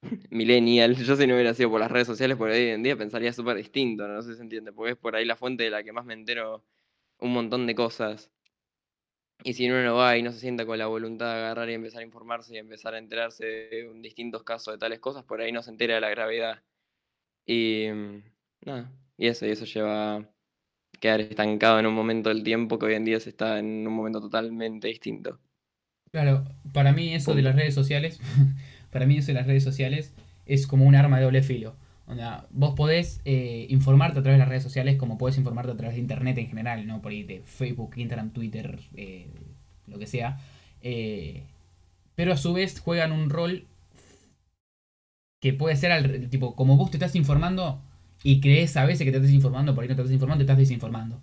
millennial, 0.30 0.96
yo 0.96 1.16
si 1.16 1.28
no 1.28 1.36
hubiera 1.36 1.54
sido 1.54 1.70
por 1.72 1.80
las 1.80 1.92
redes 1.92 2.08
sociales, 2.08 2.38
por 2.38 2.50
hoy 2.50 2.70
en 2.70 2.84
día 2.84 2.98
pensaría 2.98 3.34
súper 3.34 3.58
distinto, 3.58 4.08
no 4.08 4.22
sé 4.22 4.32
si 4.32 4.38
se 4.38 4.44
entiende, 4.44 4.74
porque 4.74 4.94
es 4.94 4.98
por 4.98 5.16
ahí 5.16 5.26
la 5.26 5.36
fuente 5.38 5.64
de 5.64 5.70
la 5.72 5.84
que 5.84 5.94
más 5.94 6.06
me 6.06 6.14
entero 6.14 6.64
un 7.20 7.34
montón 7.34 7.66
de 7.68 7.76
cosas. 7.76 8.32
Y 9.44 9.54
si 9.54 9.70
uno 9.70 9.84
no 9.84 9.96
va 9.96 10.18
y 10.18 10.24
no 10.24 10.32
se 10.32 10.40
sienta 10.40 10.66
con 10.66 10.78
la 10.78 10.88
voluntad 10.88 11.28
de 11.28 11.40
agarrar 11.40 11.70
y 11.70 11.74
empezar 11.74 12.02
a 12.02 12.06
informarse 12.06 12.56
y 12.56 12.58
empezar 12.58 12.96
a 12.96 12.98
enterarse 12.98 13.46
de 13.46 13.92
distintos 14.02 14.44
casos 14.44 14.74
de 14.74 14.78
tales 14.80 15.00
cosas, 15.00 15.24
por 15.26 15.42
ahí 15.42 15.52
no 15.52 15.62
se 15.62 15.72
entera 15.72 15.96
de 15.96 16.02
la 16.02 16.10
gravedad. 16.10 16.64
Y 17.46 17.88
mm, 17.92 18.24
nada, 18.66 18.92
y 19.18 19.28
eso, 19.28 19.46
y 19.46 19.52
eso 19.52 19.66
lleva 19.66 20.18
a 20.18 20.30
quedar 21.00 21.22
estancado 21.22 21.80
en 21.80 21.86
un 21.86 21.94
momento 21.94 22.30
del 22.30 22.44
tiempo 22.44 22.80
que 22.80 22.88
hoy 22.88 22.94
en 22.96 23.06
día 23.06 23.20
se 23.20 23.30
está 23.30 23.60
en 23.60 23.88
un 23.88 23.94
momento 23.94 24.22
totalmente 24.22 24.88
distinto. 24.88 25.40
Claro, 26.12 26.46
para 26.72 26.94
mí 26.94 27.14
eso 27.14 27.36
de 27.36 27.42
las 27.42 27.56
redes 27.56 27.74
sociales, 27.74 28.20
para 28.92 29.06
mí 29.06 29.18
eso 29.18 29.28
de 29.28 29.34
las 29.34 29.48
redes 29.48 29.64
sociales 29.64 30.14
es 30.46 30.68
como 30.68 30.86
un 30.86 30.96
arma 30.96 31.18
de 31.18 31.26
doble 31.26 31.44
filo. 31.44 31.76
Onda, 32.08 32.48
vos 32.52 32.76
podés 32.76 33.20
eh, 33.26 33.66
informarte 33.70 34.20
a 34.20 34.22
través 34.22 34.38
de 34.38 34.44
las 34.44 34.50
redes 34.50 34.64
sociales 34.64 34.96
como 34.96 35.18
podés 35.18 35.38
informarte 35.38 35.72
a 35.72 35.78
través 35.78 35.96
de 35.96 36.02
internet 36.02 36.38
en 36.38 36.48
general, 36.48 36.86
¿no? 36.86 37.02
Por 37.02 37.12
ahí 37.12 37.24
de 37.24 37.42
Facebook, 37.42 37.94
Instagram, 37.98 38.32
Twitter, 38.32 38.80
eh, 38.96 39.28
lo 39.88 39.98
que 39.98 40.06
sea. 40.06 40.38
Eh, 40.82 41.44
pero 42.14 42.34
a 42.34 42.38
su 42.38 42.54
vez 42.54 42.80
juegan 42.80 43.12
un 43.12 43.30
rol 43.32 43.66
que 45.42 45.54
puede 45.54 45.76
ser 45.76 45.92
al, 45.92 46.30
tipo, 46.30 46.56
como 46.56 46.78
vos 46.78 46.92
te 46.92 46.98
estás 46.98 47.16
informando 47.16 47.82
y 48.26 48.42
crees 48.42 48.76
a 48.76 48.86
veces 48.86 49.06
que 49.06 49.12
te 49.12 49.18
estás 49.18 49.32
informando, 49.32 49.76
por 49.76 49.84
ahí 49.84 49.88
no 49.88 49.96
te 49.96 50.02
estás 50.02 50.12
informando, 50.12 50.40
te 50.40 50.52
estás 50.52 50.58
desinformando. 50.58 51.22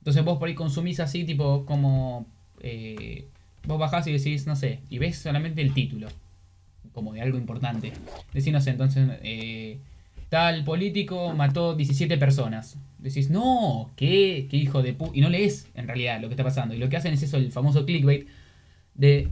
Entonces 0.00 0.24
vos 0.24 0.38
por 0.38 0.48
ahí 0.48 0.56
consumís 0.56 0.98
así, 0.98 1.24
tipo, 1.24 1.64
como... 1.64 2.26
eh, 2.60 3.28
vos 3.64 3.78
bajás 3.78 4.08
y 4.08 4.12
decís, 4.12 4.44
no 4.44 4.56
sé, 4.56 4.80
y 4.90 4.98
ves 4.98 5.18
solamente 5.18 5.62
el 5.62 5.72
título, 5.72 6.08
como 6.92 7.12
de 7.12 7.20
algo 7.20 7.38
importante. 7.38 7.92
Decís, 8.34 8.52
no 8.52 8.60
sé, 8.60 8.70
entonces, 8.70 9.08
eh, 9.22 9.78
tal 10.30 10.64
político 10.64 11.32
mató 11.32 11.76
17 11.76 12.18
personas. 12.18 12.76
Decís, 12.98 13.30
no, 13.30 13.92
¿qué? 13.94 14.48
¿Qué 14.50 14.56
hijo 14.56 14.82
de 14.82 14.94
pu... 14.94 15.12
Y 15.14 15.20
no 15.20 15.30
lees 15.30 15.68
en 15.76 15.86
realidad 15.86 16.20
lo 16.20 16.26
que 16.26 16.34
está 16.34 16.42
pasando. 16.42 16.74
Y 16.74 16.78
lo 16.78 16.88
que 16.88 16.96
hacen 16.96 17.14
es 17.14 17.22
eso, 17.22 17.36
el 17.36 17.52
famoso 17.52 17.86
clickbait, 17.86 18.26
de... 18.94 19.28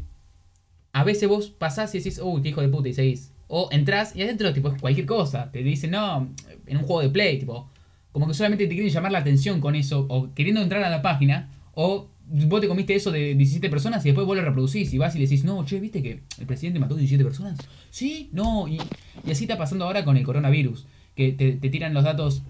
A 0.93 1.03
veces 1.03 1.29
vos 1.29 1.51
pasás 1.51 1.93
y 1.97 1.99
decís, 1.99 2.21
uy, 2.23 2.41
qué 2.41 2.51
hijo 2.51 2.61
de 2.61 2.69
puta, 2.69 2.89
y 2.89 2.95
seguís. 2.95 3.33
O 3.53 3.69
entrás 3.73 4.15
y 4.15 4.23
adentro, 4.23 4.53
tipo, 4.53 4.69
es 4.69 4.81
cualquier 4.81 5.07
cosa. 5.07 5.51
Te 5.51 5.63
dicen, 5.65 5.91
no, 5.91 6.29
en 6.67 6.77
un 6.77 6.85
juego 6.85 7.03
de 7.03 7.11
play, 7.11 7.39
tipo, 7.39 7.69
como 8.13 8.29
que 8.29 8.35
solamente 8.35 8.67
te 8.67 8.75
quieren 8.75 8.93
llamar 8.93 9.11
la 9.11 9.19
atención 9.19 9.61
con 9.61 9.75
eso, 9.75 10.07
o 10.09 10.33
queriendo 10.35 10.63
entrar 10.63 10.85
a 10.85 10.89
la 10.89 11.03
página, 11.03 11.51
o 11.75 12.09
vos 12.47 12.61
te 12.61 12.69
comiste 12.69 12.95
eso 12.95 13.11
de 13.11 13.35
17 13.35 13.69
personas 13.69 14.05
y 14.05 14.11
después 14.11 14.25
vos 14.25 14.37
lo 14.37 14.45
reproducís 14.45 14.95
y 14.95 14.99
vas 14.99 15.17
y 15.17 15.19
le 15.19 15.25
decís, 15.25 15.45
no, 15.45 15.65
che, 15.65 15.81
¿viste 15.81 16.01
que 16.01 16.23
el 16.39 16.47
presidente 16.47 16.79
mató 16.79 16.95
17 16.95 17.25
personas? 17.25 17.59
Sí, 17.91 18.31
no, 18.33 18.69
y, 18.69 18.79
y 19.27 19.31
así 19.31 19.45
está 19.45 19.59
pasando 19.59 19.85
ahora 19.85 20.05
con 20.05 20.17
el 20.17 20.25
coronavirus, 20.25 20.87
que 21.17 21.33
te, 21.33 21.53
te 21.53 21.69
tiran 21.71 21.93
los 21.93 22.05
datos... 22.05 22.43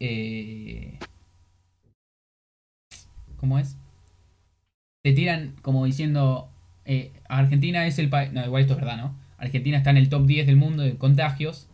Eh, 0.00 0.98
¿Cómo 3.36 3.58
es? 3.58 3.76
Te 5.02 5.12
tiran 5.12 5.54
como 5.60 5.84
diciendo, 5.84 6.48
eh, 6.86 7.12
Argentina 7.28 7.86
es 7.86 7.98
el 7.98 8.08
país... 8.08 8.32
No, 8.32 8.44
igual 8.44 8.62
esto 8.62 8.74
es 8.74 8.80
verdad, 8.80 8.96
¿no? 8.96 9.27
Argentina 9.38 9.78
está 9.78 9.90
en 9.90 9.96
el 9.98 10.08
top 10.08 10.26
10 10.26 10.46
del 10.46 10.56
mundo 10.56 10.82
de 10.82 10.96
contagios 10.96 11.68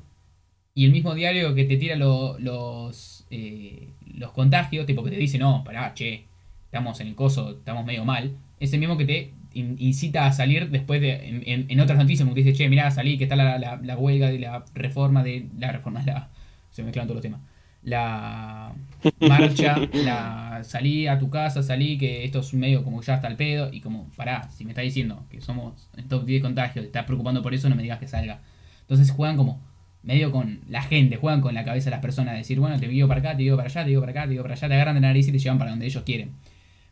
y 0.74 0.84
el 0.84 0.92
mismo 0.92 1.14
diario 1.14 1.54
que 1.54 1.64
te 1.64 1.76
tira 1.76 1.96
lo- 1.96 2.38
los, 2.38 3.26
eh, 3.30 3.88
los 4.14 4.32
contagios, 4.32 4.86
tipo 4.86 5.02
que 5.04 5.10
te 5.10 5.16
dice, 5.16 5.38
no, 5.38 5.62
pará, 5.64 5.94
che, 5.94 6.24
estamos 6.66 7.00
en 7.00 7.08
el 7.08 7.14
coso, 7.14 7.50
estamos 7.52 7.84
medio 7.86 8.04
mal, 8.04 8.36
es 8.60 8.72
el 8.72 8.80
mismo 8.80 8.96
que 8.96 9.04
te 9.04 9.32
in- 9.54 9.76
incita 9.78 10.26
a 10.26 10.32
salir 10.32 10.70
después 10.70 11.00
de, 11.00 11.42
en, 11.46 11.80
otras 11.80 11.96
noticias, 11.98 12.24
como 12.24 12.34
te 12.34 12.42
dice, 12.42 12.52
che, 12.54 12.68
mirá, 12.68 12.90
salí, 12.90 13.16
que 13.18 13.24
está 13.24 13.36
la, 13.36 13.58
la- 13.58 13.96
huelga 13.96 14.28
de 14.30 14.40
la 14.40 14.64
reforma 14.74 15.22
de, 15.22 15.46
la 15.58 15.70
reforma, 15.72 16.02
la, 16.06 16.28
se 16.70 16.82
me 16.82 16.86
mezclan 16.86 17.06
todos 17.06 17.16
los 17.16 17.22
temas, 17.22 17.40
la 17.85 18.74
marcha, 19.20 19.76
la 19.93 20.61
salí 20.64 21.07
a 21.07 21.18
tu 21.18 21.30
casa, 21.30 21.62
salí, 21.62 21.99
que 21.99 22.24
esto 22.24 22.41
es 22.41 22.55
medio 22.55 22.82
como 22.82 23.03
ya 23.03 23.14
está 23.14 23.28
el 23.28 23.37
pedo, 23.37 23.70
y 23.72 23.80
como, 23.80 24.11
pará, 24.16 24.51
si 24.51 24.64
me 24.64 24.70
está 24.70 24.82
diciendo 24.82 25.24
que 25.30 25.41
somos 25.41 25.89
en 25.97 26.09
top 26.09 26.24
10 26.24 26.43
contagios, 26.43 26.82
te 26.82 26.87
estás 26.87 27.05
preocupando 27.05 27.43
por 27.43 27.55
eso, 27.55 27.68
no 27.68 27.76
me 27.76 27.82
digas 27.82 27.99
que 27.99 28.09
salga. 28.09 28.41
Entonces 28.80 29.11
juegan 29.11 29.37
como 29.37 29.61
medio 30.03 30.30
con 30.30 30.61
la 30.68 30.82
gente, 30.82 31.16
juegan 31.16 31.41
con 31.41 31.55
la 31.55 31.64
cabeza 31.64 31.87
de 31.87 31.93
las 31.93 32.01
personas, 32.01 32.37
decir, 32.37 32.59
bueno, 32.59 32.78
te 32.78 32.89
guío 32.89 33.09
para 33.09 33.20
acá, 33.20 33.37
te 33.37 33.43
guío 33.43 33.57
para 33.57 33.68
allá, 33.68 33.85
te 33.85 33.91
guío 33.91 34.01
para 34.01 34.12
acá, 34.12 34.22
te 34.24 34.32
guío 34.32 34.43
para 34.43 34.55
allá, 34.55 34.68
te 34.68 34.74
agarran 34.74 34.95
de 34.95 35.01
nariz 35.01 35.28
y 35.28 35.32
te 35.32 35.39
llevan 35.39 35.59
para 35.59 35.70
donde 35.70 35.87
ellos 35.87 36.03
quieren. 36.05 36.32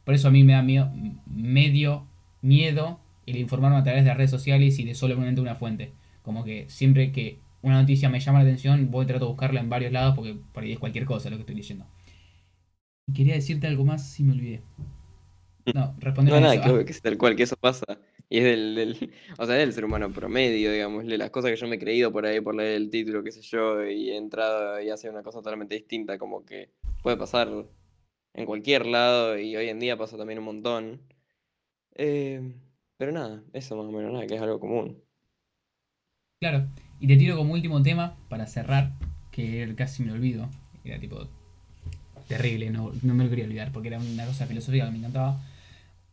Por 0.05 0.14
eso 0.14 0.28
a 0.28 0.30
mí 0.30 0.45
me 0.45 0.53
da 0.53 0.62
miedo, 0.62 0.90
medio 1.26 2.07
miedo 2.40 3.01
el 3.26 3.36
informarme 3.36 3.78
a 3.78 3.84
través 3.84 4.05
de 4.05 4.12
redes 4.14 4.30
sociales 4.30 4.78
y 4.78 4.84
de 4.84 4.95
solamente 4.95 5.40
una 5.40 5.55
fuente. 5.55 5.93
Como 6.22 6.45
que 6.45 6.66
siempre 6.68 7.12
que 7.12 7.38
una 7.62 7.80
noticia 7.80 8.08
me 8.08 8.20
llama 8.20 8.38
la 8.40 8.44
atención, 8.44 8.90
voy 8.90 9.04
a 9.04 9.06
tratar 9.08 9.22
de 9.22 9.28
buscarla 9.28 9.60
en 9.60 9.70
varios 9.70 9.92
lados 9.92 10.14
porque 10.16 10.36
por 10.52 10.62
ahí 10.64 10.72
es 10.72 10.78
cualquier 10.78 11.04
cosa 11.06 11.30
lo 11.30 11.36
que 11.36 11.42
estoy 11.42 11.56
leyendo. 11.56 11.86
Quería 13.14 13.34
decirte 13.34 13.68
algo 13.68 13.84
más 13.84 14.10
si 14.10 14.24
me 14.24 14.32
olvidé. 14.32 14.60
No, 15.74 15.94
responder 15.98 16.34
No, 16.34 16.40
nada, 16.40 16.58
eso. 16.58 16.60
creo 16.60 16.84
Ah, 16.84 16.84
que 16.84 16.92
es 16.92 17.02
tal 17.02 17.18
cual, 17.18 17.34
que 17.36 17.42
eso 17.44 17.56
pasa. 17.56 17.84
Y 18.28 18.38
es 18.38 18.44
del, 18.44 18.74
del- 18.76 19.12
o 19.38 19.46
sea, 19.46 19.56
del 19.56 19.72
ser 19.72 19.84
humano 19.84 20.12
promedio, 20.12 20.70
digamos, 20.72 21.04
las 21.04 21.30
cosas 21.30 21.50
que 21.50 21.56
yo 21.56 21.66
me 21.68 21.76
he 21.76 21.78
creído 21.78 22.12
por 22.12 22.24
ahí, 22.26 22.40
por 22.40 22.54
leer 22.54 22.76
el 22.76 22.90
título, 22.90 23.22
qué 23.24 23.32
sé 23.32 23.42
yo, 23.42 23.84
y 23.84 24.10
he 24.10 24.16
entrado 24.16 24.80
y 24.80 24.90
hace 24.90 25.10
una 25.10 25.22
cosa 25.22 25.38
totalmente 25.38 25.74
distinta, 25.74 26.18
como 26.18 26.44
que 26.44 26.70
puede 27.02 27.16
pasar 27.16 27.48
en 28.34 28.46
cualquier 28.46 28.86
lado, 28.86 29.38
y 29.38 29.56
hoy 29.56 29.68
en 29.68 29.80
día 29.80 29.96
pasa 29.98 30.16
también 30.18 30.38
un 30.40 30.46
montón. 30.46 31.02
Eh, 31.94 32.54
pero 32.98 33.12
nada, 33.12 33.44
eso 33.54 33.76
más 33.76 33.86
o 33.86 33.92
menos, 33.92 34.12
nada, 34.12 34.26
que 34.26 34.36
es 34.36 34.42
algo 34.42 34.60
común. 34.60 35.02
claro. 36.40 36.68
Y 37.03 37.09
te 37.09 37.18
tiro 37.18 37.36
como 37.36 37.55
último 37.55 37.82
tema 37.82 38.16
para 38.30 38.46
cerrar, 38.46 38.92
que 39.32 39.74
casi 39.76 40.03
me 40.05 40.11
lo 40.11 40.14
olvido. 40.14 40.48
Era 40.84 41.00
tipo 41.00 41.28
terrible, 42.28 42.70
no, 42.70 42.92
no 43.03 43.14
me 43.14 43.24
lo 43.24 43.30
quería 43.30 43.44
olvidar 43.44 43.72
porque 43.72 43.88
era 43.88 43.98
una 43.98 44.26
cosa 44.26 44.46
filosófica 44.46 44.86
que 44.86 44.92
me 44.92 44.98
encantaba. 44.98 45.40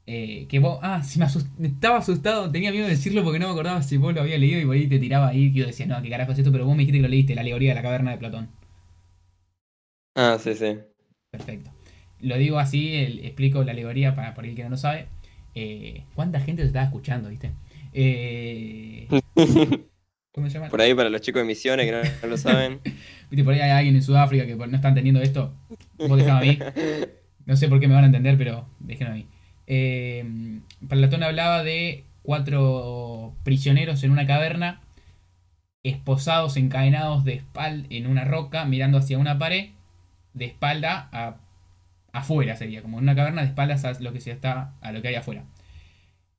Eh, 0.07 0.47
que 0.49 0.59
vos, 0.59 0.79
ah, 0.83 1.03
sí 1.03 1.19
me, 1.19 1.25
asust- 1.25 1.47
estaba 1.63 1.99
asustado, 1.99 2.51
tenía 2.51 2.71
miedo 2.71 2.85
de 2.85 2.91
decirlo 2.91 3.23
porque 3.23 3.39
no 3.39 3.47
me 3.47 3.53
acordaba 3.53 3.83
si 3.83 3.97
vos 3.97 4.13
lo 4.13 4.21
había 4.21 4.37
leído 4.39 4.59
y 4.61 4.65
por 4.65 4.75
ahí 4.75 4.87
te 4.87 4.99
tiraba 4.99 5.29
ahí 5.29 5.45
y 5.45 5.53
yo 5.53 5.67
decía, 5.67 5.87
no, 5.87 6.01
qué 6.01 6.09
carajo 6.09 6.33
es 6.33 6.39
esto, 6.39 6.51
pero 6.51 6.65
vos 6.65 6.75
me 6.75 6.81
dijiste 6.83 6.99
que 6.99 7.03
lo 7.03 7.09
leíste, 7.09 7.35
la 7.35 7.41
alegoría 7.41 7.71
de 7.71 7.75
la 7.75 7.83
caverna 7.83 8.11
de 8.11 8.17
Platón. 8.17 8.49
Ah, 10.15 10.37
sí, 10.39 10.53
sí. 10.55 10.69
Perfecto. 11.31 11.71
Lo 12.21 12.37
digo 12.37 12.59
así, 12.59 12.95
el- 12.95 13.25
explico 13.25 13.63
la 13.63 13.71
alegoría 13.71 14.15
para 14.15 14.33
por 14.33 14.45
el 14.45 14.55
que 14.55 14.63
no 14.63 14.69
lo 14.71 14.77
sabe. 14.77 15.07
Eh, 15.55 16.03
¿Cuánta 16.15 16.39
gente 16.39 16.61
se 16.63 16.67
estaba 16.67 16.85
escuchando, 16.85 17.29
viste? 17.29 17.51
Eh, 17.93 19.07
¿Cómo 20.39 20.49
se 20.49 20.53
llama? 20.53 20.69
Por 20.69 20.79
ahí 20.79 20.93
para 20.93 21.09
los 21.09 21.19
chicos 21.19 21.41
de 21.41 21.45
misiones 21.45 21.85
que 21.85 21.91
no, 21.91 21.97
no 22.21 22.27
lo 22.29 22.37
saben. 22.37 22.79
Viste, 23.29 23.43
por 23.43 23.53
ahí 23.53 23.59
hay 23.59 23.71
alguien 23.71 23.95
en 23.95 24.01
Sudáfrica 24.01 24.45
que 24.45 24.55
no 24.55 24.73
está 24.73 24.87
entendiendo 24.87 25.21
esto. 25.21 25.53
Vos 25.97 26.17
dejame 26.17 26.39
a 26.39 26.51
mí. 26.51 26.59
No 27.45 27.57
sé 27.57 27.67
por 27.67 27.81
qué 27.81 27.89
me 27.89 27.95
van 27.95 28.05
a 28.05 28.07
entender, 28.07 28.37
pero 28.37 28.65
déjenme 28.79 29.11
a 29.11 29.15
mí. 29.15 29.27
Eh, 29.67 30.23
Platón 30.87 31.23
hablaba 31.23 31.61
de 31.63 32.05
cuatro 32.21 33.35
prisioneros 33.43 34.01
en 34.05 34.11
una 34.11 34.25
caverna, 34.25 34.81
esposados, 35.83 36.55
encadenados 36.55 37.25
de 37.25 37.33
espalda 37.33 37.85
en 37.89 38.07
una 38.07 38.23
roca, 38.23 38.63
mirando 38.63 38.97
hacia 38.97 39.17
una 39.17 39.37
pared, 39.39 39.71
de 40.33 40.45
espalda 40.45 41.09
a 41.11 41.35
afuera 42.13 42.55
sería, 42.55 42.81
como 42.81 42.97
en 42.97 43.03
una 43.03 43.15
caverna 43.15 43.41
de 43.41 43.49
espaldas 43.49 43.83
a 43.83 43.99
lo 43.99 44.13
que 44.13 44.21
se 44.21 44.31
está, 44.31 44.73
a 44.79 44.91
lo 44.93 45.01
que 45.01 45.09
hay 45.09 45.15
afuera. 45.15 45.43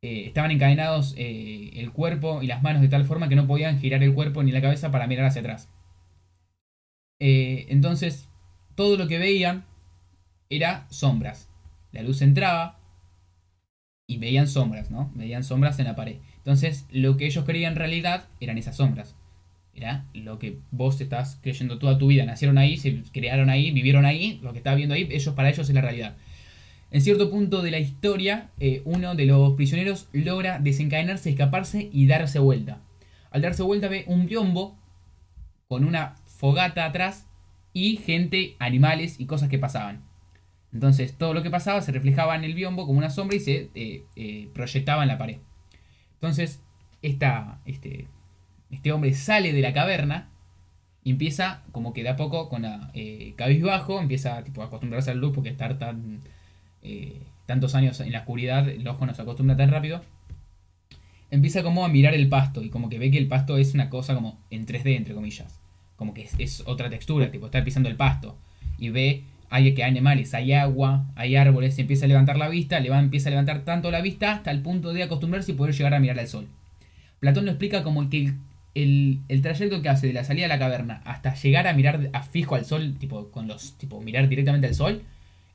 Eh, 0.03 0.25
estaban 0.27 0.51
encadenados 0.51 1.15
eh, 1.19 1.73
el 1.75 1.93
cuerpo 1.93 2.43
y 2.43 2.47
las 2.47 2.63
manos 2.63 2.81
de 2.81 2.89
tal 2.89 3.05
forma 3.05 3.29
que 3.29 3.37
no 3.37 3.47
podían 3.47 3.79
girar 3.79 4.03
el 4.03 4.15
cuerpo 4.15 4.43
ni 4.43 4.51
la 4.51 4.63
cabeza 4.63 4.91
para 4.91 5.07
mirar 5.07 5.27
hacia 5.27 5.43
atrás. 5.43 5.69
Eh, 7.19 7.67
entonces, 7.69 8.29
todo 8.77 8.97
lo 8.97 9.07
que 9.09 9.19
veían 9.19 9.65
era 10.49 10.87
sombras. 10.89 11.51
La 11.93 12.03
luz 12.03 12.23
entraba 12.23 12.79
y 14.07 14.17
veían 14.17 14.49
sombras, 14.49 14.91
¿no? 14.91 15.11
Veían 15.15 15.45
sombras 15.45 15.79
en 15.79 15.85
la 15.85 15.97
pared. 15.97 16.17
Entonces, 16.39 16.87
lo 16.91 17.19
que 17.19 17.27
ellos 17.27 17.45
creían 17.45 17.73
en 17.73 17.79
realidad 17.79 18.27
eran 18.41 18.57
esas 18.57 18.77
sombras. 18.77 19.15
Era 19.75 20.07
lo 20.15 20.39
que 20.39 20.59
vos 20.71 21.01
estás 21.01 21.39
creyendo 21.43 21.79
toda 21.79 21.99
tu 21.99 22.07
vida. 22.07 22.25
Nacieron 22.25 22.57
ahí, 22.57 22.79
se 22.79 23.03
crearon 23.13 23.51
ahí, 23.51 23.71
vivieron 23.71 24.07
ahí, 24.07 24.41
lo 24.43 24.53
que 24.53 24.59
estás 24.59 24.77
viendo 24.77 24.95
ahí, 24.95 25.07
ellos 25.11 25.35
para 25.35 25.51
ellos 25.51 25.69
es 25.69 25.75
la 25.75 25.83
realidad. 25.83 26.17
En 26.91 27.01
cierto 27.01 27.31
punto 27.31 27.63
de 27.63 27.71
la 27.71 27.79
historia, 27.79 28.51
eh, 28.59 28.83
uno 28.85 29.15
de 29.15 29.27
los 29.27 29.55
prisioneros 29.55 30.09
logra 30.13 30.59
desencadenarse, 30.59 31.31
escaparse 31.31 31.89
y 31.93 32.07
darse 32.07 32.39
vuelta. 32.39 32.81
Al 33.31 33.43
darse 33.43 33.63
vuelta 33.63 33.89
ve 33.89 34.05
un 34.09 34.27
biombo 34.27 34.77
con 35.69 35.85
una 35.85 36.17
fogata 36.27 36.85
atrás 36.85 37.29
y 37.73 37.97
gente, 37.97 38.57
animales 38.59 39.21
y 39.21 39.27
cosas 39.27 39.49
que 39.49 39.59
pasaban. 39.59 40.03
Entonces 40.73 41.17
todo 41.17 41.35
lo 41.35 41.43
que 41.43 41.51
pasaba 41.51 41.81
se 41.81 41.93
reflejaba 41.93 42.37
en 42.37 42.45
el 42.45 42.55
biombo 42.55 42.87
como 42.87 42.99
una 42.99 43.11
sombra 43.11 43.37
y 43.37 43.41
se 43.41 43.71
eh, 43.75 44.05
eh, 44.17 44.49
proyectaba 44.53 45.03
en 45.03 45.09
la 45.09 45.19
pared. 45.19 45.39
Entonces 46.15 46.63
este, 47.03 48.07
este 48.71 48.93
hombre 48.93 49.15
sale 49.15 49.53
de 49.53 49.61
la 49.61 49.73
caverna 49.73 50.29
y 51.03 51.11
empieza 51.11 51.63
como 51.73 51.93
que 51.93 52.03
de 52.03 52.11
a 52.11 52.17
poco 52.17 52.49
con 52.49 52.63
la 52.63 52.91
eh, 52.95 53.35
cabizbajo, 53.37 54.01
empieza 54.01 54.37
a 54.37 54.39
acostumbrarse 54.39 55.11
a 55.11 55.15
la 55.15 55.21
luz 55.21 55.33
porque 55.35 55.49
estar 55.49 55.79
tan 55.79 56.21
eh, 56.83 57.21
tantos 57.47 57.75
años 57.75 58.01
en 58.01 58.13
la 58.13 58.21
oscuridad, 58.21 58.69
el 58.69 58.87
ojo 58.87 59.07
no 59.07 59.15
se 59.15 59.23
acostumbra 59.23 59.57
tan 59.57 59.71
rápido. 59.71 60.03
Empieza 61.31 61.63
como 61.63 61.85
a 61.85 61.89
mirar 61.89 62.15
el 62.15 62.29
pasto 62.29 62.63
y 62.63 62.71
como 62.71 62.89
que 62.89 62.99
ve 62.99 63.11
que 63.11 63.19
el 63.19 63.29
pasto 63.29 63.59
es 63.59 63.75
una 63.75 63.89
cosa 63.89 64.15
como 64.15 64.39
en 64.51 64.67
3D, 64.67 64.97
entre 64.97 65.15
comillas. 65.15 65.61
Como 65.97 66.15
que 66.15 66.29
es, 66.39 66.63
otra 66.67 66.91
textura, 66.91 67.31
tipo 67.31 67.47
está 67.47 67.63
pisando 67.65 67.89
el 67.89 67.97
pasto. 67.97 68.37
Y 68.79 68.91
ve 68.91 69.25
hay 69.51 69.75
que 69.75 69.83
hay 69.83 69.91
animales, 69.91 70.33
hay 70.33 70.53
agua, 70.53 71.07
hay 71.17 71.37
árboles, 71.37 71.75
se 71.75 71.83
empieza 71.83 72.05
a 72.05 72.09
levantar 72.09 72.39
la 72.39 72.49
vista, 72.49 72.79
le 72.79 72.89
va, 72.89 73.01
empieza 73.01 73.29
a 73.29 73.31
levantar 73.31 73.65
tanto 73.65 73.91
la 73.91 74.01
vista 74.01 74.33
hasta 74.33 74.53
el 74.53 74.63
punto 74.63 74.93
de 74.93 75.03
acostumbrarse 75.03 75.53
y 75.53 75.55
poder 75.57 75.75
llegar 75.75 75.93
a 75.93 76.01
mirar 76.01 76.19
al 76.19 76.29
sol. 76.29 76.47
Platón 77.19 77.45
lo 77.47 77.51
explica 77.51 77.83
como 77.83 78.09
que 78.09 78.27
el, 78.27 78.35
el, 78.75 79.19
el 79.29 79.43
trayecto 79.43 79.83
que 79.83 79.89
hace 79.89 80.07
de 80.07 80.13
la 80.13 80.23
salida 80.23 80.45
de 80.45 80.49
la 80.51 80.59
caverna 80.61 81.03
hasta 81.05 81.35
llegar 81.35 81.67
a 81.67 81.73
mirar 81.73 82.11
a 82.13 82.23
fijo 82.23 82.55
al 82.55 82.65
sol, 82.65 82.95
tipo 82.99 83.31
con 83.33 83.49
los 83.49 83.77
tipo 83.77 84.01
mirar 84.01 84.29
directamente 84.29 84.69
al 84.69 84.75
sol, 84.75 85.03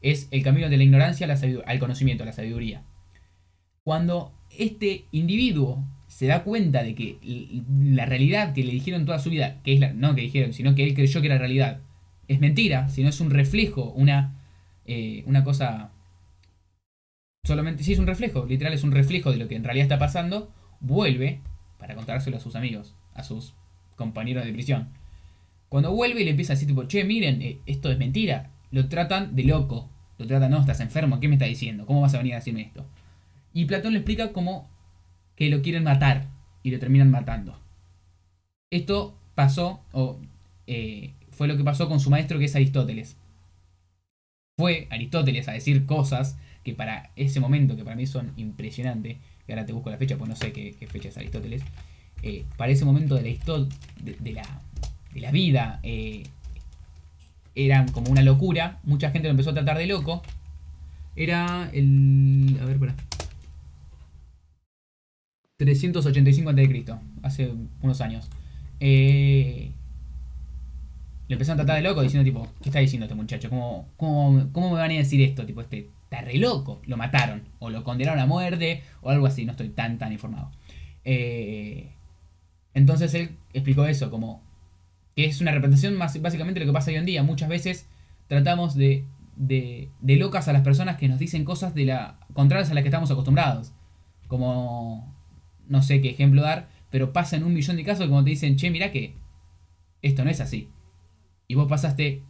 es 0.02 0.28
el 0.32 0.44
camino 0.44 0.70
de 0.70 0.78
la 0.78 0.84
ignorancia 0.84 1.28
al 1.66 1.80
conocimiento, 1.80 2.24
a 2.24 2.26
la 2.26 2.34
sabiduría. 2.34 2.84
Cuando 3.84 4.34
este 4.58 5.06
individuo 5.12 5.84
se 6.08 6.28
da 6.28 6.44
cuenta 6.44 6.84
de 6.84 6.96
que 6.96 7.18
la 7.68 8.06
realidad 8.06 8.54
que 8.54 8.64
le 8.64 8.72
dijeron 8.72 9.06
toda 9.06 9.20
su 9.20 9.30
vida, 9.30 9.62
que 9.64 9.74
es 9.74 9.80
la, 9.80 9.94
no 9.94 10.16
que 10.16 10.22
dijeron, 10.22 10.54
sino 10.54 10.76
que 10.76 10.84
él 10.84 10.94
creyó 10.94 11.22
que 11.22 11.28
era 11.28 11.38
realidad, 11.38 11.82
es 12.28 12.40
mentira, 12.40 12.90
sino 12.90 13.10
es 13.10 13.20
un 13.20 13.32
reflejo, 13.32 13.92
una, 13.92 14.40
eh, 14.86 15.24
una 15.26 15.44
cosa... 15.44 15.92
Solamente, 17.44 17.84
sí, 17.84 17.94
es 17.94 18.00
un 18.00 18.08
reflejo, 18.08 18.46
literal 18.46 18.74
es 18.74 18.84
un 18.84 18.92
reflejo 18.92 19.32
de 19.32 19.38
lo 19.38 19.48
que 19.48 19.56
en 19.56 19.64
realidad 19.64 19.86
está 19.86 20.00
pasando, 20.00 20.52
vuelve 20.80 21.42
para 21.78 21.96
contárselo 21.96 22.38
a 22.38 22.40
sus 22.40 22.56
amigos, 22.56 22.96
a 23.14 23.24
sus 23.24 23.54
compañeros 23.96 24.46
de 24.46 24.54
prisión. 24.54 24.90
Cuando 25.70 25.94
vuelve 25.94 26.22
y 26.22 26.26
le 26.26 26.32
empieza 26.32 26.54
a 26.54 26.56
decir 26.56 26.68
tipo, 26.68 26.88
che, 26.88 27.04
miren, 27.04 27.42
eh, 27.42 27.60
esto 27.66 27.92
es 27.92 28.00
mentira, 28.00 28.52
lo 28.72 28.90
tratan 28.90 29.36
de 29.36 29.44
loco, 29.44 29.90
lo 30.18 30.28
tratan, 30.28 30.52
no, 30.52 30.60
estás 30.60 30.80
enfermo, 30.80 31.20
¿qué 31.20 31.28
me 31.28 31.36
estás 31.36 31.50
diciendo? 31.50 31.86
¿Cómo 31.86 32.02
vas 32.02 32.14
a 32.14 32.18
venir 32.18 32.34
a 32.34 32.38
decirme 32.38 32.62
esto? 32.62 32.86
Y 33.54 33.66
Platón 33.66 33.94
le 33.94 34.00
explica 34.00 34.34
como 34.34 34.70
que 35.36 35.50
lo 35.50 35.62
quieren 35.62 35.84
matar 35.84 36.28
y 36.64 36.72
lo 36.72 36.80
terminan 36.80 37.12
matando. 37.12 37.60
Esto 38.72 39.18
pasó, 39.36 39.82
o 39.92 40.20
eh, 40.68 41.14
fue 41.32 41.48
lo 41.48 41.58
que 41.58 41.64
pasó 41.64 41.88
con 41.88 42.00
su 42.00 42.10
maestro 42.10 42.40
que 42.40 42.46
es 42.46 42.56
Aristóteles. 42.56 43.18
Fue 44.58 44.88
Aristóteles 44.90 45.48
a 45.48 45.52
decir 45.52 45.86
cosas 45.86 46.38
que 46.64 46.74
para 46.74 47.12
ese 47.16 47.40
momento, 47.40 47.76
que 47.76 47.84
para 47.84 47.96
mí 47.96 48.08
son 48.08 48.34
impresionantes, 48.38 49.18
que 49.46 49.54
ahora 49.54 49.66
te 49.66 49.74
busco 49.74 49.90
la 49.90 49.98
fecha, 49.98 50.18
pues 50.18 50.30
no 50.30 50.36
sé 50.36 50.52
qué, 50.52 50.88
fecha 50.88 51.10
es 51.10 51.18
Aristóteles, 51.18 51.62
eh, 52.24 52.46
para 52.58 52.72
ese 52.72 52.86
momento 52.86 53.16
de 53.16 53.22
la, 53.22 53.68
de 54.20 54.32
la, 54.32 54.62
de 55.14 55.22
la 55.22 55.32
vida, 55.32 55.80
eh, 55.84 56.24
eran 57.56 57.90
como 57.90 58.12
una 58.12 58.22
locura, 58.22 58.80
mucha 58.84 59.12
gente 59.12 59.28
lo 59.28 59.32
empezó 59.32 59.52
a 59.52 59.54
tratar 59.54 59.78
de 59.78 59.88
loco. 59.88 60.22
Era 61.16 61.70
el... 61.74 62.58
A 62.62 62.66
ver, 62.66 62.76
espera. 62.76 62.96
385 65.58 66.50
a.C., 66.50 66.86
hace 67.24 67.54
unos 67.82 68.02
años. 68.02 68.30
Eh, 68.80 69.72
le 71.28 71.34
empezaron 71.34 71.60
a 71.60 71.64
tratar 71.64 71.82
de 71.82 71.90
loco 71.90 72.02
diciendo 72.02 72.26
tipo, 72.26 72.48
¿qué 72.62 72.70
está 72.70 72.80
diciendo 72.80 73.06
este 73.06 73.16
muchacho? 73.16 73.50
¿Cómo, 73.50 73.88
cómo, 73.98 74.50
cómo 74.52 74.72
me 74.72 74.76
van 74.76 74.92
a 74.92 74.96
decir 74.96 75.22
esto? 75.22 75.46
Tipo, 75.46 75.62
este 75.62 75.90
está 76.04 76.22
re 76.22 76.38
loco. 76.38 76.82
Lo 76.86 76.98
mataron. 76.98 77.44
O 77.60 77.70
lo 77.70 77.84
condenaron 77.84 78.20
a 78.20 78.26
muerte. 78.26 78.84
O 79.02 79.10
algo 79.10 79.26
así. 79.26 79.46
No 79.46 79.52
estoy 79.52 79.70
tan 79.70 79.98
tan 79.98 80.12
informado. 80.12 80.52
Eh, 81.04 81.92
entonces 82.74 83.14
él 83.14 83.32
explicó 83.54 83.86
eso, 83.86 84.12
como 84.12 84.44
que 85.16 85.26
es 85.26 85.42
una 85.42 85.52
representación 85.52 85.96
más 85.96 86.20
básicamente 86.22 86.60
lo 86.60 86.66
que 86.66 86.74
pasa 86.74 86.92
hoy 86.92 86.98
en 86.98 87.06
día. 87.06 87.24
Muchas 87.24 87.50
veces 87.50 87.90
tratamos 88.28 88.76
de, 88.76 89.06
de, 89.36 89.90
de 90.02 90.16
locas 90.18 90.48
a 90.48 90.54
las 90.54 90.62
personas 90.62 90.98
que 90.98 91.08
nos 91.08 91.20
dicen 91.20 91.46
cosas 91.46 91.74
de 91.74 91.86
la 91.86 92.20
contrarias 92.34 92.70
a 92.72 92.74
las 92.74 92.84
que 92.84 92.90
estamos 92.90 93.12
acostumbrados. 93.12 93.74
Como 94.28 95.16
no 95.68 95.82
sé 95.82 96.02
qué 96.02 96.10
ejemplo 96.10 96.42
dar, 96.42 96.70
pero 96.92 97.14
pasa 97.14 97.36
en 97.36 97.44
un 97.44 97.54
millón 97.54 97.78
de 97.78 97.84
casos 97.84 98.08
como 98.08 98.24
te 98.24 98.32
dicen, 98.32 98.58
che, 98.58 98.70
mirá 98.70 98.92
que 98.92 99.16
esto 100.02 100.24
no 100.24 100.30
es 100.30 100.42
así. 100.42 100.70
Y 101.48 101.56
vos 101.56 101.68
pasaste 101.68 102.24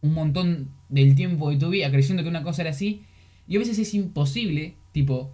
un 0.00 0.14
montón 0.14 0.70
del 0.88 1.14
tiempo 1.14 1.50
de 1.50 1.56
tu 1.56 1.70
vida 1.70 1.90
creyendo 1.90 2.22
que 2.22 2.28
una 2.28 2.42
cosa 2.42 2.62
era 2.62 2.70
así. 2.70 3.04
Y 3.46 3.56
a 3.56 3.58
veces 3.58 3.78
es 3.78 3.94
imposible, 3.94 4.76
tipo, 4.92 5.32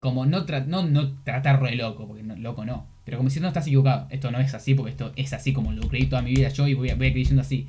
como 0.00 0.26
no, 0.26 0.44
tra 0.44 0.60
no, 0.60 0.82
no 0.82 1.22
tratarlo 1.22 1.66
de 1.68 1.76
loco, 1.76 2.06
porque 2.06 2.22
loco 2.22 2.64
no. 2.64 2.86
Pero 3.08 3.16
como 3.16 3.30
no 3.40 3.48
estás 3.48 3.66
equivocado, 3.66 4.06
esto 4.10 4.30
no 4.30 4.38
es 4.38 4.52
así, 4.52 4.74
porque 4.74 4.90
esto 4.90 5.12
es 5.16 5.32
así 5.32 5.54
como 5.54 5.72
lo 5.72 5.88
creí 5.88 6.04
toda 6.04 6.20
mi 6.20 6.34
vida 6.34 6.50
yo 6.50 6.68
y 6.68 6.74
voy 6.74 6.90
a, 6.90 6.94
voy 6.94 7.06
a 7.06 7.12
creyendo 7.12 7.40
así. 7.40 7.66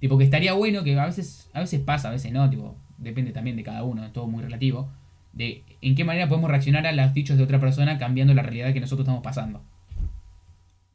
Tipo, 0.00 0.16
que 0.16 0.24
estaría 0.24 0.54
bueno 0.54 0.82
que 0.82 0.98
a 0.98 1.04
veces, 1.04 1.50
a 1.52 1.60
veces 1.60 1.82
pasa, 1.82 2.08
a 2.08 2.12
veces 2.12 2.32
no, 2.32 2.48
tipo, 2.48 2.74
depende 2.96 3.32
también 3.32 3.54
de 3.58 3.64
cada 3.64 3.82
uno, 3.82 4.02
es 4.02 4.14
todo 4.14 4.26
muy 4.26 4.42
relativo. 4.42 4.88
De 5.34 5.62
en 5.82 5.94
qué 5.94 6.04
manera 6.04 6.26
podemos 6.26 6.48
reaccionar 6.48 6.86
a 6.86 6.92
los 6.92 7.12
dichos 7.12 7.36
de 7.36 7.44
otra 7.44 7.60
persona 7.60 7.98
cambiando 7.98 8.32
la 8.32 8.40
realidad 8.40 8.72
que 8.72 8.80
nosotros 8.80 9.04
estamos 9.04 9.22
pasando. 9.22 9.60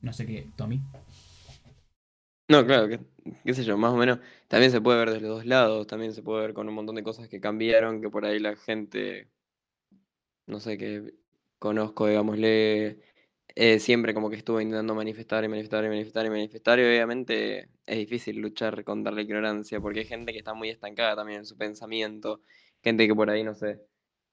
No 0.01 0.11
sé 0.11 0.25
qué, 0.25 0.47
Tommy. 0.55 0.81
No, 2.49 2.65
claro, 2.65 2.87
qué 3.45 3.53
sé 3.53 3.63
yo, 3.63 3.77
más 3.77 3.93
o 3.93 3.97
menos. 3.97 4.17
También 4.47 4.71
se 4.71 4.81
puede 4.81 4.97
ver 4.97 5.11
desde 5.11 5.27
los 5.27 5.37
dos 5.37 5.45
lados, 5.45 5.85
también 5.85 6.13
se 6.13 6.23
puede 6.23 6.41
ver 6.41 6.55
con 6.55 6.67
un 6.67 6.73
montón 6.73 6.95
de 6.95 7.03
cosas 7.03 7.27
que 7.27 7.39
cambiaron, 7.39 8.01
que 8.01 8.09
por 8.09 8.25
ahí 8.25 8.39
la 8.39 8.55
gente, 8.55 9.27
no 10.47 10.59
sé, 10.59 10.79
que 10.79 11.13
conozco, 11.59 12.07
digámosle, 12.07 13.12
eh, 13.55 13.79
siempre 13.79 14.13
como 14.13 14.29
que 14.29 14.35
estuvo 14.37 14.59
intentando 14.61 14.95
manifestar 14.95 15.43
y 15.43 15.47
manifestar 15.47 15.83
y 15.85 15.89
manifestar 15.89 16.25
y 16.25 16.29
manifestar, 16.29 16.79
y 16.79 16.83
obviamente 16.83 17.69
es 17.85 17.97
difícil 17.97 18.37
luchar 18.37 18.83
contra 18.83 19.11
la 19.13 19.21
ignorancia, 19.21 19.79
porque 19.81 20.01
hay 20.01 20.05
gente 20.05 20.31
que 20.33 20.39
está 20.39 20.53
muy 20.53 20.69
estancada 20.69 21.15
también 21.15 21.39
en 21.39 21.45
su 21.45 21.57
pensamiento, 21.57 22.41
gente 22.83 23.07
que 23.07 23.15
por 23.15 23.29
ahí, 23.29 23.43
no 23.43 23.55
sé, 23.55 23.81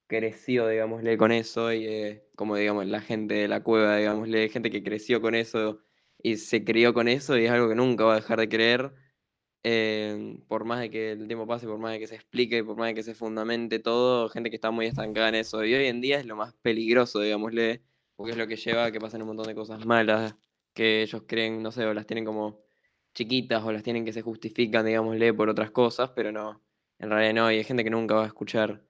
creció, 0.07 0.69
digámosle, 0.69 1.17
con 1.19 1.33
eso, 1.33 1.73
y 1.73 1.87
eh, 1.87 2.25
como 2.37 2.57
digamos, 2.57 2.87
la 2.87 3.01
gente 3.01 3.35
de 3.35 3.49
la 3.49 3.63
cueva, 3.63 3.97
digámosle, 3.99 4.49
gente 4.51 4.71
que 4.71 4.83
creció 4.83 5.21
con 5.21 5.35
eso 5.35 5.81
y 6.23 6.37
se 6.39 6.65
crió 6.65 6.95
con 6.95 7.09
eso, 7.09 7.39
y 7.39 7.47
es 7.47 7.51
algo 7.51 7.69
que 7.69 7.75
nunca 7.77 8.05
va 8.05 8.15
a 8.15 8.17
dejar 8.17 8.41
de 8.41 8.49
creer. 8.49 8.93
eh, 9.63 10.39
por 10.49 10.65
más 10.65 10.81
de 10.81 10.91
que 10.91 11.13
el 11.13 11.27
tiempo 11.27 11.47
pase, 11.47 11.67
por 11.67 11.79
más 11.79 11.93
de 11.93 11.99
que 12.01 12.07
se 12.07 12.15
explique, 12.17 12.65
por 12.65 12.77
más 12.77 12.89
de 12.89 12.95
que 12.95 13.03
se 13.03 13.15
fundamente 13.15 13.79
todo, 13.79 14.29
gente 14.31 14.51
que 14.51 14.57
está 14.57 14.71
muy 14.71 14.87
estancada 14.87 15.29
en 15.29 15.35
eso. 15.37 15.65
Y 15.65 15.75
hoy 15.75 15.87
en 15.87 16.01
día 16.01 16.19
es 16.19 16.27
lo 16.27 16.37
más 16.37 16.55
peligroso, 16.63 17.21
digámosle, 17.21 17.83
porque 18.21 18.33
es 18.33 18.37
lo 18.37 18.47
que 18.47 18.57
lleva 18.57 18.85
a 18.85 18.93
que 18.93 19.01
pasen 19.01 19.23
un 19.23 19.29
montón 19.29 19.47
de 19.47 19.55
cosas 19.55 19.87
malas 19.87 20.37
que 20.75 21.01
ellos 21.01 21.23
creen, 21.27 21.63
no 21.63 21.73
sé, 21.73 21.87
o 21.87 21.95
las 21.95 22.05
tienen 22.05 22.27
como 22.27 22.61
chiquitas 23.15 23.65
o 23.65 23.73
las 23.73 23.83
tienen 23.83 24.05
que 24.05 24.13
se 24.13 24.21
justifican, 24.21 24.85
digámosle, 24.85 25.33
por 25.33 25.49
otras 25.49 25.71
cosas, 25.71 26.11
pero 26.15 26.31
no, 26.31 26.63
en 26.99 27.09
realidad 27.09 27.33
no, 27.33 27.51
y 27.51 27.57
hay 27.57 27.65
gente 27.65 27.83
que 27.83 27.89
nunca 27.89 28.17
va 28.17 28.25
a 28.25 28.27
escuchar. 28.27 28.83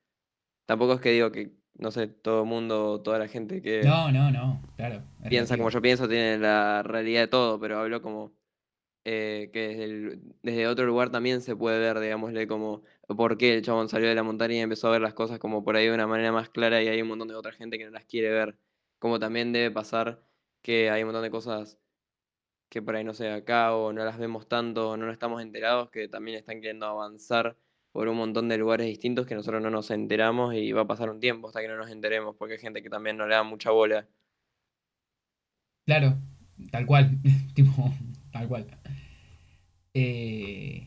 Tampoco 0.67 0.95
es 0.95 1.01
que 1.01 1.13
digo 1.13 1.31
que, 1.31 1.53
no 1.75 1.93
sé, 1.93 2.09
todo 2.09 2.43
el 2.43 2.49
mundo, 2.49 3.01
toda 3.03 3.21
la 3.21 3.29
gente 3.29 3.63
que 3.63 3.85
No, 3.85 4.11
no, 4.11 4.33
no, 4.33 4.61
claro. 4.75 5.05
Piensa 5.29 5.57
como 5.57 5.71
yo 5.71 5.81
pienso 5.81 6.09
tiene 6.09 6.37
la 6.37 6.83
realidad 6.83 7.21
de 7.21 7.29
todo, 7.29 7.61
pero 7.61 7.79
hablo 7.79 8.03
como 8.03 8.33
eh, 9.05 9.49
que 9.53 9.69
desde, 9.69 9.85
el- 9.85 10.23
desde 10.43 10.67
otro 10.67 10.87
lugar 10.87 11.11
también 11.11 11.41
se 11.41 11.55
puede 11.55 11.79
ver, 11.79 12.01
digámosle, 12.01 12.49
como 12.49 12.83
por 13.17 13.39
qué 13.39 13.55
el 13.55 13.63
chabón 13.63 13.89
salió 13.89 14.09
de 14.09 14.17
la 14.17 14.25
montaña 14.25 14.55
y 14.55 14.59
empezó 14.59 14.89
a 14.89 14.91
ver 14.91 15.03
las 15.03 15.15
cosas 15.15 15.39
como 15.39 15.63
por 15.63 15.77
ahí 15.77 15.87
de 15.87 15.95
una 15.95 16.09
manera 16.09 16.33
más 16.33 16.49
clara 16.51 16.83
y 16.83 16.89
hay 16.89 17.01
un 17.01 17.07
montón 17.09 17.29
de 17.29 17.37
otra 17.37 17.53
gente 17.53 17.79
que 17.79 17.85
no 17.85 17.93
las 17.93 18.05
quiere 18.07 18.31
ver. 18.31 18.59
Como 19.01 19.19
también 19.19 19.53
debe 19.53 19.73
pasar 19.73 20.23
que 20.63 20.91
hay 20.91 21.03
un 21.03 21.09
montón 21.09 21.25
de 21.25 21.31
cosas 21.31 21.81
que 22.69 22.83
por 22.83 22.95
ahí 22.95 23.03
no 23.03 23.15
sé 23.15 23.31
acá 23.31 23.75
o 23.75 23.93
no 23.93 24.05
las 24.05 24.19
vemos 24.19 24.49
tanto 24.49 24.91
o 24.91 24.97
no 24.97 25.11
estamos 25.11 25.43
enterados 25.43 25.91
que 25.91 26.07
también 26.07 26.39
están 26.39 26.61
queriendo 26.61 26.87
avanzar 26.87 27.57
por 27.93 28.07
un 28.09 28.17
montón 28.17 28.49
de 28.49 28.59
lugares 28.59 28.87
distintos 28.87 29.27
que 29.27 29.35
nosotros 29.35 29.61
no 29.61 29.71
nos 29.71 29.91
enteramos 29.91 30.55
y 30.55 30.71
va 30.71 30.83
a 30.83 30.87
pasar 30.87 31.11
un 31.11 31.19
tiempo 31.19 31.49
hasta 31.49 31.61
que 31.61 31.69
no 31.69 31.77
nos 31.77 31.91
enteremos 31.91 32.37
porque 32.37 32.55
hay 32.55 32.61
gente 32.61 32.83
que 32.83 32.91
también 32.91 33.17
no 33.17 33.27
le 33.27 33.35
da 33.35 33.43
mucha 33.43 33.73
bola. 33.73 34.07
Claro, 35.87 36.19
tal 36.71 36.87
cual. 36.87 37.19
tipo, 37.55 37.73
tal 38.31 38.47
cual. 38.47 38.67
Eh, 39.95 40.87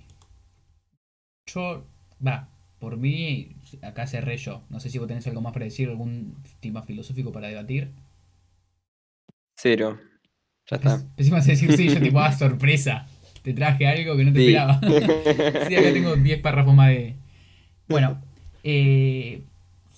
yo, 1.45 1.85
va, 2.25 2.49
por 2.79 2.95
mí, 2.97 3.57
acá 3.81 4.07
cerré 4.07 4.37
yo. 4.37 4.63
No 4.69 4.79
sé 4.79 4.89
si 4.89 4.97
vos 4.97 5.07
tenés 5.07 5.27
algo 5.27 5.41
más 5.41 5.53
para 5.53 5.65
decir, 5.65 5.89
algún 5.89 6.41
tema 6.61 6.83
filosófico 6.83 7.31
para 7.33 7.49
debatir. 7.49 7.91
Cero. 9.63 9.97
Ya 10.69 10.75
está. 10.75 11.01
Encima 11.15 11.39
de 11.39 11.47
decir 11.51 11.71
sí, 11.77 11.87
yo 11.87 12.01
tipo, 12.01 12.19
ah, 12.19 12.33
sorpresa. 12.33 13.07
Te 13.43 13.53
traje 13.53 13.87
algo 13.87 14.17
que 14.17 14.25
no 14.25 14.33
te 14.33 14.39
Sí. 14.39 14.45
esperaba. 14.47 14.79
sí, 15.69 15.75
acá 15.77 15.93
tengo 15.93 16.15
10 16.17 16.41
párrafos 16.41 16.75
más 16.75 16.89
de. 16.89 17.15
Bueno, 17.87 18.21
eh, 18.65 19.43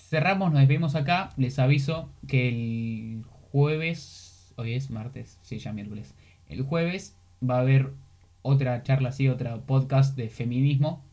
cerramos, 0.10 0.52
nos 0.52 0.60
despedimos 0.60 0.94
acá. 0.94 1.32
Les 1.38 1.58
aviso 1.58 2.12
que 2.28 2.48
el 2.50 3.24
jueves. 3.52 4.54
Hoy 4.58 4.74
es 4.74 4.92
martes, 4.92 5.40
sí, 5.42 5.58
ya 5.58 5.74
miércoles. 5.74 6.14
El 6.48 6.62
jueves 6.62 7.16
va 7.48 7.58
a 7.58 7.62
haber 7.62 7.90
otra 8.44 8.84
charla 8.84 9.10
así, 9.10 9.30
otra 9.30 9.58
podcast 9.58 10.16
de 10.16 10.30
feminismo. 10.30 11.04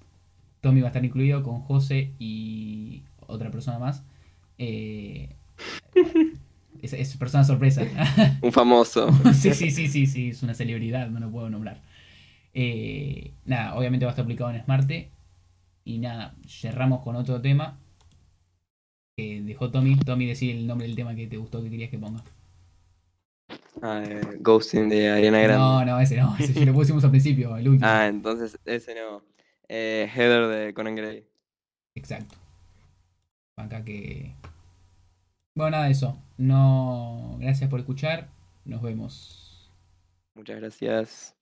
Tommy 0.61 0.81
va 0.83 0.89
a 0.89 0.91
estar 0.91 1.05
incluido 1.05 1.43
con 1.43 1.61
José 1.63 2.13
y 2.19 3.03
otra 3.27 3.51
persona 3.51 3.79
más. 3.79 4.05
Eh, 4.59 5.31
es, 6.83 6.93
es 6.93 7.17
persona 7.17 7.45
sorpresa. 7.45 7.83
Un 8.43 8.53
famoso. 8.53 9.11
sí, 9.35 9.55
sí, 9.55 9.71
sí, 9.71 9.89
sí, 9.89 10.07
sí, 10.07 10.29
es 10.31 10.43
una 10.43 10.55
celebridad, 10.55 11.09
no 11.09 11.21
lo 11.21 11.31
puedo 11.31 11.49
nombrar. 11.49 11.81
Eh, 12.55 13.33
nada, 13.45 13.75
obviamente 13.77 14.05
va 14.05 14.11
a 14.11 14.13
estar 14.13 14.25
aplicado 14.25 14.51
en 14.51 14.63
Smarte. 14.63 15.11
Y 15.85 15.99
nada, 15.99 16.35
cerramos 16.47 17.03
con 17.03 17.17
otro 17.17 17.41
tema 17.41 17.79
que 19.17 19.43
dejó 19.43 19.71
Tommy. 19.71 19.97
Tommy, 19.97 20.27
decir 20.27 20.57
el 20.57 20.67
nombre 20.67 20.87
del 20.87 20.97
tema 20.97 21.15
que 21.15 21.27
te 21.27 21.37
gustó, 21.37 21.63
que 21.63 21.71
querías 21.71 21.91
que 21.91 21.99
ponga. 21.99 22.23
Ah, 23.81 24.03
eh, 24.07 24.21
Ghosting 24.41 24.89
de 24.89 25.11
Ariana 25.11 25.41
Grande. 25.41 25.59
No, 25.59 25.85
no, 25.85 26.01
ese 26.01 26.17
no, 26.17 26.37
ese 26.39 26.53
sí 26.53 26.65
lo 26.65 26.73
pusimos 26.73 27.03
al 27.05 27.11
principio, 27.11 27.57
el 27.57 27.69
último. 27.69 27.89
Ah, 27.89 28.07
entonces 28.07 28.59
ese 28.65 28.95
no. 28.95 29.23
Eh, 29.69 30.09
Heather 30.15 30.47
de 30.49 30.75
Conan 30.75 30.95
Gray. 30.95 31.27
Exacto. 31.95 32.37
Acá 33.57 33.85
que. 33.85 34.35
Bueno, 35.55 35.73
nada 35.73 35.85
de 35.87 35.93
eso. 35.93 36.19
No. 36.43 37.37
Gracias 37.39 37.71
por 37.71 37.79
escuchar. 37.79 38.29
Nos 38.65 38.83
vemos. 38.83 39.71
Muchas 40.35 40.57
gracias. 40.57 41.37